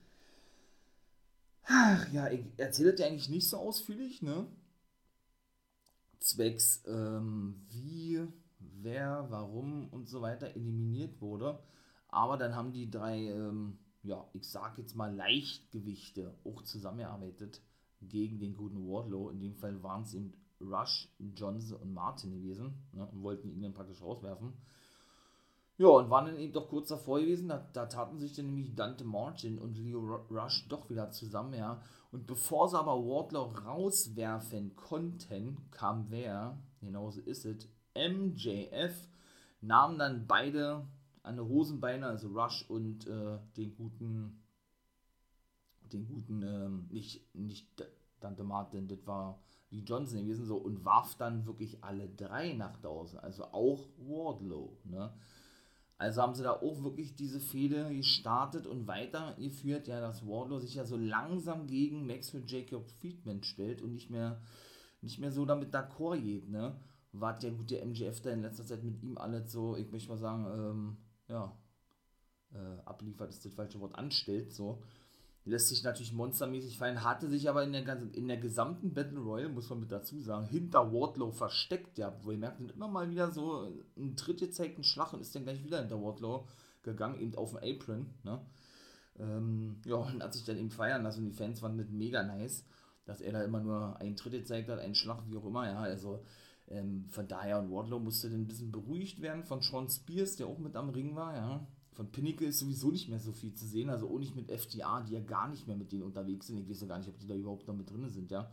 Ach, 1.64 2.12
ja, 2.12 2.28
erzähle 2.58 2.94
das 2.94 3.08
eigentlich 3.08 3.30
nicht 3.30 3.50
so 3.50 3.58
ausführlich, 3.58 4.22
ne? 4.22 4.48
Zwecks, 6.20 6.84
ähm, 6.88 7.66
wie, 7.70 8.28
wer, 8.60 9.28
warum 9.30 9.90
und 9.90 10.08
so 10.08 10.22
weiter 10.22 10.56
eliminiert 10.56 11.22
wurde. 11.22 11.60
Aber 12.10 12.38
dann 12.38 12.56
haben 12.56 12.72
die 12.74 12.90
drei 12.90 13.18
ähm, 13.30 13.80
ja, 14.04 14.30
ich 14.34 14.50
sag 14.50 14.78
jetzt 14.78 14.96
mal 14.96 15.16
Leichtgewichte 15.16 16.36
auch 16.44 16.62
zusammengearbeitet 16.64 17.62
gegen 18.02 18.40
den 18.40 18.56
guten 18.56 18.86
Wardlow. 18.88 19.30
In 19.30 19.40
dem 19.40 19.56
Fall 19.56 19.82
waren 19.82 20.04
es 20.04 20.14
eben 20.14 20.34
Rush, 20.60 21.10
Johnson 21.36 21.78
und 21.78 21.94
Martin 21.94 22.32
gewesen 22.32 22.74
ne, 22.92 23.08
und 23.08 23.24
wollten 23.24 23.50
ihn 23.50 23.62
dann 23.62 23.74
praktisch 23.74 24.02
rauswerfen. 24.02 24.54
Ja, 25.78 25.88
und 25.88 26.10
waren 26.10 26.26
dann 26.28 26.38
eben 26.38 26.54
doch 26.54 26.70
kurz 26.70 26.90
davor 26.90 27.20
gewesen, 27.20 27.48
da, 27.50 27.68
da 27.74 27.88
taten 27.88 28.20
sich 28.20 28.34
dann 28.36 28.46
nämlich 28.46 28.76
Dante 28.76 29.04
Martin 29.04 29.58
und 29.58 29.78
Leo 29.78 30.00
Rush 30.30 30.68
doch 30.70 30.90
wieder 30.90 31.10
zusammen, 31.12 31.54
ja. 31.56 31.82
Und 32.12 32.28
bevor 32.28 32.70
sie 32.70 32.78
aber 32.78 32.94
Wardlow 33.04 33.52
rauswerfen 33.66 34.76
konnten, 34.76 35.58
kam 35.72 36.06
wer, 36.10 36.60
genauso 36.80 37.22
ist 37.22 37.46
es, 37.46 37.68
MJF, 37.96 39.08
nahm 39.62 39.98
dann 39.98 40.28
beide 40.28 40.86
an 41.24 41.38
der 41.38 41.48
Hosenbeine, 41.48 42.06
also 42.06 42.28
Rush 42.28 42.70
und 42.70 43.08
äh, 43.08 43.40
den 43.58 43.76
guten, 43.76 44.44
den 45.92 46.06
guten, 46.06 46.44
ähm, 46.44 46.88
nicht, 46.92 47.34
nicht 47.34 47.68
Dante 48.20 48.44
Martin, 48.44 48.88
das 48.88 49.06
war 49.08 49.40
Lee 49.72 49.84
Johnson 49.84 50.20
gewesen, 50.20 50.46
so, 50.46 50.58
und 50.58 50.86
warf 50.86 51.16
dann 51.16 51.48
wirklich 51.48 51.84
alle 51.84 52.08
drei 52.10 52.54
nach 52.54 52.78
draußen, 52.80 53.18
also 53.20 53.46
auch 53.46 53.88
Wardlow, 53.98 54.78
ne? 54.84 55.12
Also 55.98 56.22
haben 56.22 56.34
sie 56.34 56.44
da 56.44 56.52
auch 56.54 56.84
wirklich 56.84 57.16
diese 57.16 57.40
Fehde 57.40 57.94
gestartet 57.96 58.68
und 58.68 58.88
weitergeführt, 58.88 59.88
ja, 59.88 60.02
dass 60.02 60.26
Wardlow 60.26 60.60
sich 60.60 60.76
ja 60.76 60.86
so 60.86 60.98
langsam 60.98 61.68
gegen 61.68 62.06
Maxwell 62.08 62.44
Jacob 62.46 62.90
Friedman 63.00 63.44
stellt 63.44 63.82
und 63.82 63.94
nicht 63.94 64.10
mehr, 64.10 64.42
nicht 65.02 65.20
mehr 65.20 65.32
so 65.32 65.46
damit 65.46 65.74
d'accord 65.74 66.20
geht, 66.20 66.50
ne? 66.50 66.76
War 67.12 67.38
der 67.38 67.52
gute 67.52 67.80
MGF 67.80 68.22
da 68.22 68.32
in 68.32 68.42
letzter 68.42 68.66
Zeit 68.66 68.84
mit 68.84 69.02
ihm 69.04 69.18
alles 69.18 69.52
so, 69.52 69.78
ich 69.78 69.92
möchte 69.92 70.10
mal 70.10 70.18
sagen, 70.18 70.46
ähm, 70.48 70.98
ja, 71.28 71.56
äh, 72.54 72.82
abliefert 72.86 73.30
ist 73.30 73.46
das 73.46 73.54
falsche 73.54 73.80
Wort, 73.80 73.96
anstellt, 73.96 74.52
so. 74.52 74.82
Lässt 75.46 75.68
sich 75.68 75.84
natürlich 75.84 76.14
monstermäßig 76.14 76.78
fallen, 76.78 77.04
hatte 77.04 77.28
sich 77.28 77.50
aber 77.50 77.64
in 77.64 77.74
der, 77.74 77.84
ganzen, 77.84 78.14
in 78.14 78.30
der 78.30 78.38
gesamten 78.38 78.94
Battle 78.94 79.20
Royale, 79.20 79.50
muss 79.50 79.70
man 79.70 79.82
mit 79.82 79.92
dazu 79.92 80.22
sagen, 80.22 80.46
hinter 80.48 80.94
Wardlow 80.94 81.32
versteckt, 81.32 81.98
ja, 81.98 82.18
wo 82.22 82.32
ihr 82.32 82.38
merkt, 82.38 82.62
immer 82.72 82.88
mal 82.88 83.10
wieder 83.10 83.30
so 83.32 83.68
ein 83.98 84.16
Tritt 84.16 84.40
gezeigt, 84.40 84.78
ein 84.78 84.86
Schlag 84.86 85.12
und 85.12 85.20
ist 85.20 85.36
dann 85.36 85.44
gleich 85.44 85.62
wieder 85.64 85.80
hinter 85.80 86.02
Wardlow 86.02 86.48
gegangen, 86.82 87.20
eben 87.20 87.36
auf 87.36 87.52
dem 87.52 87.60
Apron, 87.60 88.14
ne. 88.24 88.40
Ähm, 89.20 89.82
ja, 89.86 89.96
und 89.96 90.24
hat 90.24 90.34
sich 90.34 90.46
dann 90.46 90.58
eben 90.58 90.72
feiern 90.72 91.04
lassen 91.04 91.24
und 91.24 91.32
die 91.32 91.38
Fans 91.38 91.60
fanden 91.60 91.78
das 91.78 91.90
mega 91.90 92.24
nice, 92.24 92.66
dass 93.06 93.20
er 93.20 93.34
da 93.34 93.44
immer 93.44 93.60
nur 93.60 93.98
einen 94.00 94.16
Tritt 94.16 94.34
gezeigt 94.34 94.70
hat, 94.70 94.80
einen 94.80 94.96
Schlag, 94.96 95.24
wie 95.28 95.38
auch 95.38 95.46
immer, 95.46 95.68
ja, 95.68 95.80
also 95.82 96.24
ähm, 96.70 97.06
von 97.10 97.28
daher, 97.28 97.60
und 97.60 97.70
Wardlow 97.70 98.00
musste 98.00 98.30
dann 98.30 98.42
ein 98.42 98.48
bisschen 98.48 98.72
beruhigt 98.72 99.22
werden 99.22 99.44
von 99.44 99.62
Sean 99.62 99.90
Spears, 99.90 100.38
der 100.38 100.48
auch 100.48 100.58
mit 100.58 100.78
am 100.78 100.90
Ring 100.90 101.16
war, 101.16 101.36
ja. 101.36 101.68
Von 101.94 102.12
Pinnacle 102.12 102.48
ist 102.48 102.60
sowieso 102.60 102.92
nicht 102.92 103.10
mehr 103.10 103.20
so 103.20 103.32
viel 103.32 103.54
zu 103.54 103.68
sehen, 103.68 103.90
also 103.90 104.10
auch 104.10 104.20
nicht 104.20 104.36
mit 104.36 104.52
FTA, 104.52 105.02
die 105.02 105.14
ja 105.14 105.20
gar 105.20 105.48
nicht 105.48 105.68
mehr 105.68 105.76
mit 105.76 105.92
denen 105.92 106.04
unterwegs 106.04 106.48
sind. 106.48 106.60
Ich 106.60 106.70
weiß 106.70 106.82
ja 106.82 106.88
gar 106.88 106.98
nicht, 106.98 107.10
ob 107.10 107.20
die 107.20 107.28
da 107.28 107.36
überhaupt 107.36 107.68
noch 107.68 107.76
mit 107.76 107.90
drin 107.90 108.10
sind, 108.10 108.32
ja. 108.32 108.52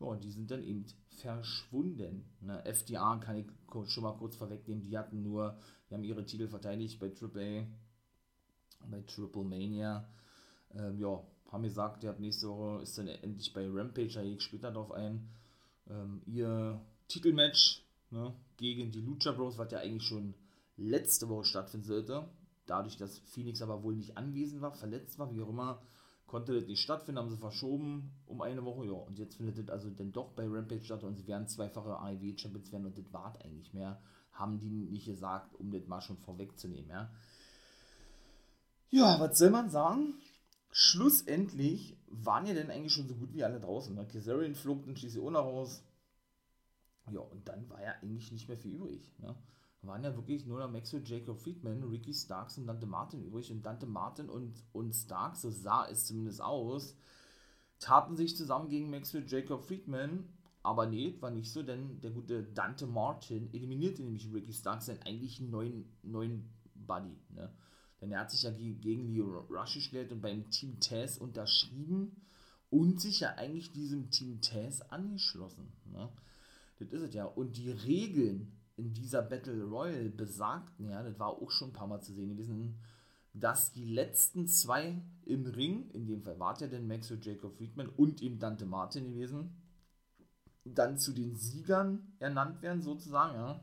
Ja, 0.00 0.14
die 0.14 0.30
sind 0.30 0.50
dann 0.50 0.62
eben 0.62 0.86
verschwunden. 1.08 2.24
Ne? 2.40 2.64
FDA 2.64 3.16
kann 3.16 3.36
ich 3.36 3.46
schon 3.90 4.04
mal 4.04 4.16
kurz 4.16 4.36
vorwegnehmen, 4.36 4.84
die 4.84 4.96
hatten 4.96 5.22
nur, 5.22 5.58
die 5.90 5.94
haben 5.94 6.04
ihre 6.04 6.24
Titel 6.24 6.46
verteidigt 6.46 7.00
bei 7.00 7.08
Triple 7.08 7.66
A, 8.80 8.86
bei 8.86 9.00
Triple 9.02 9.42
Mania. 9.42 10.08
Ähm, 10.74 10.98
ja, 10.98 11.20
haben 11.50 11.62
gesagt, 11.62 12.04
ihr 12.04 12.10
habt 12.10 12.20
nächste 12.20 12.48
Woche 12.48 12.82
ist 12.82 12.96
dann 12.98 13.08
endlich 13.08 13.52
bei 13.52 13.66
Rampage, 13.68 14.14
da 14.14 14.22
gehe 14.22 14.34
ich 14.34 14.42
später 14.42 14.70
drauf 14.70 14.92
ein. 14.92 15.28
Ähm, 15.88 16.22
ihr 16.26 16.80
Titelmatch 17.08 17.82
ne, 18.10 18.34
gegen 18.56 18.92
die 18.92 19.00
Lucha 19.00 19.32
Bros, 19.32 19.58
was 19.58 19.72
ja 19.72 19.78
eigentlich 19.78 20.04
schon 20.04 20.34
letzte 20.76 21.28
Woche 21.28 21.44
stattfinden 21.44 21.86
sollte. 21.86 22.28
Dadurch, 22.68 22.96
dass 22.96 23.18
Phoenix 23.18 23.62
aber 23.62 23.82
wohl 23.82 23.96
nicht 23.96 24.16
anwesend 24.16 24.60
war, 24.60 24.72
verletzt 24.72 25.18
war, 25.18 25.34
wie 25.34 25.42
auch 25.42 25.48
immer, 25.48 25.82
konnte 26.26 26.54
das 26.54 26.68
nicht 26.68 26.82
stattfinden, 26.82 27.18
haben 27.18 27.30
sie 27.30 27.38
verschoben 27.38 28.12
um 28.26 28.42
eine 28.42 28.64
Woche, 28.64 28.86
ja. 28.86 28.92
Und 28.92 29.18
jetzt 29.18 29.36
findet 29.36 29.58
das 29.58 29.70
also 29.70 29.90
dann 29.90 30.12
doch 30.12 30.32
bei 30.32 30.46
Rampage 30.46 30.84
statt 30.84 31.02
und 31.02 31.16
sie 31.16 31.26
werden 31.26 31.48
zweifache 31.48 31.98
AEW-Champions 31.98 32.70
werden 32.70 32.86
und 32.86 32.98
das 32.98 33.12
wart 33.12 33.42
eigentlich 33.42 33.72
mehr. 33.72 34.00
Haben 34.32 34.60
die 34.60 34.86
nicht 34.90 35.06
gesagt, 35.06 35.54
um 35.58 35.72
das 35.72 35.86
mal 35.86 36.02
schon 36.02 36.18
vorwegzunehmen, 36.18 36.90
ja. 36.90 37.10
Ja, 38.90 39.18
was 39.18 39.38
soll 39.38 39.50
man 39.50 39.70
sagen? 39.70 40.14
Schlussendlich 40.70 41.96
waren 42.08 42.46
ja 42.46 42.54
dann 42.54 42.70
eigentlich 42.70 42.92
schon 42.92 43.08
so 43.08 43.14
gut 43.14 43.32
wie 43.32 43.44
alle 43.44 43.60
draußen. 43.60 43.94
Ne? 43.94 44.06
Kazarian 44.06 44.54
flog 44.54 44.84
dann 44.84 44.96
schließlich 44.96 45.22
noch 45.22 45.44
raus. 45.44 45.82
Ja, 47.10 47.20
und 47.20 47.48
dann 47.48 47.68
war 47.70 47.82
ja 47.82 47.92
eigentlich 48.02 48.30
nicht 48.32 48.48
mehr 48.48 48.58
viel 48.58 48.74
übrig. 48.74 49.10
Ne? 49.18 49.34
Waren 49.88 50.04
ja 50.04 50.14
wirklich 50.14 50.44
nur 50.44 50.58
noch 50.58 50.70
Maxwell 50.70 51.02
Jacob 51.02 51.40
Friedman, 51.40 51.82
Ricky 51.82 52.12
Starks 52.12 52.58
und 52.58 52.66
Dante 52.66 52.86
Martin 52.86 53.24
übrig. 53.24 53.50
Und 53.50 53.64
Dante 53.64 53.86
Martin 53.86 54.28
und, 54.28 54.62
und 54.72 54.92
Starks, 54.92 55.40
so 55.40 55.50
sah 55.50 55.88
es 55.88 56.06
zumindest 56.06 56.42
aus, 56.42 56.94
taten 57.78 58.14
sich 58.14 58.36
zusammen 58.36 58.68
gegen 58.68 58.90
Maxwell 58.90 59.24
Jacob 59.26 59.64
Friedman. 59.64 60.28
Aber 60.62 60.84
nee, 60.84 61.16
war 61.20 61.30
nicht 61.30 61.50
so, 61.50 61.62
denn 61.62 62.02
der 62.02 62.10
gute 62.10 62.42
Dante 62.42 62.86
Martin 62.86 63.48
eliminierte 63.54 64.02
nämlich 64.02 64.30
Ricky 64.30 64.52
Starks, 64.52 64.86
seinen 64.86 65.02
eigentlichen 65.04 65.50
neuen, 65.50 65.86
neuen 66.02 66.52
Buddy. 66.74 67.16
Ne? 67.30 67.50
Denn 68.02 68.12
er 68.12 68.20
hat 68.20 68.30
sich 68.30 68.42
ja 68.42 68.50
gegen 68.50 69.14
Leo 69.14 69.46
Rush 69.48 69.74
gestellt 69.74 70.12
und 70.12 70.20
beim 70.20 70.50
Team 70.50 70.78
Taz 70.80 71.16
unterschrieben 71.16 72.20
und 72.68 73.00
sich 73.00 73.20
ja 73.20 73.30
eigentlich 73.36 73.72
diesem 73.72 74.10
Team 74.10 74.42
Taz 74.42 74.82
angeschlossen. 74.82 75.72
Ne? 75.86 76.10
Das 76.78 76.88
ist 76.92 77.00
es 77.00 77.14
ja. 77.14 77.24
Und 77.24 77.56
die 77.56 77.70
Regeln 77.70 78.52
in 78.78 78.94
dieser 78.94 79.22
Battle 79.22 79.64
Royale 79.64 80.08
besagten 80.08 80.88
ja, 80.88 81.02
das 81.02 81.18
war 81.18 81.28
auch 81.28 81.50
schon 81.50 81.70
ein 81.70 81.72
paar 81.74 81.88
Mal 81.88 82.00
zu 82.00 82.14
sehen 82.14 82.36
gewesen, 82.36 82.78
dass 83.34 83.72
die 83.72 83.84
letzten 83.84 84.46
zwei 84.46 85.02
im 85.24 85.46
Ring, 85.46 85.90
in 85.90 86.06
dem 86.06 86.22
Fall 86.22 86.38
war 86.38 86.58
ja 86.60 86.68
denn 86.68 86.86
Maxwell 86.86 87.20
Jacob 87.20 87.56
Friedman 87.56 87.88
und 87.88 88.22
eben 88.22 88.38
Dante 88.38 88.66
Martin 88.66 89.10
gewesen, 89.10 89.50
dann 90.64 90.98
zu 90.98 91.12
den 91.12 91.34
Siegern 91.36 92.12
ernannt 92.18 92.62
werden, 92.62 92.82
sozusagen, 92.82 93.34
ja. 93.34 93.60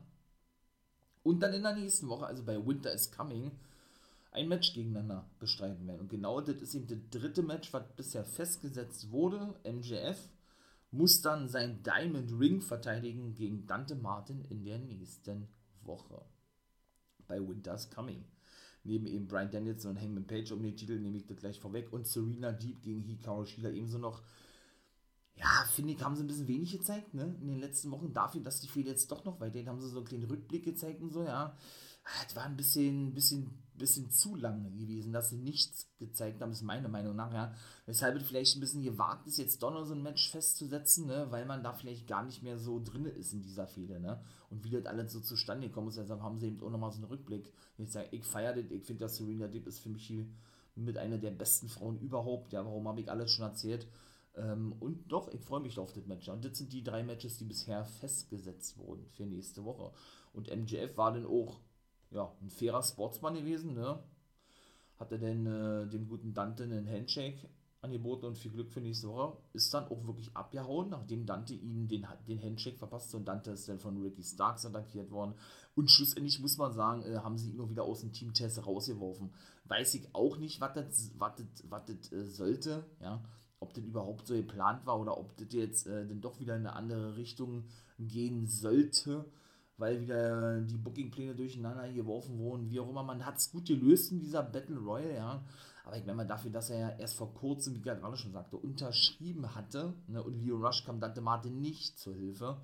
Und 1.22 1.40
dann 1.40 1.54
in 1.54 1.62
der 1.62 1.74
nächsten 1.74 2.08
Woche, 2.08 2.26
also 2.26 2.44
bei 2.44 2.64
Winter 2.64 2.92
is 2.92 3.10
Coming, 3.10 3.50
ein 4.30 4.48
Match 4.48 4.74
gegeneinander 4.74 5.28
bestreiten 5.40 5.86
werden. 5.86 6.00
Und 6.00 6.10
genau 6.10 6.40
das 6.40 6.60
ist 6.60 6.74
eben 6.74 6.86
das 6.86 6.98
dritte 7.10 7.42
Match, 7.42 7.72
was 7.72 7.82
bisher 7.96 8.24
festgesetzt 8.24 9.10
wurde. 9.10 9.54
MJF 9.64 10.18
muss 10.90 11.20
dann 11.20 11.48
sein 11.48 11.82
Diamond 11.82 12.32
Ring 12.38 12.60
verteidigen 12.60 13.34
gegen 13.34 13.66
Dante 13.66 13.94
Martin 13.94 14.44
in 14.44 14.64
der 14.64 14.78
nächsten 14.78 15.48
Woche. 15.82 16.24
Bei 17.26 17.40
Winter's 17.40 17.90
Coming. 17.90 18.24
Neben 18.84 19.06
eben 19.06 19.26
Brian 19.26 19.50
Danielson 19.50 19.92
und 19.92 20.00
Hangman 20.00 20.26
Page 20.26 20.52
um 20.52 20.62
den 20.62 20.76
Titel, 20.76 20.98
nehme 21.00 21.16
ich 21.16 21.26
das 21.26 21.36
gleich 21.36 21.58
vorweg. 21.58 21.92
Und 21.92 22.06
Serena 22.06 22.52
Deep 22.52 22.82
gegen 22.82 23.02
Hikaru 23.02 23.44
Shida 23.44 23.70
ebenso 23.70 23.98
noch. 23.98 24.22
Ja, 25.34 25.66
finde 25.70 25.92
ich, 25.92 26.02
haben 26.02 26.14
sie 26.14 26.22
ein 26.22 26.28
bisschen 26.28 26.48
wenig 26.48 26.72
gezeigt, 26.72 27.12
ne? 27.12 27.36
In 27.40 27.48
den 27.48 27.58
letzten 27.58 27.90
Wochen. 27.90 28.12
Dafür, 28.12 28.40
dass 28.40 28.60
die 28.60 28.68
Fehler 28.68 28.90
jetzt 28.90 29.10
doch 29.10 29.24
noch 29.24 29.40
weitergehen, 29.40 29.68
haben 29.68 29.80
sie 29.80 29.88
so 29.88 29.98
einen 29.98 30.06
kleinen 30.06 30.24
Rückblick 30.24 30.64
gezeigt 30.64 31.02
und 31.02 31.10
so, 31.10 31.24
ja. 31.24 31.56
Es 32.26 32.36
war 32.36 32.44
ein 32.44 32.56
bisschen, 32.56 33.12
bisschen, 33.12 33.50
bisschen 33.78 34.10
zu 34.10 34.34
lang 34.34 34.76
gewesen, 34.76 35.12
dass 35.12 35.30
sie 35.30 35.38
nichts 35.38 35.88
gezeigt 35.98 36.40
haben, 36.40 36.52
ist 36.52 36.62
meine 36.62 36.88
Meinung 36.88 37.16
nach, 37.16 37.32
ja. 37.32 37.54
Weshalb 37.86 38.16
es 38.16 38.26
vielleicht 38.26 38.56
ein 38.56 38.60
bisschen 38.60 38.82
gewagt 38.82 39.26
ist, 39.26 39.38
jetzt 39.38 39.62
doch 39.62 39.72
noch 39.72 39.84
so 39.84 39.94
ein 39.94 40.02
Match 40.02 40.30
festzusetzen, 40.30 41.06
ne? 41.06 41.26
Weil 41.30 41.46
man 41.46 41.62
da 41.62 41.72
vielleicht 41.72 42.06
gar 42.06 42.24
nicht 42.24 42.42
mehr 42.42 42.58
so 42.58 42.82
drin 42.82 43.06
ist 43.06 43.32
in 43.32 43.42
dieser 43.42 43.66
Fehde, 43.66 44.00
ne? 44.00 44.20
Und 44.50 44.64
wie 44.64 44.70
das 44.70 44.86
alles 44.86 45.12
so 45.12 45.20
zustande 45.20 45.68
gekommen 45.68 45.88
ist, 45.88 45.98
deshalb 45.98 46.22
haben 46.22 46.38
sie 46.38 46.48
eben 46.48 46.62
auch 46.62 46.70
nochmal 46.70 46.92
so 46.92 46.98
einen 46.98 47.06
Rückblick. 47.06 47.52
Ich 47.78 47.90
sage, 47.90 48.08
ich 48.10 48.24
feiere 48.24 48.54
das, 48.54 48.70
ich 48.70 48.84
finde, 48.84 49.04
dass 49.04 49.16
Serena 49.16 49.48
Deep 49.48 49.66
ist 49.66 49.80
für 49.80 49.88
mich 49.88 50.06
hier 50.06 50.26
mit 50.74 50.98
einer 50.98 51.18
der 51.18 51.30
besten 51.30 51.68
Frauen 51.68 51.98
überhaupt. 52.00 52.52
Ja, 52.52 52.64
warum 52.64 52.86
habe 52.88 53.00
ich 53.00 53.10
alles 53.10 53.30
schon 53.30 53.44
erzählt? 53.44 53.86
Ähm, 54.36 54.74
und 54.80 55.10
doch, 55.10 55.32
ich 55.32 55.40
freue 55.40 55.60
mich 55.60 55.78
auf 55.78 55.92
das 55.92 56.06
Match. 56.06 56.28
Und 56.28 56.44
das 56.44 56.58
sind 56.58 56.72
die 56.72 56.82
drei 56.82 57.02
Matches, 57.02 57.38
die 57.38 57.44
bisher 57.44 57.84
festgesetzt 57.84 58.78
wurden 58.78 59.06
für 59.10 59.24
nächste 59.24 59.64
Woche. 59.64 59.92
Und 60.32 60.54
MJF 60.54 60.96
war 60.96 61.12
dann 61.12 61.26
auch 61.26 61.58
ja, 62.10 62.32
ein 62.40 62.50
fairer 62.50 62.82
Sportsmann 62.82 63.34
gewesen, 63.34 63.74
ne? 63.74 64.02
Hatte 64.98 65.18
denn 65.18 65.46
äh, 65.46 65.86
dem 65.88 66.08
guten 66.08 66.32
Dante 66.32 66.64
einen 66.64 66.88
Handshake 66.88 67.48
angeboten 67.82 68.26
und 68.26 68.38
viel 68.38 68.50
Glück 68.50 68.70
für 68.70 68.80
nächste 68.80 69.08
Woche. 69.08 69.36
Ist 69.52 69.72
dann 69.74 69.84
auch 69.88 70.06
wirklich 70.06 70.34
abgehauen, 70.34 70.88
nachdem 70.88 71.26
Dante 71.26 71.54
ihnen 71.54 71.86
den, 71.86 72.06
den 72.26 72.42
Handshake 72.42 72.78
verpasst 72.78 73.14
und 73.14 73.26
Dante 73.26 73.50
ist 73.50 73.68
dann 73.68 73.78
von 73.78 74.00
Ricky 74.00 74.22
Starks 74.22 74.64
attackiert 74.64 75.10
worden. 75.10 75.34
Und 75.74 75.90
schlussendlich 75.90 76.40
muss 76.40 76.56
man 76.56 76.72
sagen, 76.72 77.02
äh, 77.02 77.16
haben 77.18 77.36
sie 77.36 77.50
ihn 77.50 77.56
nur 77.56 77.68
wieder 77.68 77.84
aus 77.84 78.00
dem 78.00 78.12
Team-Test 78.12 78.66
rausgeworfen. 78.66 79.30
Weiß 79.64 79.94
ich 79.94 80.14
auch 80.14 80.38
nicht, 80.38 80.60
was 80.60 80.74
das 80.74 82.12
äh, 82.12 82.24
sollte, 82.24 82.86
ja 83.00 83.22
ob 83.60 83.74
das 83.74 83.84
überhaupt 83.84 84.26
so 84.26 84.34
geplant 84.34 84.84
war 84.86 85.00
oder 85.00 85.18
ob 85.18 85.36
das 85.36 85.48
jetzt 85.52 85.86
äh, 85.86 86.06
dann 86.06 86.20
doch 86.20 86.40
wieder 86.40 86.56
in 86.56 86.66
eine 86.66 86.76
andere 86.76 87.16
Richtung 87.16 87.64
gehen 87.98 88.46
sollte, 88.46 89.24
weil 89.78 90.00
wieder 90.00 90.60
die 90.60 90.76
Bookingpläne 90.76 91.34
durcheinander 91.34 91.92
geworfen 91.92 92.38
wurden, 92.38 92.70
wie 92.70 92.80
auch 92.80 92.88
immer. 92.88 93.02
Man 93.02 93.24
hat 93.24 93.36
es 93.36 93.50
gut 93.50 93.66
gelöst 93.66 94.12
in 94.12 94.20
dieser 94.20 94.42
Battle 94.42 94.78
Royale, 94.78 95.14
ja. 95.14 95.44
Aber 95.84 95.96
ich 95.96 96.04
meine 96.04 96.16
mal 96.16 96.26
dafür, 96.26 96.50
dass 96.50 96.70
er 96.70 96.78
ja 96.78 96.90
erst 96.98 97.14
vor 97.14 97.32
kurzem, 97.32 97.74
wie 97.74 97.78
ich 97.78 97.84
gerade 97.84 98.16
schon 98.16 98.32
sagte, 98.32 98.56
unterschrieben 98.56 99.54
hatte 99.54 99.94
ne, 100.08 100.20
und 100.20 100.42
Leo 100.42 100.56
Rush 100.56 100.84
kam 100.84 100.98
Dante 100.98 101.20
Martin 101.20 101.60
nicht 101.60 101.98
zur 101.98 102.14
Hilfe. 102.14 102.60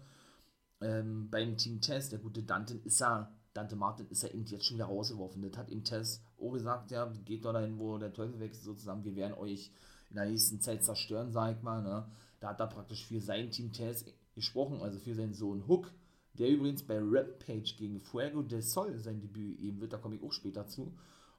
Ähm, 0.81 1.31
beim 1.31 1.57
Team 1.57 1.81
Test, 1.81 2.11
der 2.11 2.19
gute 2.19 2.43
Dante 2.43 2.75
ist 2.75 2.99
ja, 2.99 3.33
Dante 3.55 3.77
Martin 3.77 4.09
ist 4.09 4.25
ja 4.25 4.31
eben 4.31 4.45
jetzt 4.47 4.65
schon 4.65 4.77
wieder 4.77 4.87
rausgeworfen. 4.87 5.41
Das 5.43 5.57
hat 5.57 5.71
ihm 5.71 5.85
Test 5.85 6.25
auch 6.41 6.53
gesagt, 6.53 6.91
ja, 6.91 7.07
geht 7.25 7.45
doch 7.45 7.53
dahin, 7.53 7.79
wo 7.79 7.97
der 7.97 8.13
Teufel 8.13 8.41
wächst, 8.41 8.65
sozusagen, 8.65 9.05
wir 9.05 9.15
werden 9.15 9.35
euch 9.35 9.71
in 10.11 10.17
der 10.17 10.27
nächsten 10.27 10.61
Zeit 10.61 10.83
zerstören, 10.83 11.31
sag 11.31 11.57
ich 11.57 11.63
mal. 11.63 11.81
Ne? 11.81 12.05
Da 12.41 12.49
hat 12.49 12.61
er 12.61 12.67
praktisch 12.67 13.07
für 13.07 13.21
sein 13.21 13.53
Team 13.53 13.73
Taz 13.73 14.05
gesprochen, 14.35 14.81
also 14.83 14.99
für 14.99 15.15
seinen 15.15 15.35
Sohn 15.35 15.69
Hook, 15.69 15.93
der 16.35 16.49
übrigens 16.49 16.83
bei 16.83 16.99
Rampage 16.99 17.75
gegen 17.77 18.01
Fuego 18.01 18.43
del 18.43 18.63
Sol 18.63 18.99
sein 18.99 19.21
Debüt 19.21 19.59
eben 19.61 19.81
wird, 19.81 19.93
da 19.93 19.99
komme 19.99 20.17
ich 20.17 20.23
auch 20.23 20.33
später 20.33 20.67
zu. 20.67 20.93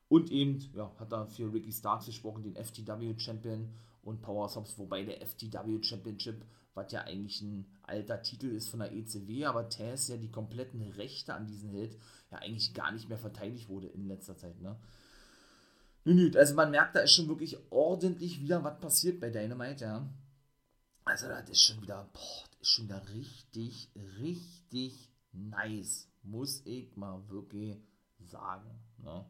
Und 0.10 0.32
eben, 0.32 0.60
ja, 0.76 0.91
hat 1.00 1.12
er 1.12 1.26
für 1.26 1.52
Ricky 1.52 1.72
Starks 1.72 2.06
gesprochen, 2.06 2.44
den 2.44 2.56
FTW 2.56 3.18
Champion 3.18 3.70
und 4.04 4.22
Power 4.22 4.50
Subs, 4.50 4.78
wobei 4.78 5.04
der 5.04 5.26
FTW 5.26 5.82
Championship, 5.82 6.46
was 6.76 6.91
ja 6.91 7.02
eigentlich 7.02 7.41
ein 7.41 7.66
alter 7.84 8.22
Titel 8.22 8.48
ist 8.48 8.70
von 8.70 8.80
der 8.80 8.91
ECW, 8.91 9.46
aber 9.46 9.70
Taz 9.70 10.10
ja 10.10 10.18
die 10.18 10.32
kompletten 10.32 10.82
Rechte 10.82 11.34
an 11.34 11.48
diesen 11.48 11.70
Held 11.70 11.98
ja 12.32 12.38
eigentlich 12.39 12.74
gar 12.74 12.91
nicht 12.91 13.10
mehr 13.10 13.18
verteidigt 13.18 13.70
wurde 13.70 13.88
in 13.88 14.08
letzter 14.08 14.38
Zeit, 14.38 14.60
ne? 14.62 14.78
Nun 16.06 16.36
also 16.36 16.54
man 16.56 16.72
merkt, 16.72 16.96
da 16.96 17.00
ist 17.00 17.14
schon 17.14 17.30
wirklich 17.30 17.58
ordentlich 17.70 18.41
wieder 18.41 18.64
was 18.64 18.80
passiert 18.80 19.20
bei 19.22 19.30
Dynamite, 19.30 19.86
ja. 19.86 20.10
Also 21.06 21.28
das 21.28 21.50
ist 21.50 21.62
schon 21.62 21.82
wieder, 21.82 22.10
boah, 22.14 22.53
ist 22.64 22.70
schon 22.70 22.86
wieder 22.86 23.03
richtig, 23.09 23.91
richtig 24.22 25.11
nice, 25.34 26.09
muss 26.24 26.66
ich 26.66 26.95
mal 26.95 27.28
wirklich 27.28 27.78
sagen. 28.20 28.80
Ne? 28.99 29.26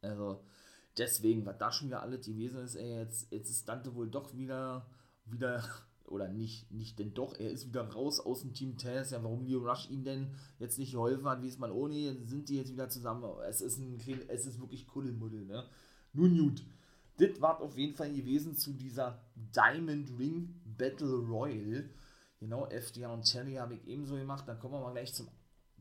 Also 0.00 0.42
deswegen, 0.96 1.44
was 1.44 1.58
da 1.58 1.70
schon 1.70 1.88
wieder 1.88 2.02
alles 2.02 2.26
gewesen 2.26 2.64
ist, 2.64 2.76
ey, 2.76 2.98
jetzt, 2.98 3.30
jetzt 3.30 3.50
ist 3.50 3.68
Dante 3.68 3.94
wohl 3.94 4.08
doch 4.08 4.34
wieder, 4.34 4.88
wieder 5.26 5.62
oder 6.06 6.28
nicht, 6.28 6.70
nicht 6.72 6.98
denn 6.98 7.12
doch, 7.12 7.38
er 7.38 7.50
ist 7.50 7.68
wieder 7.68 7.86
raus 7.86 8.20
aus 8.20 8.40
dem 8.40 8.54
Team 8.54 8.78
Taz. 8.78 9.10
Ja, 9.10 9.22
warum 9.22 9.44
Leo 9.44 9.60
Rush 9.60 9.90
ihm 9.90 10.02
denn 10.02 10.34
jetzt 10.58 10.78
nicht 10.78 10.92
geholfen 10.92 11.26
hat, 11.26 11.42
wie 11.42 11.48
es 11.48 11.58
mal 11.58 11.70
ohne, 11.70 12.16
sind 12.24 12.48
die 12.48 12.56
jetzt 12.56 12.72
wieder 12.72 12.88
zusammen. 12.88 13.22
Es 13.46 13.60
ist 13.60 13.78
ein 13.78 14.00
es 14.28 14.46
ist 14.46 14.58
wirklich 14.58 14.86
Kuddelmuddel, 14.86 15.44
ne? 15.44 15.68
Nun 16.14 16.36
gut. 16.38 16.64
Das 17.18 17.38
war 17.42 17.60
auf 17.60 17.76
jeden 17.76 17.94
Fall 17.94 18.10
gewesen 18.14 18.56
zu 18.56 18.72
dieser 18.72 19.22
Diamond 19.36 20.10
Ring 20.18 20.58
Battle 20.64 21.16
Royal. 21.16 21.90
Genau, 22.40 22.66
FDR 22.66 23.12
und 23.12 23.30
Terry 23.30 23.54
habe 23.54 23.74
ich 23.74 23.86
ebenso 23.86 24.16
gemacht. 24.16 24.48
Dann 24.48 24.58
kommen 24.58 24.74
wir 24.74 24.80
mal 24.80 24.92
gleich 24.92 25.12
zum, 25.14 25.28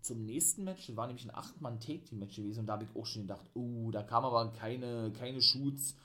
zum 0.02 0.26
nächsten 0.26 0.64
Match. 0.64 0.88
Das 0.88 0.96
war 0.96 1.08
nämlich 1.08 1.26
ein 1.26 1.32
8-Mann-Take-Team-Match 1.32 2.36
gewesen. 2.36 2.60
Und 2.60 2.68
da 2.68 2.74
habe 2.74 2.84
ich 2.84 2.96
auch 2.96 3.06
schon 3.06 3.24
gedacht, 3.24 3.50
oh, 3.54 3.90
da 3.92 4.04
kam 4.04 4.26
aber 4.26 4.52
keine, 4.52 5.12
keine 5.14 5.42
Shoots 5.42 5.96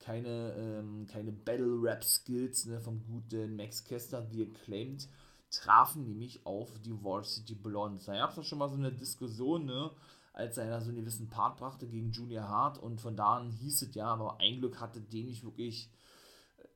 keine, 0.00 0.54
ähm, 0.56 1.06
keine 1.06 1.30
Battle-Rap-Skills 1.30 2.66
ne, 2.66 2.80
vom 2.80 3.04
guten 3.06 3.54
Max 3.54 3.84
Kester, 3.84 4.22
die 4.22 4.42
acclaimed, 4.42 5.08
trafen 5.50 6.04
nämlich 6.04 6.44
auf 6.46 6.78
die 6.80 7.04
Varsity 7.04 7.54
Blondes. 7.54 8.06
Da 8.06 8.14
gab 8.14 8.36
es 8.36 8.46
schon 8.46 8.58
mal 8.58 8.68
so 8.68 8.76
eine 8.76 8.92
Diskussion, 8.92 9.66
ne, 9.66 9.90
als 10.32 10.56
er 10.56 10.70
da 10.70 10.80
so 10.80 10.88
einen 10.88 11.00
gewissen 11.00 11.28
Part 11.28 11.58
brachte 11.58 11.86
gegen 11.86 12.12
Junior 12.12 12.48
Hart 12.48 12.78
und 12.78 13.00
von 13.00 13.16
da 13.16 13.36
an 13.36 13.50
hieß 13.50 13.82
es 13.82 13.94
ja, 13.94 14.06
aber 14.06 14.40
ein 14.40 14.58
Glück 14.58 14.80
hatte 14.80 15.00
den 15.00 15.26
nicht 15.26 15.44
wirklich 15.44 15.90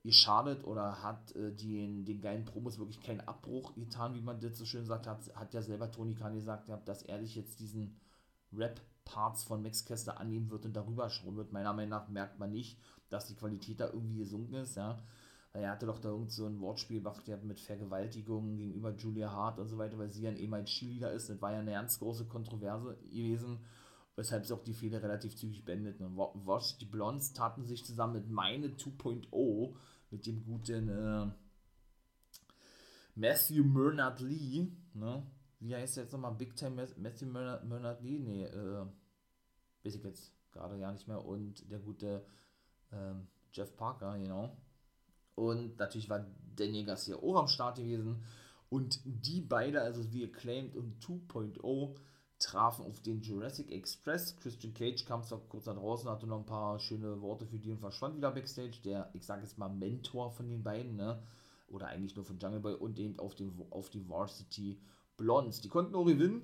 geschadet 0.05 0.65
oder 0.65 1.03
hat 1.03 1.35
äh, 1.35 1.51
den, 1.53 2.05
den 2.05 2.21
geilen 2.21 2.45
Promos 2.45 2.79
wirklich 2.79 3.01
keinen 3.01 3.23
Abbruch 3.23 3.75
getan, 3.75 4.15
wie 4.15 4.21
man 4.21 4.39
das 4.39 4.59
so 4.59 4.67
schön 4.67 4.85
sagt, 4.85 5.07
hat, 5.07 5.35
hat 5.35 5.55
ja 5.55 5.63
selber 5.63 5.91
Tony 5.91 6.15
Khan 6.15 6.35
gesagt, 6.35 6.71
dass 6.87 7.03
er 7.03 7.21
sich 7.21 7.35
jetzt 7.35 7.59
diesen 7.59 7.97
Rap-Parts 8.53 9.45
von 9.45 9.63
Max 9.63 9.85
Kester 9.85 10.21
annehmen 10.21 10.51
wird 10.51 10.67
und 10.67 10.77
darüber 10.77 11.09
schauen 11.09 11.37
wird. 11.37 11.53
Meiner 11.53 11.73
Meinung 11.73 11.91
nach 11.91 12.09
merkt 12.09 12.39
man 12.39 12.53
nicht, 12.53 12.79
dass 13.09 13.27
die 13.27 13.35
Qualität 13.35 13.81
da 13.81 13.87
irgendwie 13.87 14.19
gesunken 14.19 14.55
ist, 14.55 14.77
ja. 14.77 15.03
Weil 15.53 15.63
er 15.63 15.71
hatte 15.71 15.87
doch 15.87 16.01
da 16.01 16.11
irgend 16.11 16.33
so 16.33 16.47
ein 16.47 16.61
Wortspiel 16.61 16.99
gemacht, 16.99 17.27
mit 17.45 17.61
Vergewaltigung 17.61 18.57
gegenüber 18.57 18.91
Julia 18.91 19.31
Hart 19.31 19.59
und 19.59 19.69
so 19.69 19.79
weiter, 19.79 19.97
weil 19.97 20.11
sie 20.11 20.23
ja 20.23 20.31
ein 20.31 20.37
ehemaliger 20.37 20.69
Cheerleader 20.69 21.13
ist. 21.13 21.31
Das 21.31 21.41
war 21.41 21.53
ja 21.53 21.61
eine 21.61 21.73
ganz 21.73 21.99
große 21.99 22.27
Kontroverse 22.27 22.99
gewesen, 23.05 23.61
weshalb 24.17 24.45
sie 24.45 24.53
auch 24.53 24.65
die 24.65 24.75
Fehler 24.75 25.03
relativ 25.03 25.37
zügig 25.37 25.65
beendet. 25.65 26.01
Und 26.01 26.17
Watch, 26.17 26.77
die 26.79 26.87
Blondes 26.87 27.33
taten 27.33 27.65
sich 27.65 27.85
zusammen 27.85 28.15
mit 28.15 28.29
Meine 28.29 28.67
2.0, 28.67 29.75
mit 30.15 30.27
dem 30.27 30.45
guten 30.45 30.89
äh, 30.89 31.27
Matthew 33.17 33.65
Murnard 33.65 34.21
Lee, 34.21 34.69
ne? 34.93 35.27
Wie 35.59 35.75
heißt 35.75 35.97
der 35.97 36.05
jetzt 36.05 36.13
nochmal? 36.13 36.35
Big 36.35 36.55
Time 36.55 36.87
Matthew 36.97 37.27
Murnard 37.27 38.01
Lee? 38.01 38.21
Nee, 38.21 38.45
äh, 38.45 38.87
weiß 39.83 39.97
ich 39.97 40.05
jetzt 40.05 40.33
gerade 40.53 40.79
ja 40.79 40.93
nicht 40.93 41.09
mehr. 41.09 41.25
Und 41.25 41.69
der 41.69 41.81
gute 41.81 42.25
ähm, 42.93 43.27
Jeff 43.53 43.75
Parker, 43.77 44.17
genau. 44.19 44.57
Und 45.35 45.79
natürlich 45.79 46.09
war 46.09 46.25
Daniel 46.55 46.87
Garcia 46.87 47.17
auch 47.17 47.37
am 47.37 47.49
Start 47.49 47.79
gewesen. 47.79 48.23
Und 48.69 49.01
die 49.05 49.41
beide, 49.41 49.81
also 49.81 50.13
wie 50.13 50.25
Acclaimed 50.25 50.77
und 50.77 51.03
2.0, 51.03 51.97
trafen 52.39 52.85
auf 52.85 53.01
den 53.01 53.21
Jurassic 53.21 53.71
Express. 53.71 54.37
Christian 54.37 54.75
Cage 54.75 55.05
kam 55.05 55.23
zwar 55.23 55.41
kurz 55.49 55.65
da 55.65 55.75
draußen, 55.75 56.09
hatte 56.09 56.27
noch 56.27 56.39
ein 56.39 56.47
paar 56.47 56.79
schöne 56.79 57.21
Worte 57.21 57.47
für 57.47 57.59
die 57.59 57.71
und 57.71 57.81
verschwand 57.81 58.17
wieder 58.17 58.31
Backstage. 58.31 58.79
Der, 58.85 59.11
ich 59.15 59.25
sage 59.25 59.43
jetzt 59.43 59.59
mal, 59.59 59.69
Mentor 59.69 60.31
von 60.31 60.49
den 60.49 60.63
beiden, 60.63 60.97
ne? 60.97 61.23
Oder 61.69 61.89
eigentlich 61.89 62.15
nur 62.15 62.25
von 62.25 62.39
Jungle 62.39 62.61
Boy 62.61 62.75
und 62.75 62.99
eben 62.99 63.19
auf, 63.19 63.35
den, 63.35 63.53
auf 63.71 63.91
die 63.91 64.09
Varsity 64.09 64.79
Blondes. 65.17 65.61
Die 65.61 65.69
konnten 65.69 65.95
auch 65.95 66.05
gewinnen. 66.05 66.43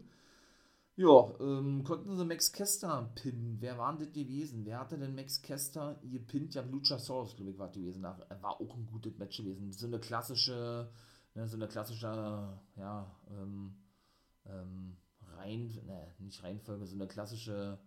Ja, 0.97 1.33
ähm, 1.41 1.83
konnten 1.85 2.17
sie 2.17 2.25
Max 2.25 2.53
Kester 2.53 3.11
pinnen? 3.15 3.57
Wer 3.61 3.79
war 3.79 3.93
denn 3.93 4.05
das 4.05 4.13
gewesen? 4.13 4.67
Wer 4.67 4.81
hatte 4.81 4.99
denn 4.99 5.15
Max 5.15 5.41
Kester 5.41 5.99
gepinnt? 6.03 6.55
Ja, 6.55 6.63
Luchasaurus, 6.63 7.37
glaube 7.37 7.53
ich, 7.53 7.59
war 7.59 7.71
gewesen. 7.71 8.03
War 8.03 8.61
auch 8.61 8.77
ein 8.77 8.87
gutes 8.87 9.17
Match 9.17 9.39
gewesen. 9.39 9.73
So 9.73 9.87
eine 9.87 9.99
klassische, 9.99 10.91
ne, 11.35 11.49
so 11.49 11.57
eine 11.57 11.69
klassische, 11.69 12.07
ja, 12.77 13.17
ähm, 13.31 13.75
ähm, 14.47 14.97
Rein, 15.41 15.79
ne, 15.87 16.07
nicht 16.19 16.43
Reihenfolge, 16.43 16.87
so 16.87 16.95
eine 16.95 17.09
klassische, 17.09 17.79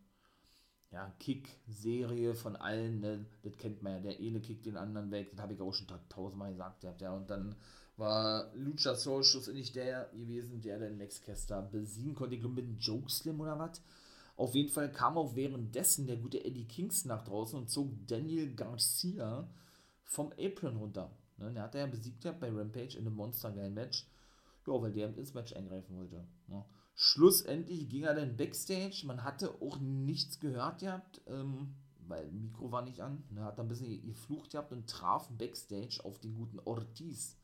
ja, 0.91 1.11
Kick-Serie 1.19 2.35
von 2.35 2.55
allen, 2.55 2.99
ne, 2.99 3.25
das 3.43 3.57
kennt 3.57 3.81
man 3.81 3.93
ja, 3.93 3.99
der 3.99 4.19
eine 4.19 4.41
kickt 4.41 4.65
den 4.65 4.77
anderen 4.77 5.11
weg, 5.11 5.31
das 5.31 5.39
habe 5.39 5.53
ich 5.53 5.61
auch 5.61 5.73
schon 5.73 5.87
tausendmal 6.09 6.51
gesagt, 6.51 6.83
ja, 7.01 7.13
und 7.13 7.29
dann 7.29 7.55
war 7.97 8.51
Luchasaurus 8.55 9.27
schlussendlich 9.27 9.71
der 9.71 10.09
gewesen, 10.13 10.61
der 10.61 10.79
den 10.79 10.97
Max 10.97 11.21
Caster 11.21 11.61
besiegen 11.61 12.15
konnte. 12.15 12.35
Ich 12.35 12.41
glaube 12.41 12.55
mit 12.55 12.65
einem 12.65 12.79
Jokeslam 12.79 13.39
oder 13.39 13.59
was. 13.59 13.81
Auf 14.35 14.55
jeden 14.55 14.69
Fall 14.69 14.91
kam 14.91 15.17
auch 15.17 15.35
währenddessen 15.35 16.07
der 16.07 16.17
gute 16.17 16.43
Eddie 16.43 16.65
Kingston 16.65 17.09
nach 17.09 17.23
draußen 17.23 17.59
und 17.59 17.69
zog 17.69 17.91
Daniel 18.07 18.55
Garcia 18.55 19.47
vom 20.03 20.33
Apron 20.39 20.77
runter. 20.77 21.11
Ne, 21.37 21.53
der 21.53 21.63
hat 21.63 21.75
er 21.75 21.81
ja 21.81 21.87
besiegt 21.87 22.23
bei 22.39 22.49
Rampage 22.49 22.97
in 22.97 23.05
einem 23.05 23.15
Monster 23.15 23.51
Game 23.51 23.75
Match. 23.75 24.07
Ja, 24.65 24.81
weil 24.81 24.93
der 24.93 25.15
ins 25.15 25.33
Match 25.33 25.53
eingreifen 25.53 25.97
wollte. 25.97 26.25
Ne. 26.47 26.65
Schlussendlich 26.95 27.89
ging 27.89 28.03
er 28.03 28.13
dann 28.13 28.37
Backstage. 28.37 29.03
Man 29.05 29.23
hatte 29.23 29.61
auch 29.61 29.79
nichts 29.79 30.39
gehört 30.39 30.79
gehabt, 30.79 31.21
ähm, 31.27 31.75
weil 32.07 32.31
Mikro 32.31 32.71
war 32.71 32.83
nicht 32.83 33.01
an. 33.01 33.23
Ne, 33.31 33.43
hat 33.43 33.59
ein 33.59 33.67
bisschen 33.67 34.05
geflucht 34.05 34.51
gehabt 34.51 34.71
und 34.71 34.89
traf 34.89 35.29
Backstage 35.29 35.99
auf 36.03 36.19
den 36.19 36.35
guten 36.35 36.59
Ortiz 36.59 37.37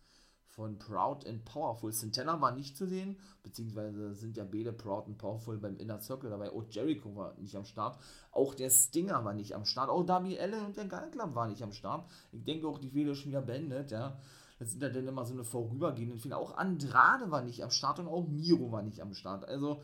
von 0.60 0.78
Proud 0.78 1.26
and 1.26 1.46
Powerful. 1.46 1.92
Santana 1.92 2.42
war 2.42 2.52
nicht 2.52 2.76
zu 2.76 2.86
sehen, 2.86 3.18
beziehungsweise 3.44 4.14
sind 4.14 4.36
ja 4.36 4.44
beide 4.44 4.74
Proud 4.74 5.08
and 5.08 5.18
Powerful 5.18 5.58
beim 5.58 5.78
Inner 5.78 6.02
Circle 6.02 6.30
dabei. 6.30 6.52
Auch 6.52 6.66
Jericho 6.70 7.16
war 7.16 7.34
nicht 7.40 7.56
am 7.56 7.66
Start. 7.66 7.98
Auch 8.32 8.54
der 8.54 8.70
Stinger 8.70 9.24
war 9.24 9.34
nicht 9.34 9.54
am 9.54 9.66
Start. 9.66 9.90
Auch 9.90 10.04
Darby 10.04 10.38
Allen 10.38 10.66
und 10.66 10.76
der 10.76 10.88
Gun 10.88 11.12
Club 11.12 11.34
waren 11.34 11.52
nicht 11.52 11.64
am 11.64 11.72
Start. 11.72 12.10
Ich 12.32 12.44
denke 12.44 12.68
auch, 12.68 12.78
die 12.78 12.90
Fehler 12.90 13.16
schon 13.16 13.32
wieder 13.32 13.42
beendet, 13.42 13.92
ja. 13.92 14.20
Das 14.60 14.72
sind 14.72 14.84
ja 14.84 14.90
dann 14.90 15.08
immer 15.08 15.26
so 15.26 15.34
eine 15.34 15.44
vorübergehende 15.44 16.18
Fehler. 16.18 16.38
Auch 16.38 16.58
Andrade 16.58 17.32
war 17.32 17.42
nicht 17.42 17.64
am 17.64 17.72
Start 17.72 18.00
und 18.00 18.08
auch 18.08 18.28
Miro 18.28 18.72
war 18.72 18.82
nicht 18.82 19.02
am 19.02 19.14
Start. 19.14 19.48
Also, 19.48 19.82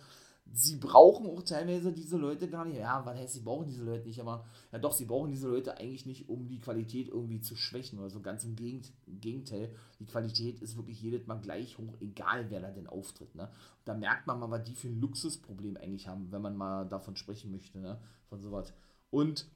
sie 0.51 0.75
brauchen 0.75 1.27
auch 1.27 1.41
teilweise 1.41 1.91
diese 1.91 2.17
Leute 2.17 2.49
gar 2.49 2.65
nicht. 2.65 2.77
Ja, 2.77 3.05
was 3.05 3.17
heißt, 3.17 3.33
sie 3.33 3.41
brauchen 3.41 3.67
diese 3.67 3.83
Leute 3.83 4.05
nicht, 4.05 4.19
aber 4.19 4.45
ja 4.71 4.79
doch, 4.79 4.91
sie 4.91 5.05
brauchen 5.05 5.31
diese 5.31 5.47
Leute 5.47 5.77
eigentlich 5.77 6.05
nicht, 6.05 6.29
um 6.29 6.47
die 6.47 6.59
Qualität 6.59 7.07
irgendwie 7.07 7.39
zu 7.39 7.55
schwächen 7.55 7.99
oder 7.99 8.09
so. 8.09 8.21
Ganz 8.21 8.43
im 8.43 8.55
Gegenteil, 8.55 9.73
die 9.99 10.05
Qualität 10.05 10.61
ist 10.61 10.77
wirklich 10.77 11.01
jedes 11.01 11.25
Mal 11.25 11.39
gleich 11.39 11.77
hoch, 11.77 11.95
egal 11.99 12.51
wer 12.51 12.59
da 12.59 12.69
denn 12.69 12.87
auftritt. 12.87 13.33
Ne? 13.33 13.49
da 13.85 13.93
merkt 13.93 14.27
man 14.27 14.39
mal, 14.39 14.49
was 14.49 14.63
die 14.63 14.75
für 14.75 14.87
ein 14.87 14.99
Luxusproblem 14.99 15.77
eigentlich 15.77 16.07
haben, 16.07 16.31
wenn 16.31 16.41
man 16.41 16.57
mal 16.57 16.85
davon 16.85 17.15
sprechen 17.15 17.51
möchte, 17.51 17.79
ne? 17.79 18.01
von 18.27 18.41
sowas. 18.41 18.73
Und 19.11 19.47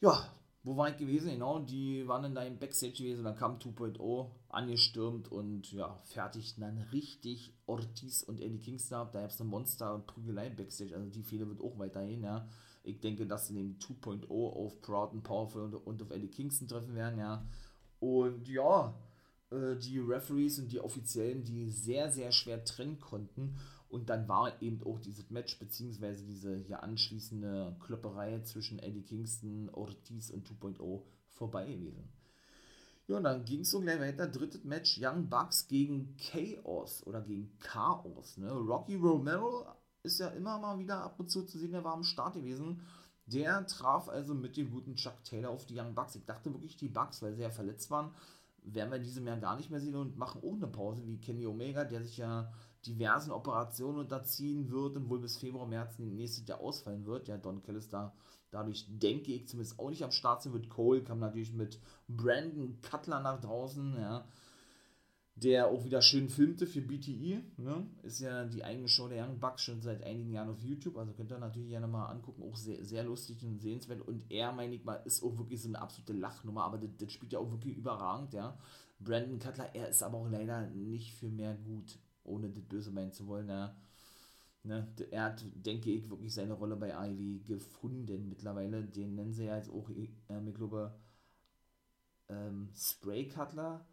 ja, 0.00 0.32
wo 0.62 0.76
war 0.76 0.90
ich 0.90 0.96
gewesen? 0.98 1.30
Genau, 1.30 1.58
die 1.58 2.06
waren 2.06 2.24
in 2.24 2.34
deinem 2.34 2.58
Backstage 2.58 2.92
gewesen, 2.92 3.24
dann 3.24 3.36
kam 3.36 3.58
2.0 3.58 4.30
angestürmt 4.50 5.32
und 5.32 5.72
ja, 5.72 5.96
fertigten 6.04 6.62
dann 6.62 6.78
richtig 6.92 7.54
Ortiz 7.66 8.22
und 8.22 8.40
Eddie 8.40 8.58
Kingston 8.58 8.98
ab. 8.98 9.12
Da 9.12 9.22
gab 9.22 9.30
es 9.30 9.40
eine 9.40 9.48
Monster- 9.48 9.94
und 9.94 10.06
Prügelei 10.06 10.50
Backstage, 10.50 10.94
also 10.94 11.08
die 11.08 11.22
Fehler 11.22 11.48
wird 11.48 11.60
auch 11.60 11.78
weiterhin, 11.78 12.22
ja. 12.22 12.46
Ich 12.82 13.00
denke, 13.00 13.26
dass 13.26 13.46
sie 13.46 13.54
neben 13.54 13.78
2.0 13.78 14.30
auf 14.30 14.80
Proud 14.80 15.12
and 15.12 15.22
Powerful 15.22 15.62
und, 15.62 15.74
und 15.74 16.02
auf 16.02 16.10
Eddie 16.10 16.28
Kingston 16.28 16.68
treffen 16.68 16.94
werden, 16.94 17.18
ja. 17.18 17.46
Und 17.98 18.48
ja, 18.48 18.94
äh, 19.50 19.76
die 19.76 19.98
Referees 19.98 20.58
und 20.58 20.72
die 20.72 20.80
Offiziellen, 20.80 21.44
die 21.44 21.70
sehr, 21.70 22.10
sehr 22.10 22.32
schwer 22.32 22.64
trennen 22.64 23.00
konnten 23.00 23.56
und 23.90 24.08
dann 24.08 24.28
war 24.28 24.62
eben 24.62 24.82
auch 24.84 25.00
dieses 25.00 25.30
Match, 25.30 25.58
beziehungsweise 25.58 26.24
diese 26.24 26.56
hier 26.56 26.82
anschließende 26.82 27.76
Klopperei 27.80 28.40
zwischen 28.42 28.78
Eddie 28.78 29.02
Kingston, 29.02 29.68
Ortiz 29.70 30.30
und 30.30 30.48
2.0 30.48 31.02
vorbei 31.30 31.66
gewesen. 31.66 32.08
Ja, 33.08 33.16
und 33.16 33.24
dann 33.24 33.44
ging 33.44 33.60
es 33.60 33.70
so 33.72 33.80
gleich 33.80 33.98
weiter. 33.98 34.28
Drittes 34.28 34.62
Match: 34.62 35.00
Young 35.02 35.28
Bucks 35.28 35.66
gegen 35.66 36.16
Chaos 36.16 37.04
oder 37.04 37.20
gegen 37.20 37.50
Chaos. 37.58 38.36
Ne? 38.36 38.52
Rocky 38.52 38.94
Romero 38.94 39.66
ist 40.04 40.20
ja 40.20 40.28
immer 40.28 40.58
mal 40.58 40.78
wieder 40.78 41.02
ab 41.02 41.18
und 41.18 41.28
zu 41.28 41.42
zu 41.42 41.58
sehen, 41.58 41.72
der 41.72 41.82
war 41.82 41.94
am 41.94 42.04
Start 42.04 42.34
gewesen. 42.34 42.82
Der 43.26 43.66
traf 43.66 44.08
also 44.08 44.34
mit 44.34 44.56
dem 44.56 44.70
guten 44.70 44.94
Chuck 44.94 45.24
Taylor 45.24 45.50
auf 45.50 45.66
die 45.66 45.78
Young 45.78 45.94
Bucks. 45.94 46.14
Ich 46.14 46.24
dachte 46.24 46.52
wirklich, 46.52 46.76
die 46.76 46.88
Bucks, 46.88 47.22
weil 47.22 47.34
sie 47.34 47.42
ja 47.42 47.50
verletzt 47.50 47.90
waren, 47.90 48.12
werden 48.62 48.92
wir 48.92 48.98
diese 49.00 49.22
Jahr 49.22 49.38
gar 49.38 49.56
nicht 49.56 49.70
mehr 49.70 49.80
sehen 49.80 49.96
und 49.96 50.16
machen 50.16 50.42
auch 50.44 50.54
eine 50.54 50.66
Pause 50.68 51.06
wie 51.06 51.18
Kenny 51.18 51.46
Omega, 51.46 51.84
der 51.84 52.02
sich 52.02 52.16
ja 52.18 52.52
diversen 52.86 53.30
Operationen 53.30 53.98
unterziehen 53.98 54.70
wird 54.70 54.96
und 54.96 55.08
wohl 55.08 55.20
bis 55.20 55.36
Februar, 55.36 55.66
März 55.66 55.98
nächstes 55.98 56.46
Jahr 56.46 56.60
ausfallen 56.60 57.06
wird. 57.06 57.28
Ja, 57.28 57.36
Don 57.36 57.62
da 57.90 58.14
dadurch 58.50 58.86
denke 58.88 59.32
ich 59.32 59.48
zumindest 59.48 59.78
auch 59.78 59.90
nicht 59.90 60.02
am 60.02 60.10
Start 60.10 60.42
sein 60.42 60.52
wird. 60.52 60.70
Cole 60.70 61.02
kam 61.02 61.20
natürlich 61.20 61.52
mit 61.52 61.78
Brandon 62.08 62.80
Cutler 62.82 63.20
nach 63.20 63.40
draußen, 63.40 63.96
ja, 63.96 64.26
der 65.36 65.68
auch 65.68 65.84
wieder 65.84 66.02
schön 66.02 66.28
filmte 66.28 66.66
für 66.66 66.80
BTE. 66.80 67.42
Ne? 67.56 67.86
Ist 68.02 68.20
ja 68.20 68.44
die 68.44 68.64
eigene 68.64 68.88
Show 68.88 69.08
der 69.08 69.24
Young 69.24 69.38
Bucks 69.38 69.62
schon 69.62 69.80
seit 69.80 70.02
einigen 70.02 70.32
Jahren 70.32 70.50
auf 70.50 70.60
YouTube, 70.60 70.98
also 70.98 71.12
könnt 71.12 71.32
ihr 71.32 71.38
natürlich 71.38 71.68
gerne 71.68 71.86
mal 71.86 72.06
angucken, 72.06 72.42
auch 72.42 72.56
sehr, 72.56 72.84
sehr 72.84 73.04
lustig 73.04 73.42
und 73.44 73.60
sehenswert. 73.60 74.02
Und 74.02 74.30
er, 74.30 74.52
meine 74.52 74.74
ich 74.74 74.84
mal, 74.84 75.00
ist 75.04 75.22
auch 75.22 75.38
wirklich 75.38 75.62
so 75.62 75.68
eine 75.68 75.80
absolute 75.80 76.12
Lachnummer, 76.12 76.64
aber 76.64 76.78
das, 76.78 76.90
das 76.98 77.12
spielt 77.12 77.32
ja 77.32 77.38
auch 77.38 77.50
wirklich 77.50 77.76
überragend, 77.76 78.34
ja. 78.34 78.58
Brandon 78.98 79.38
Cutler, 79.38 79.74
er 79.74 79.88
ist 79.88 80.02
aber 80.02 80.18
auch 80.18 80.28
leider 80.28 80.66
nicht 80.66 81.14
für 81.14 81.30
mehr 81.30 81.54
gut 81.54 81.98
ohne 82.30 82.50
das 82.50 82.62
böse 82.62 82.90
meinen 82.90 83.12
zu 83.12 83.26
wollen, 83.26 83.48
ja. 83.48 83.74
Ne, 84.62 84.86
er 85.10 85.24
hat, 85.24 85.42
denke 85.54 85.90
ich, 85.90 86.10
wirklich 86.10 86.34
seine 86.34 86.52
Rolle 86.52 86.76
bei 86.76 86.90
Ivy 86.90 87.40
gefunden 87.40 88.28
mittlerweile. 88.28 88.84
Den 88.84 89.14
nennen 89.14 89.32
sie 89.32 89.46
ja 89.46 89.56
jetzt 89.56 89.70
auch, 89.70 89.88
äh, 89.88 90.08
ich 90.48 90.54
glaube, 90.54 90.94
ähm, 92.28 92.68
Spray 92.74 93.26
Cutler, 93.28 93.86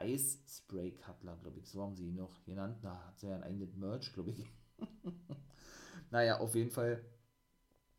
Ice 0.00 0.38
Spray 0.48 0.92
Cutler, 0.92 1.36
glaube 1.36 1.58
ich, 1.58 1.68
so 1.68 1.82
haben 1.82 1.94
sie 1.94 2.08
ihn 2.08 2.16
noch 2.16 2.42
genannt. 2.44 2.78
Da 2.82 3.06
hat 3.06 3.18
sie 3.20 3.28
ja 3.28 3.36
ein 3.36 3.42
eigenes 3.42 3.74
Merch, 3.76 4.12
glaube 4.14 4.30
ich. 4.30 4.46
naja, 6.10 6.38
auf 6.40 6.54
jeden 6.54 6.70
Fall 6.70 7.04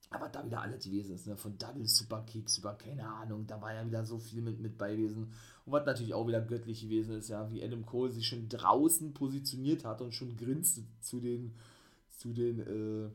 aber 0.10 0.30
da 0.30 0.46
wieder 0.46 0.62
alles 0.62 0.84
gewesen 0.86 1.16
ist, 1.16 1.28
ne? 1.28 1.36
von 1.36 1.58
Double 1.58 1.86
Superkicks 1.86 2.60
über, 2.60 2.76
keine 2.76 3.08
Ahnung, 3.08 3.46
da 3.48 3.62
war 3.62 3.74
ja 3.74 3.86
wieder 3.86 4.06
so 4.06 4.18
viel 4.18 4.42
mit, 4.42 4.60
mit 4.60 4.78
bei 4.78 4.96
gewesen. 4.96 5.34
Und 5.66 5.74
was 5.74 5.86
natürlich 5.86 6.14
auch 6.14 6.28
wieder 6.28 6.42
göttlich 6.42 6.82
gewesen 6.82 7.16
ist, 7.16 7.30
ja, 7.30 7.52
wie 7.52 7.64
Adam 7.64 7.86
Cole 7.86 8.12
sich 8.12 8.28
schon 8.28 8.48
draußen 8.48 9.14
positioniert 9.14 9.84
hat 9.84 10.02
und 10.02 10.14
schon 10.14 10.38
grinste 10.38 10.84
zu 11.00 11.20
den, 11.20 11.56
zu 12.10 12.34
den, 12.34 12.60
äh, 12.60 13.10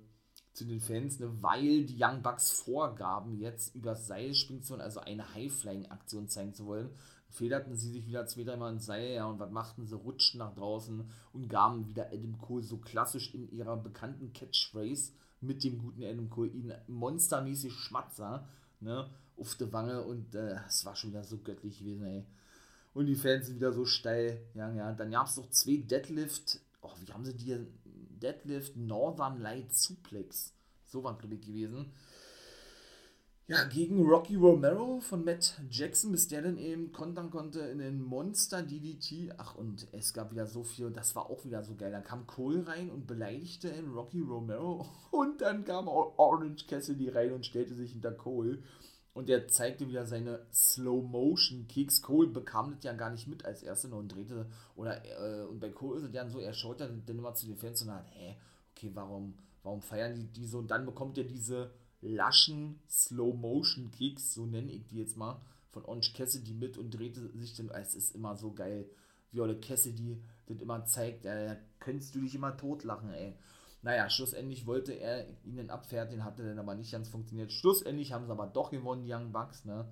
zu 0.52 0.64
den 0.64 0.80
Fans, 0.80 1.20
ne? 1.20 1.30
weil 1.40 1.84
die 1.84 1.96
Young 2.02 2.22
Bucks 2.22 2.50
vorgaben, 2.50 3.38
jetzt 3.38 3.74
übers 3.76 4.08
Seil 4.08 4.34
springen 4.34 4.62
zu 4.62 4.72
wollen, 4.72 4.82
also 4.82 5.00
eine 5.00 5.32
High-Flying-Aktion 5.34 6.28
zeigen 6.28 6.52
zu 6.52 6.66
wollen. 6.66 6.90
Federten 7.28 7.76
sie 7.76 7.92
sich 7.92 8.06
wieder 8.08 8.26
zwei, 8.26 8.42
dreimal 8.42 8.72
ins 8.72 8.86
Seil, 8.86 9.14
ja, 9.14 9.26
und 9.26 9.38
was 9.38 9.52
machten 9.52 9.86
sie? 9.86 9.94
Rutschten 9.94 10.38
nach 10.38 10.52
draußen 10.52 11.08
und 11.32 11.48
gaben 11.48 11.86
wieder 11.86 12.08
Adam 12.08 12.36
Cole 12.38 12.64
so 12.64 12.78
klassisch 12.78 13.32
in 13.32 13.48
ihrer 13.52 13.76
bekannten 13.76 14.32
Catchphrase 14.32 15.12
mit 15.40 15.62
dem 15.62 15.78
guten 15.78 16.02
Adam 16.02 16.28
Cole 16.28 16.50
ihn 16.50 16.74
monstermäßig 16.88 17.72
Schmatzer, 17.72 18.48
ne, 18.80 19.08
auf 19.36 19.54
der 19.54 19.72
Wange 19.72 20.02
und 20.02 20.34
äh, 20.34 20.56
es 20.66 20.84
war 20.84 20.96
schon 20.96 21.10
wieder 21.10 21.24
so 21.24 21.38
göttlich 21.38 21.78
gewesen, 21.78 22.04
ey. 22.04 22.26
Und 22.94 23.06
die 23.06 23.14
Fans 23.14 23.46
sind 23.46 23.56
wieder 23.56 23.72
so 23.72 23.84
steil. 23.84 24.40
Ja, 24.54 24.72
ja. 24.72 24.92
Dann 24.92 25.10
gab 25.10 25.26
es 25.26 25.36
noch 25.36 25.50
zwei 25.50 25.76
Deadlift, 25.76 26.60
oh, 26.82 26.92
wie 27.00 27.12
haben 27.12 27.24
sie 27.24 27.36
die? 27.36 27.56
Deadlift 28.20 28.76
Northern 28.76 29.40
Light 29.40 29.74
Suplex. 29.74 30.52
So 30.84 31.02
war, 31.02 31.16
glaube 31.16 31.36
ich, 31.36 31.40
gewesen 31.40 31.92
ja, 33.50 33.64
gegen 33.64 34.06
Rocky 34.08 34.36
Romero 34.36 35.00
von 35.00 35.24
Matt 35.24 35.60
Jackson, 35.68 36.12
bis 36.12 36.28
der 36.28 36.42
dann 36.42 36.56
eben 36.56 36.92
kontern 36.92 37.30
konnte 37.30 37.58
in 37.58 37.78
den 37.78 38.00
Monster 38.00 38.62
DDT. 38.62 39.34
Ach, 39.38 39.56
und 39.56 39.88
es 39.90 40.14
gab 40.14 40.30
wieder 40.30 40.46
so 40.46 40.62
viel, 40.62 40.92
das 40.92 41.16
war 41.16 41.28
auch 41.28 41.44
wieder 41.44 41.64
so 41.64 41.74
geil. 41.74 41.90
Dann 41.90 42.04
kam 42.04 42.28
Cole 42.28 42.64
rein 42.68 42.90
und 42.90 43.08
beleidigte 43.08 43.66
in 43.66 43.90
Rocky 43.90 44.20
Romero. 44.20 44.86
Und 45.10 45.40
dann 45.40 45.64
kam 45.64 45.88
Orange 45.88 46.68
Cassidy 46.68 47.08
rein 47.08 47.32
und 47.32 47.44
stellte 47.44 47.74
sich 47.74 47.90
hinter 47.90 48.12
Cole. 48.12 48.62
Und 49.20 49.28
er 49.28 49.48
zeigte 49.48 49.86
wieder 49.86 50.06
seine 50.06 50.46
Slow-Motion-Kicks. 50.50 52.00
Cole 52.00 52.28
bekam 52.28 52.70
das 52.70 52.84
ja 52.84 52.94
gar 52.94 53.10
nicht 53.10 53.26
mit 53.26 53.44
als 53.44 53.62
Erster 53.62 53.92
und 53.92 54.08
drehte. 54.08 54.46
Oder, 54.76 55.04
äh, 55.04 55.44
und 55.44 55.60
bei 55.60 55.68
Cole 55.68 55.98
ist 55.98 56.04
es 56.04 56.12
dann 56.12 56.30
so, 56.30 56.38
er 56.38 56.54
schaut 56.54 56.80
dann, 56.80 57.02
dann 57.04 57.18
immer 57.18 57.34
zu 57.34 57.44
den 57.44 57.58
Fans 57.58 57.82
und 57.82 57.88
sagt, 57.88 58.08
hä, 58.14 58.36
okay, 58.74 58.90
warum, 58.94 59.34
warum 59.62 59.82
feiern 59.82 60.14
die, 60.14 60.24
die 60.24 60.46
so? 60.46 60.56
Und 60.56 60.70
dann 60.70 60.86
bekommt 60.86 61.18
er 61.18 61.24
diese 61.24 61.70
laschen 62.00 62.80
Slow-Motion-Kicks, 62.88 64.32
so 64.32 64.46
nenne 64.46 64.72
ich 64.72 64.86
die 64.86 64.96
jetzt 64.96 65.18
mal, 65.18 65.38
von 65.68 65.84
Orange 65.84 66.14
Cassidy 66.14 66.54
mit 66.54 66.78
und 66.78 66.92
drehte 66.92 67.28
sich 67.36 67.54
dann, 67.54 67.68
es 67.72 67.94
ist 67.94 68.14
immer 68.14 68.36
so 68.36 68.52
geil, 68.52 68.88
wie 69.32 69.42
Olle 69.42 69.60
Cassidy 69.60 70.18
das 70.46 70.62
immer 70.62 70.86
zeigt, 70.86 71.26
da 71.26 71.58
könntest 71.78 72.14
du 72.14 72.22
dich 72.22 72.34
immer 72.34 72.56
totlachen, 72.56 73.12
ey. 73.12 73.34
Naja, 73.82 74.10
schlussendlich 74.10 74.66
wollte 74.66 74.92
er 74.92 75.26
ihn 75.44 75.56
dann 75.56 75.70
abfertigen, 75.70 76.24
hatte 76.24 76.44
dann 76.44 76.58
aber 76.58 76.74
nicht 76.74 76.92
ganz 76.92 77.08
funktioniert. 77.08 77.50
Schlussendlich 77.52 78.12
haben 78.12 78.26
sie 78.26 78.32
aber 78.32 78.46
doch 78.46 78.70
gewonnen, 78.70 79.04
die 79.04 79.12
Young 79.12 79.32
Bucks, 79.32 79.64
ne? 79.64 79.88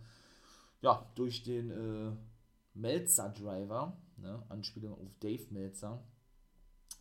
Ja, 0.83 1.11
durch 1.15 1.43
den 1.43 1.71
äh, 1.71 2.13
Melzer-Driver, 2.75 3.97
ne? 4.19 4.43
Anspielung 4.49 4.93
auf 4.93 5.09
Dave 5.21 5.47
Melzer, 5.51 6.03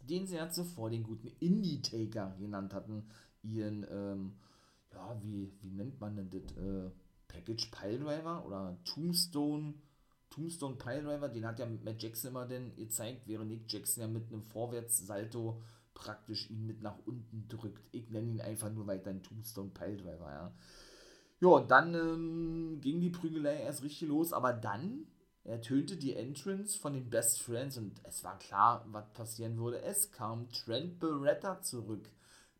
den 0.01 0.27
sie 0.27 0.37
ja 0.37 0.49
zuvor 0.49 0.89
den 0.89 1.03
guten 1.03 1.27
Indie-Taker 1.39 2.35
genannt 2.39 2.73
hatten, 2.73 3.09
ihren, 3.43 3.85
ähm, 3.91 4.37
ja, 4.93 5.21
wie, 5.21 5.51
wie 5.61 5.71
nennt 5.71 5.99
man 5.99 6.15
denn 6.15 6.29
das? 6.29 6.55
Äh, 6.57 6.89
Package 7.27 7.69
Piledriver 7.71 8.45
oder 8.45 8.77
Tombstone, 8.85 9.73
Tombstone 10.29 10.75
Piledriver, 10.75 11.27
den 11.27 11.45
hat 11.45 11.59
ja 11.59 11.65
Matt 11.65 12.01
Jackson 12.01 12.31
immer 12.31 12.45
denn 12.45 12.73
gezeigt, 12.75 13.23
während 13.25 13.49
Nick 13.49 13.71
Jackson 13.71 14.01
ja 14.01 14.07
mit 14.07 14.31
einem 14.31 14.41
Vorwärtssalto 14.41 15.61
praktisch 15.97 16.49
ihn 16.49 16.67
mit 16.67 16.81
nach 16.81 16.97
unten 17.05 17.47
drückt. 17.47 17.83
Ich 17.91 18.09
nenne 18.09 18.29
ihn 18.29 18.41
einfach 18.41 18.71
nur 18.71 18.85
weiter 18.87 19.09
einen 19.09 19.23
Tombstone 19.23 19.71
Piledriver, 19.71 20.31
ja. 20.31 20.53
Ja, 21.39 21.59
dann 21.59 21.93
ähm, 21.93 22.79
ging 22.81 22.99
die 22.99 23.09
Prügelei 23.09 23.61
erst 23.61 23.83
richtig 23.83 24.07
los, 24.07 24.33
aber 24.33 24.53
dann 24.53 25.07
ertönte 25.43 25.95
die 25.95 26.15
Entrance 26.15 26.77
von 26.77 26.93
den 26.93 27.09
Best 27.09 27.41
Friends 27.41 27.77
und 27.77 28.01
es 28.03 28.23
war 28.23 28.37
klar, 28.39 28.85
was 28.89 29.11
passieren 29.13 29.57
würde. 29.57 29.81
Es 29.81 30.11
kam 30.11 30.49
Trent 30.49 30.99
Beretta 30.99 31.61
zurück 31.61 32.09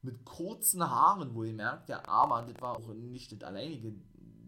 mit 0.02 0.26
kurzen 0.26 0.88
Haaren, 0.88 1.34
wo 1.34 1.44
ihr 1.44 1.54
merkt, 1.54 1.90
ja, 1.90 2.08
aber 2.08 2.44
das 2.44 2.62
war 2.62 2.78
auch 2.78 2.94
nicht 2.94 3.32
das 3.32 3.44
alleinige 3.44 3.94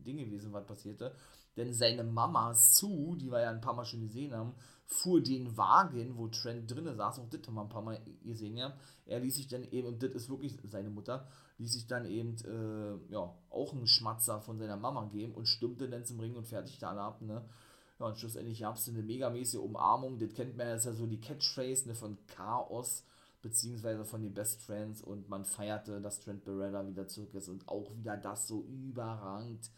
Ding 0.06 0.18
gewesen, 0.18 0.54
was 0.54 0.66
passierte. 0.66 1.14
Denn 1.60 1.74
seine 1.74 2.06
Mama 2.06 2.54
Sue, 2.54 3.18
die 3.18 3.30
wir 3.30 3.42
ja 3.42 3.50
ein 3.50 3.60
paar 3.60 3.74
Mal 3.74 3.84
schon 3.84 4.00
gesehen 4.00 4.34
haben, 4.34 4.54
fuhr 4.86 5.22
den 5.22 5.58
Wagen, 5.58 6.18
wo 6.18 6.30
Trent 6.30 6.72
drinnen 6.72 6.96
saß, 6.96 7.20
auch 7.20 7.30
das 7.30 7.46
haben 7.46 7.56
wir 7.56 7.64
ein 7.64 7.70
paar 7.70 7.82
Mal 7.82 8.02
gesehen, 8.24 8.56
ja. 8.56 8.74
Er 9.06 9.20
ließ 9.20 9.36
sich 9.36 9.48
dann 9.50 9.66
eben, 9.66 9.90
und 9.90 10.02
das 10.02 10.12
ist 10.12 10.30
wirklich 10.30 10.58
seine 10.70 10.90
Mutter, 10.90 11.28
ließ 11.58 11.74
sich 11.74 11.86
dann 11.86 12.06
eben, 12.06 12.38
äh, 12.46 13.14
ja, 13.14 13.36
auch 13.50 13.74
einen 13.74 13.88
Schmatzer 13.88 14.40
von 14.40 14.58
seiner 14.58 14.78
Mama 14.78 15.10
geben 15.12 15.34
und 15.34 15.48
stimmte 15.48 15.90
dann 15.90 16.06
zum 16.06 16.22
Ring 16.22 16.36
und 16.36 16.48
fertigte 16.48 16.88
alle 16.88 17.02
ab, 17.02 17.22
ne. 17.22 17.44
Ja, 18.00 18.06
und 18.06 18.18
schlussendlich 18.18 18.62
gab 18.62 18.78
es 18.78 18.88
eine 18.88 19.04
megamäßige 19.04 19.60
Umarmung. 19.60 20.18
Das 20.20 20.34
kennt 20.34 20.56
man 20.56 20.68
ja, 20.68 20.76
ist 20.76 20.86
ja 20.86 20.94
so 20.94 21.06
die 21.06 21.20
Catchphrase 21.20 21.90
ne, 21.90 21.96
von 21.96 22.18
Chaos, 22.28 23.04
beziehungsweise 23.42 24.06
von 24.06 24.22
den 24.22 24.34
Best 24.34 24.62
Friends. 24.62 25.02
Und 25.02 25.28
man 25.28 25.44
feierte, 25.44 26.00
dass 26.00 26.22
Trent 26.22 26.46
Beretta 26.46 26.88
wieder 26.88 27.08
zurück 27.10 27.34
ist 27.34 27.50
und 27.50 27.68
auch 27.68 27.94
wieder 27.98 28.16
das 28.16 28.48
so 28.48 28.64
überrangt. 28.64 29.70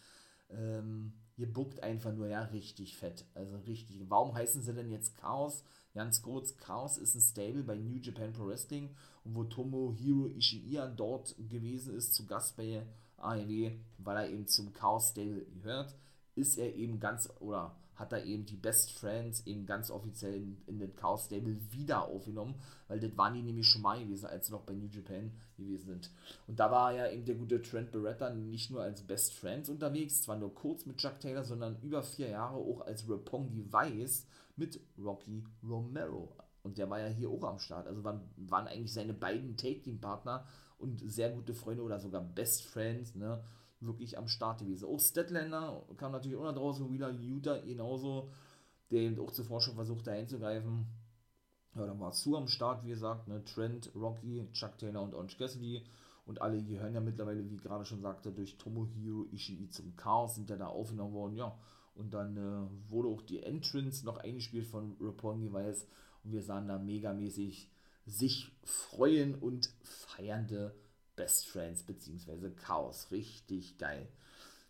Ähm, 0.58 1.14
ihr 1.38 1.52
buckt 1.52 1.82
einfach 1.82 2.14
nur, 2.14 2.28
ja, 2.28 2.44
richtig 2.46 2.98
fett. 2.98 3.26
Also 3.34 3.58
richtig. 3.60 4.04
Warum 4.10 4.34
heißen 4.34 4.62
sie 4.62 4.74
denn 4.74 4.90
jetzt 4.90 5.16
Chaos? 5.16 5.64
Ganz 5.94 6.22
kurz, 6.22 6.56
Chaos 6.58 6.98
ist 6.98 7.16
ein 7.16 7.22
Stable 7.22 7.64
bei 7.64 7.76
New 7.76 7.98
Japan 7.98 8.32
Pro 8.32 8.48
Wrestling 8.48 8.96
und 9.26 9.36
wo 9.36 9.44
Tomohiro 9.44 10.28
Ishii 10.28 10.80
dort 10.96 11.36
gewesen 11.50 11.96
ist, 11.96 12.14
zu 12.14 12.26
Gast 12.26 12.56
bei 12.56 12.86
AEW, 13.18 13.72
weil 13.98 14.18
er 14.18 14.30
eben 14.30 14.48
zum 14.48 14.72
Chaos 14.72 15.10
Stable 15.10 15.46
gehört, 15.54 15.96
ist 16.36 16.58
er 16.58 16.74
eben 16.76 17.00
ganz, 17.00 17.30
oder 17.40 17.76
hat 17.96 18.14
er 18.14 18.24
eben 18.24 18.46
die 18.46 18.56
Best 18.56 18.92
Friends 18.92 19.46
eben 19.46 19.66
ganz 19.66 19.92
offiziell 19.92 20.36
in, 20.36 20.58
in 20.66 20.80
den 20.80 20.96
Chaos 20.96 21.26
Stable 21.26 21.58
wieder 21.72 22.08
aufgenommen, 22.08 22.56
weil 22.88 23.00
das 23.00 23.16
waren 23.18 23.34
die 23.34 23.42
nämlich 23.42 23.68
schon 23.68 23.82
mal 23.82 24.00
gewesen, 24.00 24.26
als 24.26 24.48
sie 24.48 24.54
noch 24.54 24.64
bei 24.64 24.74
New 24.74 24.88
Japan 24.88 25.32
gewesen 25.58 25.86
sind. 25.86 26.12
Und 26.48 26.60
da 26.60 26.72
war 26.72 26.94
ja 26.94 27.10
eben 27.10 27.26
der 27.26 27.36
gute 27.36 27.62
Trent 27.62 27.92
Beretta 27.92 28.30
nicht 28.30 28.72
nur 28.72 28.82
als 28.82 29.02
Best 29.02 29.34
Friends 29.34 29.70
unterwegs, 29.70 30.24
zwar 30.24 30.38
nur 30.38 30.54
kurz 30.54 30.86
mit 30.86 30.98
Chuck 30.98 31.20
Taylor, 31.20 31.44
sondern 31.44 31.80
über 31.82 32.04
vier 32.04 32.30
Jahre 32.30 32.58
auch 32.58 32.82
als 32.82 33.08
Rapongi 33.10 33.72
Weiß 33.72 34.26
mit 34.56 34.80
Rocky 34.98 35.44
Romero. 35.64 36.36
Und 36.64 36.78
der 36.78 36.90
war 36.90 37.00
ja 37.00 37.08
hier 37.08 37.30
auch 37.30 37.44
am 37.44 37.60
Start. 37.60 37.88
Also 37.88 38.04
waren, 38.04 38.22
waren 38.38 38.68
eigentlich 38.68 38.94
seine 38.94 39.14
beiden 39.14 39.58
Take-Team-Partner 39.58 40.46
und 40.78 41.02
sehr 41.06 41.32
gute 41.32 41.54
Freunde 41.54 41.84
oder 41.84 42.00
sogar 42.00 42.22
Best 42.22 42.66
Friends, 42.66 43.16
ne? 43.16 43.44
Wirklich 43.82 44.18
am 44.18 44.28
Start 44.28 44.60
gewesen. 44.60 44.86
Auch 44.86 45.00
Statlander 45.00 45.84
kam 45.98 46.12
natürlich 46.12 46.38
auch 46.38 46.44
noch 46.44 46.56
draußen, 46.56 46.90
Wheeler 46.92 47.12
Utah 47.12 47.58
genauso, 47.58 48.32
der 48.92 49.02
eben 49.02 49.20
auch 49.20 49.32
zuvor 49.32 49.62
schon 49.62 49.76
versucht, 49.76 50.08
da 50.08 50.12
einzugreifen. 50.12 50.86
Ja, 51.76 51.86
dann 51.86 52.00
war 52.00 52.12
Sue 52.12 52.38
am 52.38 52.48
Start, 52.48 52.84
wie 52.84 52.90
gesagt, 52.90 53.28
ne? 53.28 53.44
Trent, 53.46 53.92
Rocky, 53.96 54.46
Chuck 54.52 54.78
Taylor 54.78 55.02
und 55.02 55.14
Orange 55.14 55.38
Cassidy. 55.38 55.84
Und 56.26 56.42
alle 56.42 56.62
gehören 56.62 56.94
ja 56.94 57.02
mittlerweile, 57.02 57.50
wie 57.50 57.58
gerade 57.58 57.86
schon 57.86 58.02
sagte, 58.02 58.32
durch 58.32 58.58
Tomohiro 58.58 59.26
Ishii 59.32 59.70
zum 59.70 59.96
Chaos, 59.96 60.36
sind 60.36 60.50
ja 60.50 60.58
da 60.58 60.68
aufgenommen 60.68 61.14
worden, 61.14 61.36
ja. 61.36 61.58
Und 61.96 62.14
dann 62.14 62.38
äh, 62.38 62.90
wurde 62.90 63.10
auch 63.10 63.22
die 63.22 63.42
Entrance 63.44 64.06
noch 64.06 64.18
eingespielt 64.18 64.68
von 64.68 64.96
Roppongi 65.00 65.52
Weiß. 65.52 65.88
Und 66.24 66.32
wir 66.32 66.42
sahen 66.42 66.68
da 66.68 66.78
megamäßig 66.78 67.70
sich 68.06 68.52
freuen 68.64 69.36
und 69.36 69.70
feiernde 69.84 70.76
Best 71.22 71.48
Friends 71.50 71.84
bzw. 71.84 72.50
Chaos. 72.66 73.12
Richtig 73.12 73.78
geil. 73.78 74.08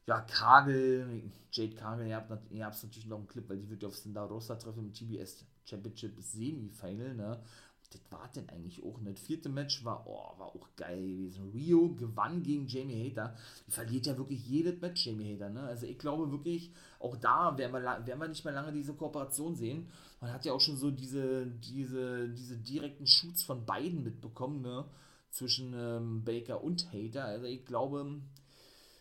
Ja, 0.06 0.20
Kagel, 0.20 1.32
Jade 1.50 1.76
Kagel, 1.76 2.08
ihr 2.08 2.18
habt, 2.18 2.52
ihr 2.52 2.66
habt 2.66 2.84
natürlich 2.84 3.06
noch 3.06 3.20
einen 3.20 3.28
Clip, 3.28 3.48
weil 3.48 3.58
die 3.58 3.70
wird 3.70 3.86
auf 3.86 3.96
Santa 3.96 4.26
Rosa 4.26 4.56
treffen 4.56 4.88
im 4.88 4.94
TBS 4.94 5.46
Championship 5.64 6.20
Semifinal, 6.20 7.14
ne? 7.14 7.42
Das 7.90 8.02
war 8.10 8.30
denn 8.36 8.50
eigentlich 8.50 8.84
auch 8.84 9.00
nicht. 9.00 9.20
Vierte 9.20 9.50
Match 9.50 9.84
war, 9.86 10.06
oh, 10.08 10.38
war 10.40 10.48
auch 10.48 10.68
geil 10.76 11.02
gewesen. 11.02 11.52
Rio 11.52 11.94
gewann 11.96 12.42
gegen 12.44 12.68
Jamie 12.68 13.10
Hater. 13.10 13.36
Die 13.68 13.72
verliert 13.72 14.06
ja 14.06 14.18
wirklich 14.18 14.46
jedes 14.46 14.80
Match, 14.82 15.06
Jamie 15.06 15.34
Hater, 15.34 15.50
ne? 15.50 15.62
Also 15.62 15.86
ich 15.86 16.00
glaube 16.00 16.32
wirklich, 16.32 16.74
auch 17.00 17.16
da 17.16 17.58
werden 17.58 17.72
wir, 17.72 17.82
werden 17.82 18.20
wir 18.20 18.28
nicht 18.28 18.44
mehr 18.44 18.54
lange 18.54 18.74
diese 18.74 18.94
Kooperation 18.94 19.56
sehen. 19.56 19.88
Man 20.20 20.34
hat 20.34 20.44
ja 20.44 20.52
auch 20.52 20.62
schon 20.62 20.76
so 20.76 20.92
diese, 20.92 21.46
diese, 21.46 22.28
diese 22.30 22.58
direkten 22.58 23.08
Shoots 23.08 23.44
von 23.44 23.66
beiden 23.66 24.04
mitbekommen, 24.04 24.62
ne? 24.62 24.86
Zwischen 25.32 25.74
ähm, 25.74 26.24
Baker 26.24 26.64
und 26.64 26.92
Hater. 26.94 27.26
Also 27.26 27.46
ich 27.46 27.66
glaube, 27.66 28.22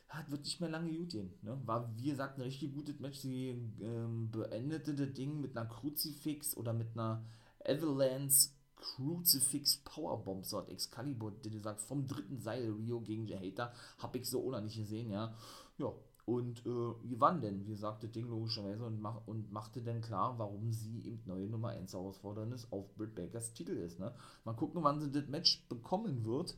hat 0.09 0.31
wird 0.31 0.45
nicht 0.45 0.61
mehr 0.61 0.71
lange 0.71 0.93
gut 0.93 1.11
gehen. 1.11 1.33
Ne? 1.43 1.61
War, 1.67 1.91
wie 1.97 2.11
gesagt, 2.11 2.39
ein 2.39 2.43
richtig 2.43 2.73
gutes 2.73 2.99
Match. 2.99 3.19
Sie 3.19 3.51
ähm, 3.81 4.31
beendete 4.31 4.95
das 4.95 5.13
Ding 5.13 5.41
mit 5.41 5.57
einer 5.57 5.69
Kruzifix 5.69 6.57
oder 6.57 6.73
mit 6.73 6.89
einer 6.95 7.25
Avalanche 7.65 8.51
Crucifix 8.81 9.77
Powerbomb, 9.85 10.45
so 10.47 10.59
hat 10.59 10.71
Excalibur, 10.71 11.33
der 11.33 11.61
sagt, 11.61 11.83
vom 11.83 12.07
dritten 12.07 12.41
Seil 12.41 12.71
Rio 12.71 13.01
gegen 13.01 13.29
Hater, 13.29 13.73
hab 13.99 14.17
ich 14.17 14.27
so 14.27 14.43
oder 14.43 14.61
nicht 14.61 14.77
gesehen, 14.77 15.11
ja. 15.11 15.35
Ja, 15.79 15.93
und 16.31 16.65
äh, 16.65 17.09
gewann 17.09 17.41
denn, 17.41 17.67
wie 17.67 17.75
sagte 17.75 18.07
Ding 18.07 18.29
logischerweise, 18.29 18.85
und, 18.85 19.01
mach, 19.01 19.27
und 19.27 19.51
machte 19.51 19.83
dann 19.83 20.01
klar, 20.01 20.39
warum 20.39 20.73
sie 20.73 21.01
eben 21.05 21.23
neue 21.27 21.49
Nummer 21.49 21.71
1 21.71 21.93
Herausfordernis 21.93 22.71
auf 22.71 22.95
Britt 22.95 23.17
Bakers 23.17 23.53
Titel 23.53 23.73
ist. 23.73 23.99
Ne? 23.99 24.15
Mal 24.45 24.55
gucken, 24.55 24.85
wann 24.85 25.01
sie 25.01 25.11
das 25.11 25.27
Match 25.27 25.67
bekommen 25.69 26.25
wird. 26.25 26.57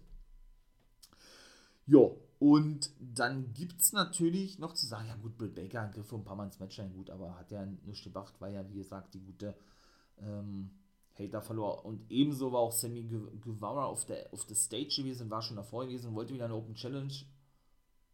Ja, 1.87 2.11
und 2.39 2.91
dann 3.01 3.55
gibt 3.55 3.81
es 3.81 3.95
natürlich 3.95 4.59
noch 4.59 4.75
zu 4.75 4.87
sagen, 4.87 5.09
ja 5.09 5.17
gut, 5.17 5.39
Britt 5.39 5.55
Baker 5.55 5.89
griff 5.89 6.13
ein 6.13 6.23
paar 6.23 6.37
Mal 6.37 6.45
ins 6.45 6.61
Match 6.61 6.79
ein, 6.79 6.93
gut, 6.93 7.09
aber 7.09 7.39
hat 7.39 7.51
ja 7.51 7.65
nicht 7.65 8.05
gemacht, 8.05 8.35
weil 8.41 8.53
ja, 8.53 8.69
wie 8.69 8.75
gesagt, 8.75 9.15
die 9.15 9.25
gute 9.25 9.57
ähm, 10.19 10.71
Hater 11.19 11.41
verlor. 11.41 11.87
Und 11.87 12.11
ebenso 12.11 12.53
war 12.53 12.61
auch 12.61 12.73
Sammy 12.73 13.05
Guevara 13.05 13.87
auf 13.87 14.05
der, 14.05 14.31
auf 14.35 14.45
der 14.45 14.55
Stage 14.55 14.97
gewesen, 14.99 15.31
war 15.31 15.41
schon 15.41 15.57
davor 15.57 15.87
gewesen, 15.87 16.15
wollte 16.15 16.35
wieder 16.35 16.45
eine 16.45 16.57
Open 16.57 16.75
Challenge 16.75 17.15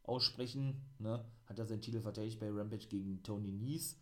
aussprechen. 0.08 0.80
Ne? 0.98 1.24
Hat 1.46 1.58
er 1.58 1.66
seinen 1.66 1.82
Titel 1.82 2.00
verteidigt 2.00 2.40
bei 2.40 2.50
Rampage 2.50 2.86
gegen 2.88 3.22
Tony 3.22 3.52
Nies. 3.52 3.96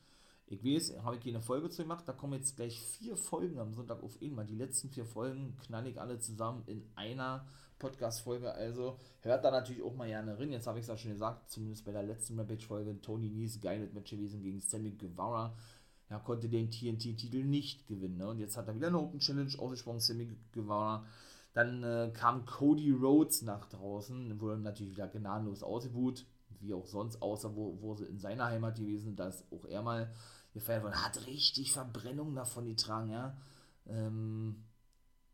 Ich 0.48 0.64
weiß, 0.64 1.02
habe 1.02 1.16
ich 1.16 1.22
hier 1.24 1.34
eine 1.34 1.42
Folge 1.42 1.70
zu 1.70 1.82
gemacht. 1.82 2.06
Da 2.06 2.12
kommen 2.12 2.34
jetzt 2.34 2.56
gleich 2.56 2.80
vier 2.80 3.16
Folgen 3.16 3.58
am 3.58 3.74
Sonntag 3.74 4.02
auf 4.02 4.20
ihn. 4.22 4.34
Mal 4.34 4.46
die 4.46 4.54
letzten 4.54 4.88
vier 4.90 5.04
Folgen 5.04 5.56
knall 5.64 5.86
ich 5.88 6.00
alle 6.00 6.20
zusammen 6.20 6.62
in 6.66 6.84
einer 6.94 7.44
Podcast-Folge. 7.80 8.52
Also 8.54 8.96
hört 9.22 9.44
da 9.44 9.50
natürlich 9.50 9.82
auch 9.82 9.96
mal 9.96 10.06
gerne 10.06 10.38
rein. 10.38 10.52
Jetzt 10.52 10.68
habe 10.68 10.78
ich 10.78 10.84
es 10.84 10.88
ja 10.88 10.96
schon 10.96 11.12
gesagt, 11.12 11.50
zumindest 11.50 11.84
bei 11.84 11.90
der 11.90 12.04
letzten 12.04 12.38
Rampage-Folge. 12.38 13.00
Tony 13.02 13.28
Nies, 13.28 13.60
geiles 13.60 13.92
Match 13.92 14.12
gewesen 14.12 14.40
gegen 14.40 14.60
Sammy 14.60 14.92
Guevara. 14.92 15.56
Er 16.08 16.20
konnte 16.20 16.48
den 16.48 16.70
TNT-Titel 16.70 17.42
nicht 17.42 17.88
gewinnen. 17.88 18.18
Ne? 18.18 18.28
Und 18.28 18.38
jetzt 18.38 18.56
hat 18.56 18.68
er 18.68 18.76
wieder 18.76 18.86
eine 18.86 19.00
Open 19.00 19.18
Challenge 19.18 19.52
ausgesprochen, 19.58 19.98
Sammy 19.98 20.28
Guevara 20.52 21.04
dann 21.56 21.82
äh, 21.84 22.10
kam 22.12 22.44
Cody 22.44 22.90
Rhodes 22.90 23.40
nach 23.40 23.64
draußen, 23.70 24.38
wurde 24.42 24.60
natürlich 24.60 24.92
wieder 24.92 25.08
gnadenlos 25.08 25.62
ausgebuht, 25.62 26.26
wie 26.60 26.74
auch 26.74 26.86
sonst, 26.86 27.22
außer 27.22 27.56
wo, 27.56 27.80
wo 27.80 27.94
sie 27.94 28.04
in 28.04 28.18
seiner 28.18 28.44
Heimat 28.44 28.76
gewesen, 28.76 29.16
da 29.16 29.28
ist 29.28 29.42
auch 29.50 29.64
er 29.64 29.80
mal 29.80 30.12
gefeiert 30.52 30.82
worden, 30.82 31.02
hat 31.02 31.26
richtig 31.26 31.72
Verbrennung 31.72 32.34
davon 32.34 32.66
getragen, 32.66 33.08
ja. 33.08 33.38
Ähm, 33.86 34.64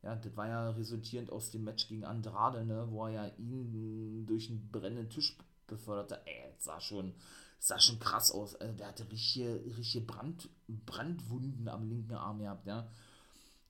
ja, 0.02 0.14
das 0.14 0.36
war 0.36 0.46
ja 0.46 0.70
resultierend 0.70 1.32
aus 1.32 1.50
dem 1.50 1.64
Match 1.64 1.88
gegen 1.88 2.04
Andrade, 2.04 2.64
ne, 2.64 2.86
wo 2.88 3.06
er 3.06 3.10
ja 3.10 3.26
ihn 3.38 4.24
durch 4.24 4.48
einen 4.48 4.70
brennenden 4.70 5.10
Tisch 5.10 5.36
beförderte. 5.66 6.24
Ey, 6.24 6.52
das 6.54 6.62
sah 6.66 6.80
schon, 6.80 7.14
sah 7.58 7.80
schon 7.80 7.98
krass 7.98 8.30
aus. 8.30 8.54
Also, 8.54 8.76
der 8.76 8.86
hatte 8.86 9.10
richtige, 9.10 9.60
richtige 9.76 10.06
Brand, 10.06 10.48
Brandwunden 10.86 11.66
am 11.66 11.88
linken 11.88 12.14
Arm 12.14 12.38
gehabt, 12.38 12.64
ja. 12.68 12.88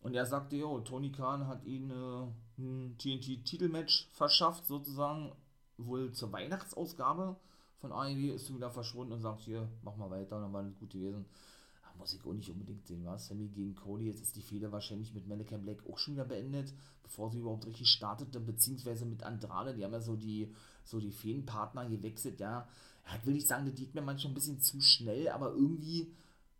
Und 0.02 0.14
er 0.14 0.26
sagte, 0.26 0.56
jo, 0.56 0.80
Tony 0.80 1.12
Khan 1.12 1.46
hat 1.46 1.64
ihn 1.64 1.90
äh, 1.90 2.26
ein 2.58 2.96
TNT-Titelmatch 2.98 4.08
verschafft, 4.12 4.66
sozusagen, 4.66 5.32
wohl 5.78 6.12
zur 6.12 6.32
Weihnachtsausgabe 6.32 7.36
von 7.78 7.92
AEW, 7.92 8.34
ist 8.34 8.54
wieder 8.54 8.70
verschwunden 8.70 9.12
und 9.12 9.20
sagt, 9.20 9.42
hier, 9.42 9.68
mach 9.82 9.96
mal 9.96 10.10
weiter, 10.10 10.40
dann 10.40 10.52
war 10.52 10.62
das 10.62 10.76
gut 10.78 10.90
gewesen. 10.90 11.24
Ach, 11.84 11.94
muss 11.96 12.14
ich 12.14 12.24
auch 12.24 12.32
nicht 12.32 12.50
unbedingt 12.50 12.86
sehen, 12.86 13.04
was? 13.04 13.28
Sammy 13.28 13.48
gegen 13.48 13.74
Cody, 13.74 14.06
jetzt 14.06 14.22
ist 14.22 14.36
die 14.36 14.42
Fehler 14.42 14.70
wahrscheinlich 14.72 15.14
mit 15.14 15.26
Malachi 15.26 15.56
Black 15.56 15.78
auch 15.88 15.98
schon 15.98 16.14
wieder 16.14 16.24
beendet, 16.24 16.72
bevor 17.02 17.30
sie 17.30 17.38
überhaupt 17.38 17.66
richtig 17.66 17.88
startete, 17.88 18.40
beziehungsweise 18.40 19.06
mit 19.06 19.22
Andrade, 19.22 19.74
die 19.74 19.84
haben 19.84 19.92
ja 19.92 20.00
so 20.00 20.16
die, 20.16 20.52
so 20.84 20.98
die 21.00 21.12
Feenpartner 21.12 21.88
gewechselt, 21.88 22.40
ja. 22.40 22.68
ja. 23.06 23.16
Ich 23.18 23.26
will 23.26 23.34
nicht 23.34 23.48
sagen, 23.48 23.66
das 23.66 23.74
geht 23.74 23.94
mir 23.94 24.02
manchmal 24.02 24.32
ein 24.32 24.34
bisschen 24.34 24.60
zu 24.60 24.80
schnell, 24.80 25.28
aber 25.28 25.52
irgendwie, 25.52 26.12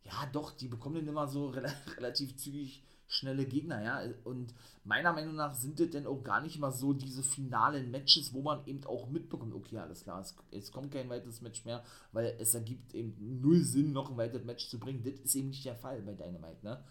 ja 0.04 0.26
doch, 0.32 0.52
die 0.52 0.68
bekommen 0.68 0.96
dann 0.96 1.08
immer 1.08 1.26
so 1.26 1.48
relativ 1.96 2.36
zügig 2.36 2.82
schnelle 3.12 3.44
Gegner, 3.44 3.82
ja. 3.82 4.02
Und 4.24 4.54
meiner 4.84 5.12
Meinung 5.12 5.34
nach 5.34 5.54
sind 5.54 5.78
das 5.78 5.90
denn 5.90 6.06
auch 6.06 6.22
gar 6.22 6.40
nicht 6.40 6.58
mal 6.58 6.72
so 6.72 6.92
diese 6.92 7.22
finalen 7.22 7.90
Matches, 7.90 8.32
wo 8.32 8.42
man 8.42 8.66
eben 8.66 8.84
auch 8.84 9.08
mitbekommt, 9.08 9.54
okay, 9.54 9.78
alles 9.78 10.04
klar, 10.04 10.20
es, 10.20 10.34
es 10.50 10.72
kommt 10.72 10.92
kein 10.92 11.10
weiteres 11.10 11.42
Match 11.42 11.64
mehr, 11.64 11.84
weil 12.12 12.36
es 12.38 12.54
ergibt 12.54 12.94
eben 12.94 13.40
null 13.40 13.62
Sinn, 13.62 13.92
noch 13.92 14.10
ein 14.10 14.16
weiteres 14.16 14.44
Match 14.44 14.68
zu 14.68 14.78
bringen. 14.78 15.02
Das 15.04 15.14
ist 15.14 15.34
eben 15.34 15.48
nicht 15.48 15.64
der 15.64 15.76
Fall 15.76 16.00
bei 16.02 16.14
Dynamite, 16.14 16.64
ne? 16.64 16.82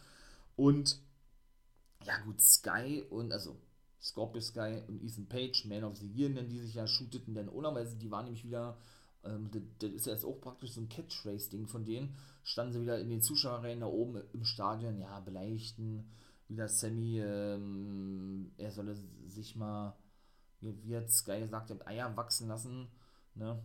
Und 0.55 0.99
ja 2.05 2.17
gut, 2.23 2.39
Sky 2.39 3.03
und 3.09 3.31
also 3.31 3.57
Scorpio 3.99 4.41
Sky 4.41 4.81
und 4.87 5.03
Ethan 5.03 5.27
Page, 5.27 5.65
Man 5.65 5.83
of 5.83 5.97
the 5.97 6.07
Year, 6.07 6.29
nennen 6.29 6.49
die 6.49 6.59
sich 6.59 6.75
ja, 6.75 6.87
shooteten 6.87 7.33
dann 7.33 7.49
ohne, 7.49 7.73
weil 7.73 7.87
die 7.95 8.11
waren 8.11 8.25
nämlich 8.25 8.43
wieder 8.43 8.77
ähm, 9.23 9.49
das, 9.51 9.61
das, 9.79 9.91
ist 9.91 10.05
jetzt 10.05 10.25
auch 10.25 10.39
praktisch 10.39 10.71
so 10.71 10.81
ein 10.81 10.89
Catchphrase-Ding 10.89 11.67
von 11.67 11.85
denen. 11.85 12.15
Standen 12.43 12.73
sie 12.73 12.81
wieder 12.81 12.99
in 12.99 13.09
den 13.09 13.21
Zuschauerreihen 13.21 13.81
da 13.81 13.87
oben 13.87 14.21
im 14.33 14.43
Stadion, 14.45 14.99
ja, 14.99 15.19
beleidigten 15.19 16.05
wieder 16.51 16.67
Sammy, 16.67 17.19
ähm, 17.19 18.51
er 18.57 18.71
solle 18.71 18.95
sich 19.27 19.55
mal, 19.55 19.95
wie, 20.59 20.75
wie 20.83 20.97
hat 20.97 21.09
Sky 21.09 21.39
gesagt, 21.39 21.87
Eier 21.87 22.15
wachsen 22.17 22.47
lassen, 22.47 22.87
ne? 23.35 23.57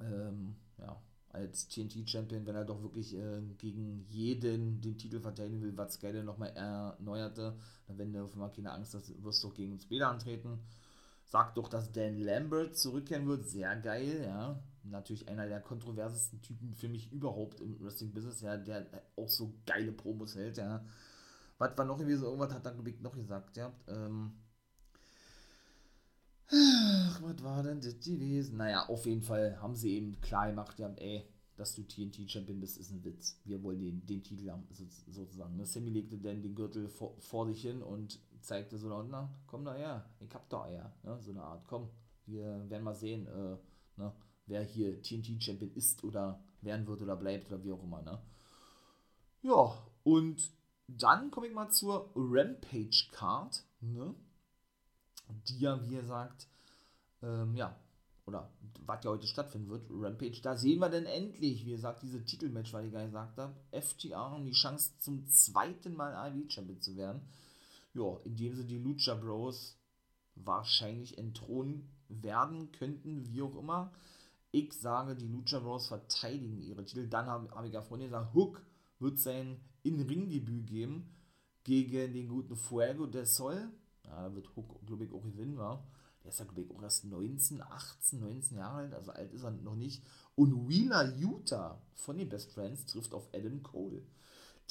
Ähm, 0.00 0.56
ja, 0.78 1.00
als 1.28 1.68
TNT-Champion, 1.68 2.46
wenn 2.46 2.56
er 2.56 2.64
doch 2.64 2.82
wirklich 2.82 3.14
äh, 3.14 3.42
gegen 3.58 4.06
jeden 4.08 4.80
den 4.80 4.96
Titel 4.96 5.20
verteidigen 5.20 5.60
will, 5.60 5.76
was 5.76 5.94
Sky 5.94 6.12
dann 6.12 6.24
nochmal 6.24 6.50
erneuerte, 6.56 7.54
dann 7.86 7.98
wenn 7.98 8.12
du 8.12 8.24
auf 8.24 8.32
einmal 8.32 8.50
keine 8.50 8.72
Angst 8.72 8.94
hast, 8.94 9.22
wirst 9.22 9.44
du 9.44 9.48
doch 9.48 9.54
gegen 9.54 9.72
uns 9.72 9.86
Bäder 9.86 10.08
antreten 10.08 10.58
sagt 11.32 11.56
doch, 11.56 11.68
dass 11.68 11.90
Dan 11.90 12.18
Lambert 12.18 12.76
zurückkehren 12.76 13.26
wird. 13.26 13.48
Sehr 13.48 13.74
geil, 13.76 14.22
ja. 14.22 14.62
natürlich 14.84 15.28
einer 15.30 15.48
der 15.48 15.62
kontroversesten 15.62 16.42
Typen 16.42 16.74
für 16.74 16.88
mich 16.88 17.10
überhaupt 17.10 17.60
im 17.60 17.80
Wrestling-Business, 17.80 18.42
ja, 18.42 18.58
der 18.58 18.86
auch 19.16 19.30
so 19.30 19.54
geile 19.64 19.92
Promos 19.92 20.36
hält, 20.36 20.58
ja. 20.58 20.84
Was 21.56 21.76
war 21.78 21.86
noch 21.86 21.96
gewesen? 21.96 22.24
Irgendwas 22.24 22.52
hat 22.52 22.70
ich, 22.86 23.00
noch 23.00 23.14
gesagt, 23.14 23.56
ja. 23.56 23.72
Ähm, 23.88 24.32
Ach, 26.50 27.22
was 27.22 27.42
war 27.42 27.62
denn 27.62 27.80
das 27.80 27.98
gewesen? 28.00 28.58
Naja, 28.58 28.86
auf 28.88 29.06
jeden 29.06 29.22
Fall 29.22 29.58
haben 29.62 29.74
sie 29.74 29.94
eben 29.94 30.20
klar 30.20 30.48
gemacht, 30.48 30.78
ja, 30.78 30.92
ey, 30.96 31.26
dass 31.56 31.74
du 31.74 31.82
TNT-Champion 31.82 32.60
bist, 32.60 32.76
ist 32.76 32.90
ein 32.90 33.02
Witz. 33.04 33.40
Wir 33.44 33.62
wollen 33.62 33.80
den, 33.80 34.04
den 34.04 34.22
Titel 34.22 34.50
haben, 34.50 34.66
sozusagen. 35.08 35.56
Ne? 35.56 35.64
Sammy 35.64 35.88
legte 35.88 36.18
dann 36.18 36.42
den 36.42 36.54
Gürtel 36.54 36.90
vor, 36.90 37.16
vor 37.20 37.46
sich 37.46 37.62
hin 37.62 37.80
und 37.82 38.20
zeigte 38.42 38.78
so, 38.78 39.02
na, 39.02 39.28
komm 39.46 39.64
da 39.64 39.74
her, 39.74 40.04
ich 40.20 40.34
hab 40.34 40.48
da 40.48 40.64
Eier. 40.64 40.92
Ne? 41.02 41.18
So 41.20 41.30
eine 41.30 41.42
Art, 41.42 41.64
komm, 41.66 41.88
wir 42.26 42.68
werden 42.68 42.84
mal 42.84 42.94
sehen, 42.94 43.26
äh, 43.26 43.56
ne? 44.00 44.12
wer 44.46 44.62
hier 44.62 45.00
TNT-Champion 45.02 45.72
ist 45.74 46.04
oder 46.04 46.42
werden 46.60 46.86
wird 46.86 47.02
oder 47.02 47.16
bleibt 47.16 47.50
oder 47.52 47.62
wie 47.64 47.72
auch 47.72 47.82
immer. 47.82 48.02
Ne? 48.02 48.18
Ja, 49.42 49.76
und 50.04 50.50
dann 50.88 51.30
komme 51.30 51.48
ich 51.48 51.54
mal 51.54 51.70
zur 51.70 52.10
Rampage-Card, 52.14 53.64
ne? 53.80 54.14
die 55.48 55.60
ja, 55.60 55.82
wie 55.82 55.96
gesagt, 55.96 56.46
ähm, 57.22 57.54
ja, 57.56 57.76
oder 58.26 58.50
was 58.86 59.04
ja 59.04 59.10
heute 59.10 59.26
stattfinden 59.26 59.68
wird, 59.68 59.86
Rampage, 59.90 60.40
da 60.42 60.56
sehen 60.56 60.78
wir 60.78 60.88
denn 60.88 61.06
endlich, 61.06 61.66
wie 61.66 61.72
gesagt, 61.72 62.02
diese 62.02 62.24
Titelmatch, 62.24 62.72
weil 62.72 62.86
ich 62.86 62.92
gerade 62.92 63.06
gesagt 63.06 63.38
habe, 63.38 63.54
FTR 63.72 64.32
und 64.32 64.44
die 64.44 64.52
Chance 64.52 64.92
zum 64.98 65.26
zweiten 65.28 65.94
Mal 65.94 66.14
AEW-Champion 66.14 66.80
zu 66.80 66.96
werden. 66.96 67.22
Ja, 67.94 68.18
indem 68.24 68.54
sie 68.54 68.66
die 68.66 68.78
Lucha 68.78 69.14
Bros 69.14 69.78
wahrscheinlich 70.34 71.18
entthronen 71.18 71.90
werden 72.08 72.72
könnten, 72.72 73.26
wie 73.26 73.42
auch 73.42 73.56
immer. 73.56 73.92
Ich 74.50 74.72
sage, 74.72 75.14
die 75.14 75.28
Lucha 75.28 75.60
Bros 75.60 75.88
verteidigen 75.88 76.62
ihre 76.62 76.84
Titel. 76.84 77.08
Dann 77.08 77.26
habe 77.26 77.50
hab 77.54 77.64
ich 77.64 77.72
ja 77.72 77.82
vorhin 77.82 78.06
gesagt, 78.06 78.34
Hook 78.34 78.62
wird 78.98 79.18
sein 79.18 79.60
In-Ring-Debüt 79.82 80.66
geben 80.66 81.14
gegen 81.64 82.12
den 82.12 82.28
guten 82.28 82.56
Fuego 82.56 83.06
del 83.06 83.26
Sol. 83.26 83.70
Ja, 84.04 84.28
da 84.28 84.34
wird 84.34 84.54
Hook, 84.56 84.84
glaube 84.86 85.04
ich, 85.04 85.12
auch 85.12 85.22
gewinnen, 85.22 85.56
war. 85.56 85.86
Der 86.22 86.30
ist 86.30 86.38
ja, 86.38 86.44
glaube 86.44 86.62
ich, 86.62 86.70
auch 86.70 86.82
erst 86.82 87.04
19, 87.04 87.62
18, 87.62 88.20
19 88.20 88.56
Jahre 88.56 88.78
alt, 88.78 88.94
also 88.94 89.10
alt 89.10 89.32
ist 89.32 89.42
er 89.42 89.50
noch 89.50 89.74
nicht. 89.74 90.02
Und 90.34 90.68
Wheeler 90.68 91.16
Utah 91.16 91.82
von 91.94 92.16
den 92.16 92.28
Best 92.28 92.52
Friends 92.52 92.86
trifft 92.86 93.12
auf 93.12 93.28
Adam 93.34 93.62
Cole. 93.62 94.02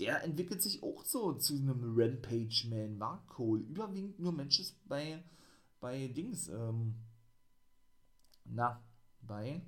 Der 0.02 0.24
entwickelt 0.24 0.64
sich 0.64 0.82
auch 0.82 1.06
so 1.06 1.34
zu 1.34 1.54
einem 1.54 1.94
Rampage-Man, 1.96 3.00
war 3.00 3.24
Cole. 3.28 3.62
Überwiegend 3.62 4.20
nur 4.20 4.32
Matches 4.32 4.76
bei, 4.88 5.24
bei 5.80 6.08
Dings, 6.08 6.48
ähm, 6.48 6.96
na, 8.46 8.82
bei, 9.22 9.62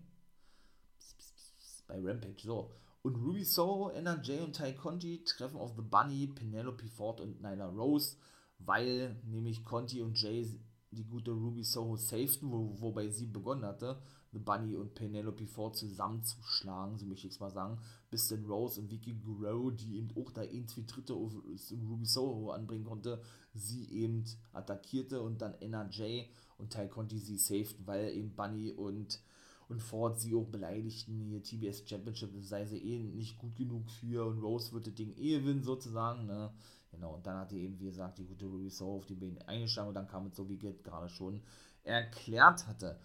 bei 1.86 2.02
Rampage, 2.02 2.42
so. 2.42 2.72
Und 3.04 3.16
Ruby 3.18 3.44
Soho, 3.44 3.90
NRJ 3.90 4.40
und 4.40 4.56
Ty 4.56 4.74
Conti 4.74 5.24
treffen 5.24 5.58
auf 5.58 5.76
The 5.76 5.84
Bunny, 5.84 6.26
Penelope 6.26 6.88
Ford 6.88 7.22
und 7.22 7.40
Nyla 7.44 7.68
Rose, 7.68 8.18
weil 8.58 9.16
nämlich 9.26 9.64
Conti 9.64 10.02
und 10.02 10.20
Jay 10.20 10.60
die 10.90 11.04
gute 11.04 11.30
Ruby 11.30 11.64
Soho 11.64 11.96
safeten, 11.96 12.52
wo, 12.52 12.82
wobei 12.82 13.08
sie 13.10 13.28
begonnen 13.28 13.66
hatte, 13.66 14.02
The 14.34 14.40
Bunny 14.40 14.76
und 14.76 14.96
Penelope 14.96 15.46
Ford 15.46 15.76
zusammenzuschlagen, 15.76 16.98
so 16.98 17.06
möchte 17.06 17.28
ich 17.28 17.34
es 17.34 17.40
mal 17.40 17.52
sagen, 17.52 17.78
bis 18.10 18.28
dann 18.28 18.46
Rose 18.46 18.82
und 18.82 18.92
Vicky 18.92 19.14
Guerrero, 19.14 19.70
die 19.70 19.98
eben 19.98 20.10
auch 20.18 20.32
da 20.32 20.42
irgendwie 20.42 20.86
Dritte 20.86 21.14
auf 21.14 21.34
Ruby 21.72 22.06
Soho 22.06 22.52
anbringen 22.52 22.84
konnte, 22.84 23.22
sie 23.54 23.86
eben 23.92 24.26
attackierte 24.52 25.22
und 25.22 25.42
dann 25.42 25.54
NRJ 25.62 26.26
und 26.58 26.72
Ty 26.72 26.88
Conti 26.88 27.20
sie 27.20 27.38
safeten, 27.38 27.86
weil 27.86 28.10
eben 28.10 28.36
Bunny 28.36 28.72
und, 28.72 29.22
und 29.70 29.82
Ford 29.82 30.20
sie 30.20 30.36
auch 30.36 30.48
beleidigten, 30.48 31.22
hier 31.22 31.44
TBS 31.44 31.88
Championship, 31.88 32.32
sei 32.42 32.66
sie 32.66 32.78
eh 32.78 33.00
nicht 33.00 33.38
gut 33.38 33.56
genug 33.56 33.90
für 33.92 34.26
und 34.26 34.40
Rose 34.40 34.72
würde 34.72 34.90
das 34.90 34.96
Ding 34.96 35.16
eh 35.16 35.40
gewinnen 35.40 35.64
sozusagen, 35.64 36.26
ne? 36.26 36.52
Genau, 36.92 37.16
und 37.16 37.26
dann 37.26 37.38
hat 37.38 37.52
die 37.52 37.62
eben, 37.62 37.80
wie 37.80 37.86
gesagt, 37.86 38.20
die 38.20 38.26
gute 38.26 38.46
Ruby 38.46 38.70
Soho 38.70 38.98
auf 38.98 39.06
die 39.06 39.16
Beine 39.16 39.48
eingeschlagen 39.48 39.90
und 39.90 39.96
dann 39.96 40.08
kam 40.08 40.28
es 40.28 40.36
so, 40.36 40.48
wie 40.48 40.58
Git 40.58 40.84
gerade 40.84 41.10
schon 41.10 41.42
erklärt 41.84 42.68
hatte. 42.68 43.00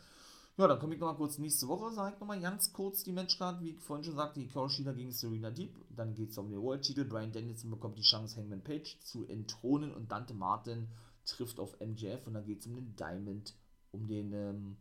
Ja, 0.58 0.66
dann 0.66 0.80
komme 0.80 0.94
ich 0.94 1.00
nochmal 1.00 1.14
kurz 1.14 1.38
nächste 1.38 1.68
Woche, 1.68 1.92
sage 1.92 2.14
ich 2.14 2.20
nochmal 2.20 2.40
ganz 2.40 2.72
kurz 2.72 3.04
die 3.04 3.12
Matchcard, 3.12 3.60
wie 3.60 3.70
ich 3.70 3.80
vorhin 3.80 4.04
schon 4.04 4.16
sagte, 4.16 4.40
die 4.40 4.48
Shida 4.48 4.90
gegen 4.90 5.12
Serena 5.12 5.52
Deep. 5.52 5.76
Dann 5.88 6.14
geht 6.14 6.30
es 6.30 6.38
um 6.38 6.50
den 6.50 6.60
World-Titel. 6.60 7.04
Brian 7.04 7.30
Danielson 7.30 7.70
bekommt 7.70 7.96
die 7.96 8.02
Chance, 8.02 8.36
Hangman 8.36 8.64
Page 8.64 8.98
zu 8.98 9.24
entthronen 9.28 9.94
und 9.94 10.10
Dante 10.10 10.34
Martin 10.34 10.88
trifft 11.24 11.60
auf 11.60 11.78
MJF 11.78 12.26
und 12.26 12.34
dann 12.34 12.44
geht 12.44 12.58
es 12.58 12.66
um 12.66 12.74
den 12.74 12.96
Diamond, 12.96 13.54
um 13.92 14.08
den, 14.08 14.32
ähm, 14.32 14.76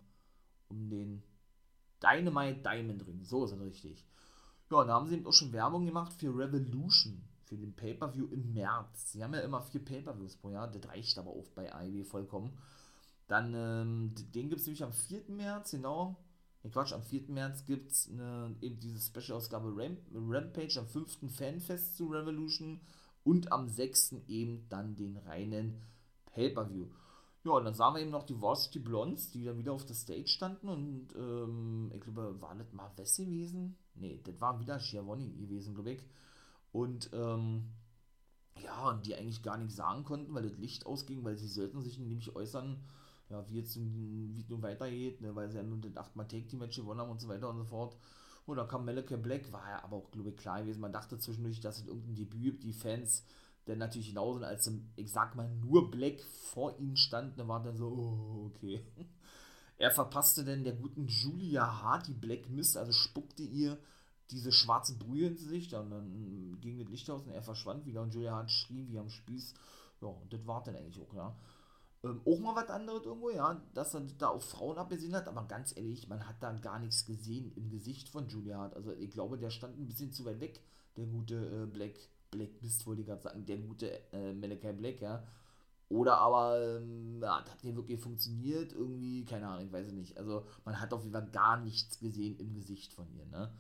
um 0.68 0.90
den 0.90 1.22
Dynamite 2.02 2.64
Diamond 2.64 3.06
Ring. 3.06 3.24
So 3.24 3.46
ist 3.46 3.52
es 3.52 3.60
richtig. 3.60 4.04
Ja, 4.72 4.78
und 4.78 4.88
da 4.88 4.96
haben 4.96 5.08
sie 5.08 5.14
eben 5.14 5.28
auch 5.28 5.34
schon 5.34 5.54
Werbung 5.54 5.86
gemacht 5.86 6.12
für 6.14 6.36
Revolution 6.36 7.22
für 7.44 7.56
den 7.56 7.76
Pay-Per-View 7.76 8.26
im 8.32 8.52
März. 8.52 9.12
Sie 9.12 9.24
haben 9.24 9.36
ja 9.36 9.42
immer 9.42 9.62
vier 9.62 9.86
Pay-Per-Views 9.86 10.38
pro 10.38 10.50
Jahr, 10.50 10.72
das 10.72 10.90
reicht 10.90 11.20
aber 11.20 11.30
auch 11.30 11.48
bei 11.54 11.72
AEW 11.72 12.04
vollkommen. 12.04 12.58
Dann, 13.28 13.54
ähm, 13.54 14.16
den 14.34 14.50
gibt 14.50 14.62
es 14.62 14.68
nämlich 14.68 14.84
am 14.84 14.94
4. 14.94 15.24
März, 15.30 15.72
genau. 15.72 16.18
Nee, 16.64 16.70
Quatsch, 16.70 16.94
am 16.94 17.04
4. 17.04 17.30
März 17.30 17.66
gibt 17.66 17.92
es 17.92 18.08
eben 18.08 18.80
diese 18.80 19.00
Special-Ausgabe 19.00 19.74
Ramp 19.76 20.00
Rampage, 20.14 20.80
am 20.80 20.88
5. 20.88 21.30
Fanfest 21.30 21.98
zu 21.98 22.08
Revolution 22.08 22.80
und 23.24 23.52
am 23.52 23.68
6. 23.68 24.16
eben 24.28 24.68
dann 24.70 24.96
den 24.96 25.18
reinen 25.18 25.82
Pay-Per-View. 26.28 26.88
Ja, 27.44 27.54
und 27.54 27.66
dann 27.66 27.74
sahen 27.74 27.96
wir 27.96 28.02
eben 28.02 28.12
noch 28.12 28.26
die 28.26 28.42
Varsity 28.42 28.80
Blondes, 28.80 29.32
die 29.32 29.46
dann 29.46 29.58
wieder 29.58 29.72
auf 29.72 29.86
der 29.86 29.96
Stage 29.96 30.28
standen 30.28 30.68
und 30.68 31.16
ähm, 31.16 31.92
ich 31.94 32.02
glaube, 32.02 32.42
war 32.42 32.56
das 32.56 32.74
mal 32.74 32.92
Wessi 32.98 33.26
gewesen? 33.26 33.78
Nee, 33.96 34.20
das 34.24 34.40
war 34.42 34.60
wieder 34.60 34.80
Schiavone 34.80 35.30
gewesen, 35.30 35.74
glaube 35.74 35.92
ich. 35.92 36.02
Und 36.72 37.10
ähm, 37.14 37.70
ja, 38.62 38.90
und 38.90 39.06
die 39.06 39.16
eigentlich 39.16 39.44
gar 39.44 39.58
nichts 39.58 39.76
sagen 39.76 40.04
konnten, 40.04 40.34
weil 40.34 40.44
das 40.44 40.58
Licht 40.58 40.86
ausging, 40.86 41.24
weil 41.24 41.38
sie 41.38 41.48
sollten 41.48 41.82
sich 41.82 42.00
nämlich 42.00 42.36
äußern, 42.36 42.84
ja, 43.30 43.48
wie 43.50 43.60
jetzt 43.60 43.76
wie 43.76 44.40
es 44.40 44.50
nun 44.50 44.62
weitergeht, 44.62 45.22
ne, 45.22 45.36
weil 45.36 45.50
sie 45.50 45.58
ja 45.58 45.64
nun 45.64 45.82
das 45.82 45.98
8 45.98 46.14
Take 46.16 46.48
Team 46.48 46.60
Match 46.60 46.78
gewonnen 46.78 47.02
haben 47.02 47.12
und 47.12 47.22
so 47.22 47.28
weiter 47.28 47.50
und 47.50 47.58
so 47.58 47.66
fort. 47.66 47.98
Und 48.46 48.58
dann 48.58 48.68
kam 48.68 48.86
Malachi 48.86 49.18
Black, 49.18 49.52
war 49.52 49.70
ja 49.70 49.84
aber 49.84 49.98
auch, 49.98 50.12
glaube 50.12 50.30
ich, 50.30 50.38
klar 50.38 50.62
gewesen. 50.62 50.80
Man 50.80 50.94
dachte 50.94 51.18
zwischendurch, 51.18 51.60
dass 51.60 51.80
es 51.80 51.88
irgendein 51.88 52.16
Debüt 52.16 52.64
die 52.64 52.72
Fans 52.72 53.26
dann 53.66 53.80
natürlich 53.80 54.10
genauso, 54.10 54.44
als 54.46 54.72
ich 54.96 55.12
sag 55.12 55.36
mal 55.36 55.50
nur 55.50 55.92
Black 55.92 56.22
vor 56.54 56.80
ihnen 56.80 56.96
stand, 56.96 57.38
dann 57.38 57.50
war 57.50 57.62
dann 57.62 57.78
so, 57.78 57.88
oh, 57.88 58.46
okay. 58.48 58.86
Er 59.80 59.92
verpasste 59.92 60.44
dann 60.44 60.64
der 60.64 60.74
guten 60.74 61.06
Julia 61.06 61.84
Hart 61.84 62.08
die 62.08 62.14
Black 62.14 62.50
Mist, 62.50 62.78
also 62.78 62.92
spuckte 62.92 63.44
ihr 63.44 63.78
diese 64.32 64.52
schwarze 64.52 64.98
Brühe 64.98 65.28
ins 65.28 65.42
Gesicht, 65.42 65.72
und 65.76 65.92
dann 65.92 66.58
ging 66.62 66.80
das 66.80 66.90
Licht 66.90 67.08
aus 67.12 67.22
und 67.22 67.32
er 67.32 67.44
verschwand 67.44 67.86
wieder 67.86 68.02
und 68.02 68.12
Julia 68.12 68.32
Hart 68.32 68.50
schrie 68.50 68.88
wie 68.88 68.98
am 68.98 69.10
Spieß. 69.10 69.54
Ja, 70.02 70.08
und 70.08 70.34
das 70.34 70.48
war 70.48 70.64
dann 70.64 70.76
eigentlich 70.76 71.00
auch, 71.00 71.14
ja. 71.14 71.36
Ähm, 72.04 72.22
auch 72.26 72.40
mal 72.40 72.56
was 72.56 72.70
anderes 72.70 73.06
irgendwo, 73.06 73.30
ja, 73.32 73.62
dass 73.74 73.94
er 73.96 74.02
da 74.18 74.30
auf 74.30 74.46
Frauen 74.50 74.78
abgesehen 74.78 75.16
hat, 75.16 75.28
aber 75.28 75.44
ganz 75.48 75.76
ehrlich, 75.76 76.08
man 76.08 76.28
hat 76.28 76.36
da 76.42 76.54
gar 76.54 76.80
nichts 76.80 77.06
gesehen 77.06 77.52
im 77.56 77.70
Gesicht 77.70 78.10
von 78.10 78.28
Julia 78.28 78.60
Hart. 78.60 78.76
Also 78.76 78.94
ich 78.94 79.10
glaube, 79.10 79.38
der 79.38 79.50
stand 79.50 79.78
ein 79.80 79.88
bisschen 79.88 80.12
zu 80.12 80.26
weit 80.26 80.40
weg, 80.40 80.62
der 80.96 81.06
gute 81.06 81.36
äh, 81.36 81.66
Black, 81.66 81.96
Black 82.32 82.62
Mist, 82.62 82.86
wollte 82.86 83.02
ich 83.02 83.08
gerade 83.08 83.22
sagen, 83.22 83.46
der 83.46 83.58
gute 83.58 83.92
äh, 84.14 84.34
Malachi 84.34 84.74
Black, 84.74 85.02
ja. 85.02 85.24
Oder 85.90 86.18
aber, 86.18 86.80
ähm, 86.80 87.22
ja, 87.22 87.40
hat 87.40 87.64
nicht 87.64 87.76
wirklich 87.76 88.00
funktioniert, 88.00 88.74
irgendwie, 88.74 89.24
keine 89.26 89.48
Ahnung, 89.48 89.66
ich 89.66 89.72
weiß 89.72 89.88
es 89.88 89.94
nicht. 89.94 90.18
Also 90.18 90.46
man 90.66 90.80
hat 90.80 90.94
auf 90.94 91.02
jeden 91.02 91.14
Fall 91.14 91.30
gar 91.32 91.58
nichts 91.62 92.00
gesehen 92.00 92.38
im 92.40 92.54
Gesicht 92.54 92.94
von 92.94 93.10
ihr, 93.14 93.26
ne. 93.26 93.52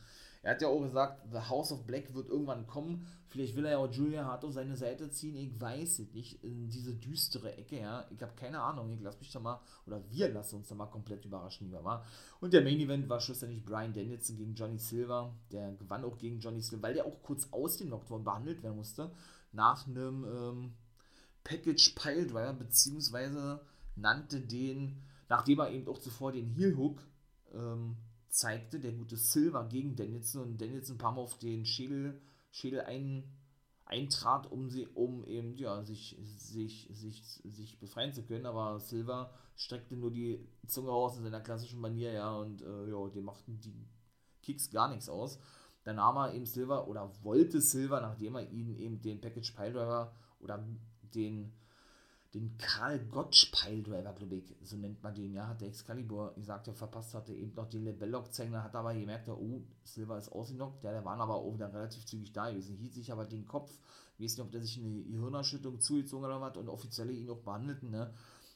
Er 0.43 0.51
hat 0.51 0.61
ja 0.61 0.67
auch 0.67 0.81
gesagt, 0.81 1.21
The 1.31 1.49
House 1.49 1.71
of 1.71 1.85
Black 1.85 2.13
wird 2.13 2.29
irgendwann 2.29 2.67
kommen. 2.67 3.05
Vielleicht 3.27 3.55
will 3.55 3.65
er 3.65 3.71
ja 3.71 3.77
auch 3.77 3.91
Julia 3.91 4.25
Hart 4.25 4.45
auf 4.45 4.53
seine 4.53 4.75
Seite 4.75 5.09
ziehen. 5.09 5.35
Ich 5.35 5.59
weiß 5.59 5.99
es 5.99 6.13
nicht. 6.13 6.43
In 6.43 6.69
diese 6.69 6.93
düstere 6.93 7.57
Ecke, 7.57 7.79
ja. 7.79 8.05
Ich 8.09 8.21
habe 8.21 8.33
keine 8.35 8.61
Ahnung. 8.61 8.93
Ich 8.93 9.01
lasse 9.01 9.19
mich 9.19 9.31
da 9.31 9.39
mal, 9.39 9.59
oder 9.85 10.01
wir 10.09 10.29
lassen 10.29 10.57
uns 10.57 10.69
da 10.69 10.75
mal 10.75 10.85
komplett 10.85 11.25
überraschen, 11.25 11.67
lieber 11.67 11.83
war. 11.83 12.05
Und 12.39 12.53
der 12.53 12.61
Main 12.61 12.79
Event 12.79 13.09
war 13.09 13.19
schlussendlich 13.19 13.63
Brian 13.63 13.93
Danielson 13.93 14.37
gegen 14.37 14.55
Johnny 14.55 14.77
Silver. 14.77 15.33
Der 15.51 15.73
gewann 15.73 16.05
auch 16.05 16.17
gegen 16.17 16.39
Johnny 16.39 16.61
Silver, 16.61 16.83
weil 16.83 16.93
der 16.93 17.05
auch 17.05 17.21
kurz 17.23 17.49
ausgenockt 17.51 18.09
worden 18.09 18.23
behandelt 18.23 18.63
werden 18.63 18.77
musste. 18.77 19.11
Nach 19.51 19.87
einem 19.87 20.23
ähm, 20.25 20.73
Package 21.43 21.95
Piledriver, 21.95 22.53
beziehungsweise 22.53 23.61
nannte 23.95 24.39
den, 24.39 25.01
nachdem 25.29 25.59
er 25.59 25.71
eben 25.71 25.87
auch 25.87 25.97
zuvor 25.97 26.31
den 26.31 26.47
Heel 26.47 26.75
Hook 26.77 27.01
ähm, 27.53 27.97
zeigte, 28.37 28.79
der 28.79 28.93
gute 28.93 29.17
Silver 29.17 29.67
gegen 29.67 29.95
Danielson 29.95 30.43
und 30.43 30.61
Danielson 30.61 30.95
ein 30.95 30.99
paar 30.99 31.11
Mal 31.11 31.21
auf 31.21 31.39
den 31.39 31.65
Schädel, 31.65 32.21
Schädel 32.51 32.81
ein, 32.81 33.23
eintrat, 33.85 34.51
um 34.51 34.69
sie, 34.69 34.87
um 34.87 35.25
eben, 35.25 35.57
ja, 35.57 35.83
sich, 35.83 36.17
sich, 36.37 36.87
sich, 36.91 37.23
sich 37.43 37.79
befreien 37.79 38.13
zu 38.13 38.23
können, 38.23 38.45
aber 38.45 38.79
Silver 38.79 39.31
streckte 39.55 39.95
nur 39.95 40.11
die 40.11 40.45
Zunge 40.67 40.89
raus 40.89 41.17
in 41.17 41.23
seiner 41.23 41.41
klassischen 41.41 41.79
Manier, 41.79 42.11
ja, 42.11 42.35
und 42.35 42.61
äh, 42.61 42.89
ja, 42.89 43.07
dem 43.09 43.25
machten 43.25 43.59
die 43.59 43.87
Kicks 44.43 44.69
gar 44.69 44.89
nichts 44.89 45.09
aus. 45.09 45.39
Dann 45.83 45.95
nahm 45.95 46.17
er 46.17 46.33
eben 46.33 46.45
Silver 46.45 46.87
oder 46.87 47.11
wollte 47.23 47.61
Silver, 47.61 48.01
nachdem 48.01 48.35
er 48.35 48.51
ihn 48.51 48.75
eben 48.75 49.01
den 49.01 49.19
Package 49.19 49.51
Piledriver 49.53 50.13
oder 50.39 50.63
den 51.01 51.53
den 52.37 52.55
Karl 52.57 52.99
Gottsch 52.99 53.51
Piledriver, 53.51 54.13
glaube 54.13 54.35
ich, 54.35 54.55
so 54.61 54.77
nennt 54.77 55.01
man 55.01 55.15
den, 55.15 55.33
ja, 55.33 55.47
hat 55.47 55.61
der 55.61 55.69
Excalibur 55.69 56.35
gesagt, 56.35 56.67
der 56.67 56.75
verpasst 56.75 57.15
hatte 57.15 57.33
eben 57.33 57.55
noch 57.55 57.67
den 57.67 57.83
Lebellock-Zänger, 57.83 58.63
hat 58.63 58.75
aber 58.75 58.93
gemerkt, 58.93 59.27
oh, 59.29 59.63
Silver 59.83 60.19
ist 60.19 60.29
ausgenockt, 60.29 60.83
ja, 60.83 60.91
der 60.91 61.03
war 61.03 61.19
aber 61.19 61.35
auch 61.35 61.53
wieder 61.53 61.73
relativ 61.73 62.05
zügig 62.05 62.31
da 62.33 62.49
gewesen, 62.49 62.77
hielt 62.77 62.93
sich 62.93 63.11
aber 63.11 63.25
den 63.25 63.45
Kopf, 63.47 63.71
ich 64.17 64.23
weiß 64.23 64.37
nicht, 64.37 64.45
ob 64.45 64.51
der 64.51 64.61
sich 64.61 64.77
eine 64.77 65.03
Gehirnerschüttung 65.03 65.79
zugezogen 65.79 66.29
was 66.29 66.57
und 66.57 66.69
offiziell 66.69 67.09
ihn 67.09 67.29
auch 67.29 67.41
behandelten, 67.41 67.89
ne, 67.89 68.13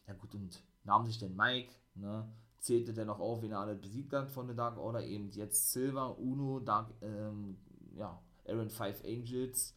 ja 0.07 0.13
gut, 0.13 0.35
und 0.35 0.61
nahm 0.83 1.07
sich 1.07 1.17
den 1.17 1.35
Mike, 1.35 1.73
ne, 1.95 2.31
zählte 2.59 2.93
der 2.93 3.05
noch 3.05 3.19
auf, 3.19 3.41
wen 3.41 3.51
er 3.51 3.61
alle 3.61 3.75
besiegt 3.75 4.13
hat 4.13 4.29
von 4.29 4.45
der 4.45 4.55
Dark 4.55 4.77
Order, 4.77 5.03
eben 5.03 5.31
jetzt 5.31 5.71
Silver, 5.71 6.19
Uno, 6.19 6.59
Dark, 6.59 6.93
ähm, 7.01 7.57
ja, 7.95 8.21
Aaron 8.47 8.69
Five 8.69 9.03
Angels, 9.03 9.75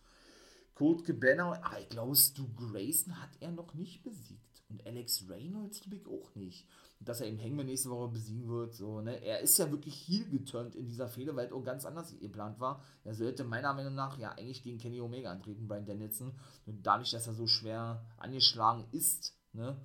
Colt 0.74 1.04
Cabana, 1.04 1.52
aber 1.62 1.80
ich 1.80 1.88
glaube, 1.88 2.16
Stu 2.16 2.52
Grayson 2.54 3.20
hat 3.20 3.30
er 3.40 3.52
noch 3.52 3.74
nicht 3.74 4.02
besiegt. 4.02 4.62
Und 4.68 4.84
Alex 4.86 5.28
Reynolds 5.28 5.80
glaube 5.80 5.96
ich 5.96 6.06
auch 6.06 6.34
nicht. 6.34 6.66
Und 6.98 7.08
dass 7.08 7.20
er 7.20 7.28
eben 7.28 7.40
Hangman 7.40 7.66
nächste 7.66 7.90
Woche 7.90 8.08
besiegen 8.08 8.48
wird, 8.48 8.74
so, 8.74 9.00
ne? 9.00 9.22
Er 9.22 9.40
ist 9.40 9.58
ja 9.58 9.70
wirklich 9.70 9.94
heel 9.94 10.28
geturnt 10.28 10.74
in 10.74 10.88
dieser 10.88 11.08
Fehde, 11.08 11.36
weil 11.36 11.46
es 11.46 11.52
auch 11.52 11.62
ganz 11.62 11.84
anders 11.84 12.18
geplant 12.18 12.58
war. 12.58 12.82
Er 13.04 13.14
sollte 13.14 13.44
meiner 13.44 13.72
Meinung 13.72 13.94
nach 13.94 14.18
ja 14.18 14.32
eigentlich 14.32 14.62
gegen 14.62 14.78
Kenny 14.78 15.00
Omega 15.00 15.30
antreten, 15.30 15.68
Brian 15.68 15.86
Danielson. 15.86 16.32
Und 16.66 16.84
dadurch, 16.84 17.10
dass 17.10 17.26
er 17.26 17.34
so 17.34 17.46
schwer 17.46 18.04
angeschlagen 18.16 18.84
ist, 18.90 19.36
ne? 19.52 19.76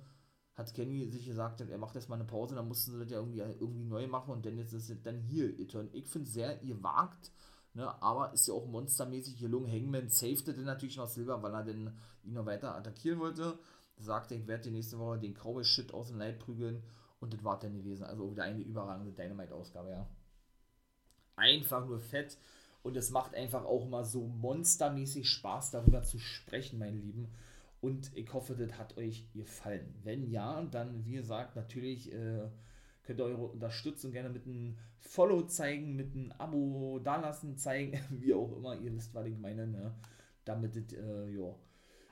Hat 0.54 0.74
Kenny 0.74 1.08
sich 1.08 1.24
gesagt, 1.24 1.60
er 1.60 1.78
macht 1.78 1.94
erstmal 1.94 2.18
eine 2.18 2.28
Pause, 2.28 2.54
dann 2.54 2.68
mussten 2.68 2.92
sie 2.92 2.98
das 2.98 3.10
ja 3.10 3.18
irgendwie, 3.18 3.38
irgendwie 3.38 3.84
neu 3.84 4.06
machen 4.08 4.32
und 4.32 4.44
Danielson 4.44 4.78
ist 4.78 5.06
dann 5.06 5.20
hier 5.20 5.54
geturnt. 5.54 5.94
Ich 5.94 6.08
finde 6.08 6.26
es 6.26 6.34
sehr 6.34 6.60
ihr 6.62 6.82
wagt 6.82 7.30
Ne, 7.72 8.02
aber 8.02 8.32
ist 8.32 8.48
ja 8.48 8.54
auch 8.54 8.66
monstermäßig 8.66 9.38
gelungen. 9.38 9.70
Hangman 9.70 10.08
safete 10.08 10.54
den 10.54 10.64
natürlich 10.64 10.96
noch 10.96 11.06
Silber, 11.06 11.40
weil 11.42 11.54
er 11.54 11.62
den, 11.62 11.92
ihn 12.24 12.32
noch 12.32 12.46
weiter 12.46 12.74
attackieren 12.74 13.20
wollte. 13.20 13.58
Sagte, 13.96 14.34
ich 14.34 14.46
werde 14.48 14.64
die 14.64 14.70
nächste 14.70 14.98
Woche 14.98 15.18
den 15.18 15.34
Cowboy 15.34 15.64
Shit 15.64 15.94
aus 15.94 16.08
dem 16.08 16.18
Leib 16.18 16.40
prügeln. 16.40 16.82
Und 17.20 17.32
das 17.32 17.44
war 17.44 17.58
dann 17.60 17.76
gewesen. 17.76 18.04
Also 18.04 18.30
wieder 18.30 18.44
eine 18.44 18.60
überragende 18.60 19.12
Dynamite-Ausgabe, 19.12 19.90
ja. 19.90 20.08
Einfach 21.36 21.86
nur 21.86 22.00
fett. 22.00 22.38
Und 22.82 22.96
es 22.96 23.10
macht 23.10 23.34
einfach 23.34 23.64
auch 23.64 23.88
mal 23.88 24.04
so 24.04 24.26
monstermäßig 24.26 25.28
Spaß, 25.28 25.70
darüber 25.70 26.02
zu 26.02 26.18
sprechen, 26.18 26.78
meine 26.78 26.96
Lieben. 26.96 27.28
Und 27.80 28.10
ich 28.16 28.32
hoffe, 28.32 28.56
das 28.56 28.78
hat 28.78 28.96
euch 28.96 29.30
gefallen. 29.32 29.94
Wenn 30.02 30.30
ja, 30.30 30.62
dann, 30.62 31.04
wie 31.04 31.12
gesagt, 31.12 31.54
natürlich. 31.54 32.12
Äh, 32.12 32.48
Könnt 33.10 33.22
ihr 33.22 33.24
eure 33.24 33.48
Unterstützung 33.48 34.12
gerne 34.12 34.28
mit 34.28 34.46
einem 34.46 34.78
Follow 35.00 35.42
zeigen, 35.42 35.96
mit 35.96 36.14
einem 36.14 36.30
Abo 36.38 37.00
dalassen 37.00 37.56
zeigen, 37.56 37.98
wie 38.20 38.32
auch 38.32 38.56
immer. 38.56 38.78
Ihr 38.78 38.94
wisst, 38.94 39.12
was 39.16 39.26
ich 39.26 39.36
meine, 39.36 39.66
ne? 39.66 39.96
Damit, 40.44 40.76
äh, 40.92 41.28
ja, 41.28 41.52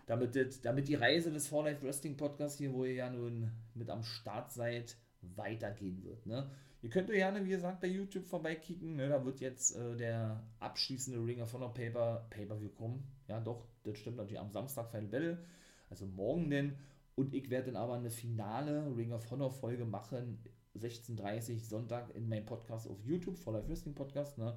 damit, 0.06 0.64
damit 0.64 0.88
die 0.88 0.96
Reise 0.96 1.30
des 1.30 1.46
For 1.46 1.62
Life 1.62 1.84
Wrestling 1.84 2.16
Podcasts 2.16 2.58
hier, 2.58 2.72
wo 2.72 2.84
ihr 2.84 2.94
ja 2.94 3.10
nun 3.10 3.48
mit 3.74 3.90
am 3.90 4.02
Start 4.02 4.50
seid, 4.50 4.96
weitergehen 5.20 6.02
wird, 6.02 6.26
ne? 6.26 6.50
Ihr 6.82 6.90
könnt 6.90 7.10
gerne, 7.10 7.44
wie 7.44 7.50
gesagt, 7.50 7.80
bei 7.80 7.86
YouTube 7.86 8.26
vorbeikicken. 8.26 8.96
Ne? 8.96 9.08
Da 9.08 9.24
wird 9.24 9.38
jetzt 9.38 9.76
äh, 9.76 9.96
der 9.96 10.42
abschließende 10.58 11.24
Ring 11.24 11.40
of 11.40 11.52
Honor 11.52 11.74
Paper, 11.74 12.26
Pay-Per-View 12.30 12.70
kommen. 12.70 13.04
Ja, 13.28 13.38
doch, 13.38 13.68
das 13.84 13.98
stimmt 13.98 14.16
natürlich 14.16 14.40
am 14.40 14.50
Samstag 14.50 14.90
Final 14.90 15.08
Battle. 15.08 15.44
Also 15.90 16.06
morgen 16.06 16.50
denn. 16.50 16.76
Und 17.14 17.34
ich 17.34 17.50
werde 17.50 17.72
dann 17.72 17.82
aber 17.82 17.94
eine 17.94 18.10
finale 18.10 18.96
Ring 18.96 19.12
of 19.12 19.28
Honor 19.30 19.50
Folge 19.50 19.84
machen 19.84 20.40
16.30 20.78 21.60
Sonntag 21.60 22.14
in 22.14 22.28
meinem 22.28 22.46
Podcast 22.46 22.88
auf 22.88 23.02
YouTube, 23.04 23.36
For 23.36 23.52
Life 23.52 23.68
Wrestling 23.68 23.94
Podcast, 23.94 24.38
ne? 24.38 24.56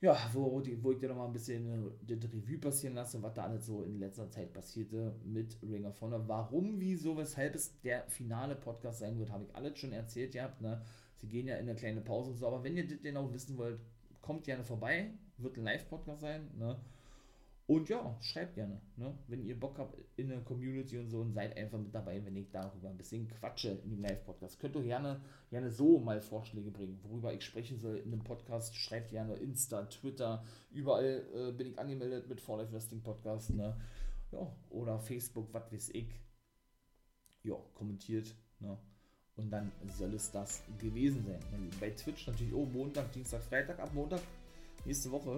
Ja, 0.00 0.16
wo, 0.32 0.62
wo 0.82 0.92
ich 0.92 0.98
dir 0.98 1.08
nochmal 1.08 1.26
ein 1.26 1.32
bisschen 1.32 1.66
äh, 2.06 2.16
das 2.16 2.32
Revue 2.32 2.58
passieren 2.58 2.94
lasse, 2.94 3.20
was 3.20 3.34
da 3.34 3.42
alles 3.42 3.66
so 3.66 3.82
in 3.82 3.98
letzter 3.98 4.30
Zeit 4.30 4.52
passierte 4.52 5.16
mit 5.24 5.56
Ring 5.62 5.86
of 5.86 6.00
Honor. 6.00 6.28
Warum, 6.28 6.78
wieso, 6.78 7.16
weshalb 7.16 7.56
es 7.56 7.80
der 7.80 8.08
finale 8.08 8.54
Podcast 8.54 9.00
sein 9.00 9.18
wird, 9.18 9.32
habe 9.32 9.44
ich 9.44 9.54
alles 9.56 9.76
schon 9.78 9.92
erzählt 9.92 10.32
gehabt, 10.32 10.60
ne? 10.60 10.82
Sie 11.16 11.26
gehen 11.26 11.48
ja 11.48 11.56
in 11.56 11.68
eine 11.68 11.74
kleine 11.74 12.00
Pause 12.00 12.30
und 12.30 12.36
so, 12.36 12.46
aber 12.46 12.62
wenn 12.62 12.76
ihr 12.76 12.86
das 12.86 13.02
genau 13.02 13.32
wissen 13.32 13.58
wollt, 13.58 13.80
kommt 14.20 14.44
gerne 14.44 14.62
vorbei, 14.62 15.10
wird 15.36 15.56
ein 15.56 15.64
Live-Podcast 15.64 16.20
sein, 16.20 16.48
ne? 16.56 16.80
Und 17.68 17.90
ja, 17.90 18.16
schreibt 18.22 18.54
gerne, 18.54 18.80
ne? 18.96 19.12
wenn 19.26 19.44
ihr 19.44 19.60
Bock 19.60 19.78
habt 19.78 19.94
in 20.16 20.30
der 20.30 20.40
Community 20.40 20.96
und 20.96 21.10
so 21.10 21.20
und 21.20 21.34
seid 21.34 21.54
einfach 21.54 21.78
mit 21.78 21.94
dabei, 21.94 22.24
wenn 22.24 22.34
ich 22.34 22.50
darüber 22.50 22.88
ein 22.88 22.96
bisschen 22.96 23.28
quatsche 23.28 23.72
in 23.84 23.90
dem 23.90 24.00
Live-Podcast. 24.00 24.58
Könnt 24.58 24.74
ihr 24.76 24.84
gerne, 24.84 25.20
gerne 25.50 25.70
so 25.70 25.98
mal 25.98 26.22
Vorschläge 26.22 26.70
bringen, 26.70 26.98
worüber 27.02 27.34
ich 27.34 27.44
sprechen 27.44 27.78
soll 27.78 27.98
in 27.98 28.10
dem 28.10 28.24
Podcast. 28.24 28.74
Schreibt 28.74 29.10
gerne 29.10 29.34
Insta, 29.34 29.82
Twitter, 29.84 30.42
überall 30.70 31.26
äh, 31.34 31.52
bin 31.52 31.66
ich 31.66 31.78
angemeldet 31.78 32.26
mit 32.26 32.40
For 32.40 32.56
Life 32.56 32.72
Wrestling 32.72 33.02
Podcast. 33.02 33.50
Ne? 33.50 33.78
Ja, 34.32 34.50
oder 34.70 34.98
Facebook, 34.98 35.52
was 35.52 35.70
weiß 35.70 35.90
ich. 35.90 36.08
Ja, 37.42 37.56
kommentiert. 37.74 38.34
Ne? 38.60 38.78
Und 39.36 39.50
dann 39.50 39.70
soll 39.98 40.14
es 40.14 40.30
das 40.30 40.62
gewesen 40.78 41.22
sein. 41.22 41.40
Bei 41.78 41.90
Twitch 41.90 42.28
natürlich, 42.28 42.54
oh, 42.54 42.64
Montag, 42.64 43.12
Dienstag, 43.12 43.42
Freitag, 43.44 43.78
ab 43.78 43.90
Montag 43.92 44.22
nächste 44.86 45.10
Woche 45.10 45.36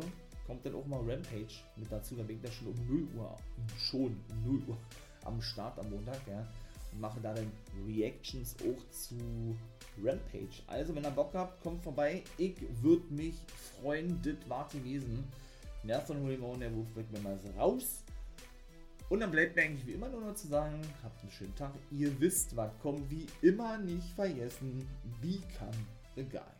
kommt 0.51 0.67
dann 0.67 0.75
auch 0.75 0.87
mal 0.87 0.99
Rampage 0.99 1.63
mit 1.77 1.91
dazu. 1.93 2.17
Da 2.17 2.25
bin 2.25 2.37
ich 2.37 2.43
da 2.43 2.51
schon 2.51 2.67
um 2.67 2.89
0 2.89 3.09
Uhr, 3.17 3.37
schon 3.79 4.21
um 4.31 4.59
0 4.59 4.69
Uhr 4.69 4.77
am 5.25 5.41
Start 5.41 5.79
am 5.79 5.89
Montag, 5.91 6.19
ja. 6.27 6.45
Und 6.93 7.01
mache 7.01 7.21
da 7.21 7.33
dann 7.33 7.53
Reactions 7.87 8.57
auch 8.63 8.91
zu 8.91 9.57
Rampage. 10.03 10.61
Also, 10.67 10.93
wenn 10.97 11.05
ihr 11.05 11.11
Bock 11.13 11.31
habt, 11.35 11.63
kommt 11.63 11.85
vorbei. 11.85 12.25
Ich 12.37 12.57
würde 12.83 13.15
mich 13.15 13.37
freuen, 13.81 14.21
das 14.25 14.49
war 14.49 14.69
gewesen. 14.69 15.23
Nerven 15.85 16.29
Ramon, 16.29 16.59
der 16.59 16.75
Wurf 16.75 16.89
mir 16.97 17.21
mal 17.21 17.39
raus. 17.57 18.03
Und 19.09 19.21
dann 19.21 19.31
bleibt 19.31 19.55
mir 19.55 19.63
eigentlich 19.63 19.87
wie 19.87 19.93
immer 19.93 20.09
nur 20.09 20.21
noch 20.21 20.35
zu 20.35 20.49
sagen, 20.49 20.81
habt 21.05 21.23
einen 21.23 21.31
schönen 21.31 21.55
Tag. 21.55 21.73
Ihr 21.93 22.19
wisst, 22.21 22.57
was 22.57 22.73
kommt, 22.83 23.09
wie 23.09 23.27
immer 23.41 23.79
nicht 23.79 24.09
vergessen. 24.15 24.89
Become 25.21 25.87
a 26.17 26.23
guy. 26.23 26.60